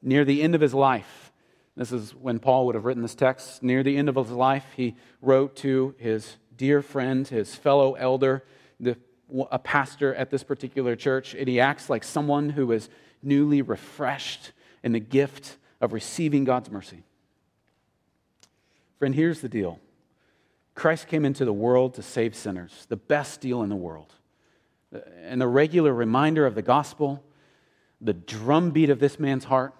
Near 0.03 0.25
the 0.25 0.43
end 0.43 0.55
of 0.55 0.61
his 0.61 0.75
life, 0.75 1.33
this 1.77 1.93
is 1.93 2.15
when 2.15 2.39
Paul 2.39 2.67
would 2.67 2.75
have 2.75 2.85
written 2.85 3.03
this 3.03 3.15
text. 3.15 3.63
Near 3.63 3.83
the 3.83 3.97
end 3.97 4.09
of 4.09 4.17
his 4.17 4.31
life, 4.31 4.67
he 4.77 4.97
wrote 5.21 5.57
to 5.57 5.95
his 5.99 6.37
dear 6.57 6.83
friend, 6.83 7.27
his 7.27 7.55
fellow 7.55 7.95
elder, 7.95 8.45
the, 8.79 8.97
a 9.51 9.59
pastor 9.59 10.15
at 10.15 10.31
this 10.31 10.43
particular 10.43 10.97
church, 10.97 11.35
and 11.35 11.49
he 11.49 11.61
acts 11.61 11.89
like 11.89 12.05
someone 12.05 12.51
who 12.51 12.73
is 12.73 12.89
newly 13.23 13.63
refreshed 13.63 14.53
in 14.83 14.93
the 14.93 15.01
gift 15.01 15.57
of 15.81 15.93
receiving 15.93 16.45
God's 16.45 16.71
mercy. 16.71 17.05
Friend, 18.99 19.15
here's 19.15 19.41
the 19.41 19.49
deal 19.49 19.81
Christ 20.75 21.09
came 21.09 21.25
into 21.25 21.45
the 21.45 21.53
world 21.53 21.95
to 21.95 22.03
save 22.03 22.35
sinners, 22.35 22.87
the 22.89 22.97
best 22.97 23.41
deal 23.41 23.63
in 23.63 23.69
the 23.69 23.77
world. 23.77 24.15
And 25.23 25.41
the 25.41 25.49
regular 25.49 25.93
reminder 25.93 26.47
of 26.47 26.55
the 26.55 26.63
gospel, 26.63 27.23
the 28.01 28.13
drumbeat 28.13 28.91
of 28.91 28.99
this 28.99 29.19
man's 29.19 29.45
heart, 29.45 29.75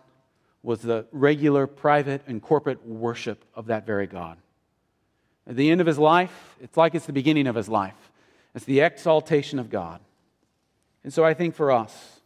was 0.63 0.81
the 0.81 1.07
regular 1.11 1.67
private 1.67 2.23
and 2.27 2.41
corporate 2.41 2.87
worship 2.87 3.45
of 3.55 3.67
that 3.67 3.85
very 3.85 4.07
God. 4.07 4.39
At 5.47 5.57
the 5.57 5.71
end 5.71 5.81
of 5.81 5.87
his 5.87 5.99
life, 5.99 6.57
it's 6.61 6.77
like 6.77 6.95
it's 6.95 7.07
the 7.07 7.13
beginning 7.13 7.47
of 7.47 7.57
his 7.57 7.69
life. 7.69 8.13
It's 8.55 8.65
the 8.65 8.81
exaltation 8.81 9.59
of 9.59 9.71
God. 9.71 10.01
And 11.03 11.13
so 11.13 11.25
I 11.25 11.35
think 11.35 11.55
for 11.55 11.73
us, 11.73 12.21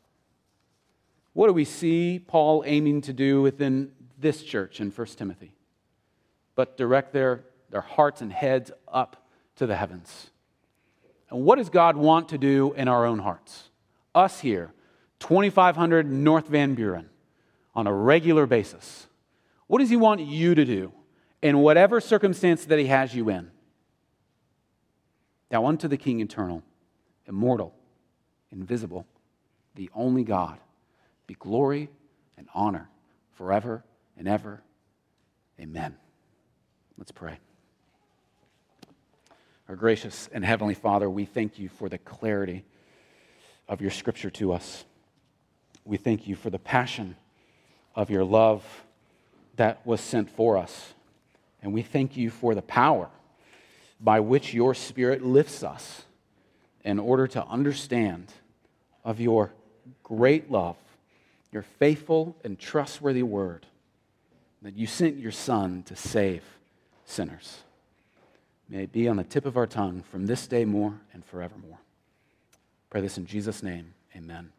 what 1.33 1.47
do 1.47 1.53
we 1.53 1.65
see 1.65 2.19
Paul 2.19 2.63
aiming 2.67 3.03
to 3.03 3.13
do 3.13 3.43
within 3.43 3.93
this 4.19 4.43
church 4.43 4.81
in 4.81 4.91
1 4.91 5.07
Timothy? 5.09 5.53
But 6.55 6.77
direct 6.77 7.13
their, 7.13 7.45
their 7.71 7.81
hearts 7.81 8.21
and 8.21 8.33
heads 8.33 8.71
up 8.89 9.27
to 9.57 9.67
the 9.67 9.77
heavens. 9.77 10.31
And 11.31 11.45
what 11.45 11.57
does 11.57 11.69
God 11.69 11.97
want 11.97 12.29
to 12.31 12.39
do 12.39 12.73
in 12.75 12.89
our 12.89 13.05
own 13.05 13.19
hearts? 13.19 13.71
Us 14.15 14.41
here, 14.41 14.73
2500 15.21 16.11
North 16.11 16.49
Van 16.49 16.75
Buren, 16.75 17.09
on 17.75 17.87
a 17.87 17.93
regular 17.93 18.47
basis. 18.47 19.07
What 19.67 19.81
does 19.81 19.91
He 19.91 19.97
want 19.97 20.21
you 20.21 20.55
to 20.55 20.65
do 20.65 20.93
in 21.43 21.59
whatever 21.59 22.01
circumstance 22.01 22.65
that 22.67 22.79
He 22.79 22.87
has 22.87 23.15
you 23.15 23.29
in? 23.29 23.51
Now, 25.51 25.67
unto 25.67 25.89
the 25.89 25.97
King 25.97 26.21
eternal, 26.21 26.63
immortal, 27.27 27.75
invisible, 28.51 29.07
the 29.75 29.91
only 29.95 30.25
God 30.25 30.59
be 31.27 31.35
glory 31.35 31.91
and 32.37 32.49
honor 32.55 32.89
forever 33.33 33.85
and 34.17 34.27
ever. 34.27 34.63
Amen. 35.61 35.97
Let's 36.99 37.13
pray. 37.13 37.39
Our 39.69 39.77
gracious 39.77 40.29
and 40.33 40.45
heavenly 40.45 40.75
Father, 40.75 41.09
we 41.11 41.25
thank 41.25 41.59
you 41.59 41.69
for 41.69 41.89
the 41.89 41.99
clarity 41.99 42.65
of 43.69 43.81
your 43.81 43.91
scripture 43.91 44.31
to 44.31 44.53
us. 44.53 44.85
We 45.85 45.97
thank 45.97 46.27
you 46.27 46.37
for 46.37 46.51
the 46.51 46.59
passion 46.59 47.17
of 47.95 48.11
your 48.11 48.25
love 48.25 48.65
that 49.57 49.85
was 49.87 50.01
sent 50.01 50.31
for 50.31 50.57
us. 50.57 50.95
And 51.63 51.73
we 51.73 51.83
thank 51.83 52.17
you 52.17 52.31
for 52.31 52.55
the 52.55 52.63
power 52.63 53.09
by 54.01 54.21
which 54.21 54.55
your 54.55 54.75
Spirit 54.75 55.25
lifts 55.25 55.63
us 55.63 56.05
in 56.85 56.99
order 56.99 57.27
to 57.27 57.45
understand 57.47 58.33
of 59.05 59.21
your 59.21 59.53
great 60.03 60.51
love 60.51 60.77
your 61.57 61.63
faithful 61.63 62.37
and 62.45 62.59
trustworthy 62.59 63.23
word 63.23 63.65
that 64.61 64.77
you 64.77 64.87
sent 64.87 65.17
your 65.17 65.33
Son 65.33 65.83
to 65.85 65.97
save 65.97 66.43
sinners. 67.07 67.63
May 68.69 68.85
it 68.85 68.93
be 68.93 69.09
on 69.09 69.17
the 69.17 69.25
tip 69.25 69.47
of 69.47 69.57
our 69.57 69.67
tongue 69.67 70.03
from 70.11 70.27
this 70.27 70.47
day 70.47 70.65
more 70.65 71.01
and 71.13 71.25
forevermore. 71.25 71.79
Pray 72.91 73.01
this 73.01 73.19
in 73.19 73.27
Jesus' 73.27 73.63
name. 73.63 73.95
Amen. 74.17 74.51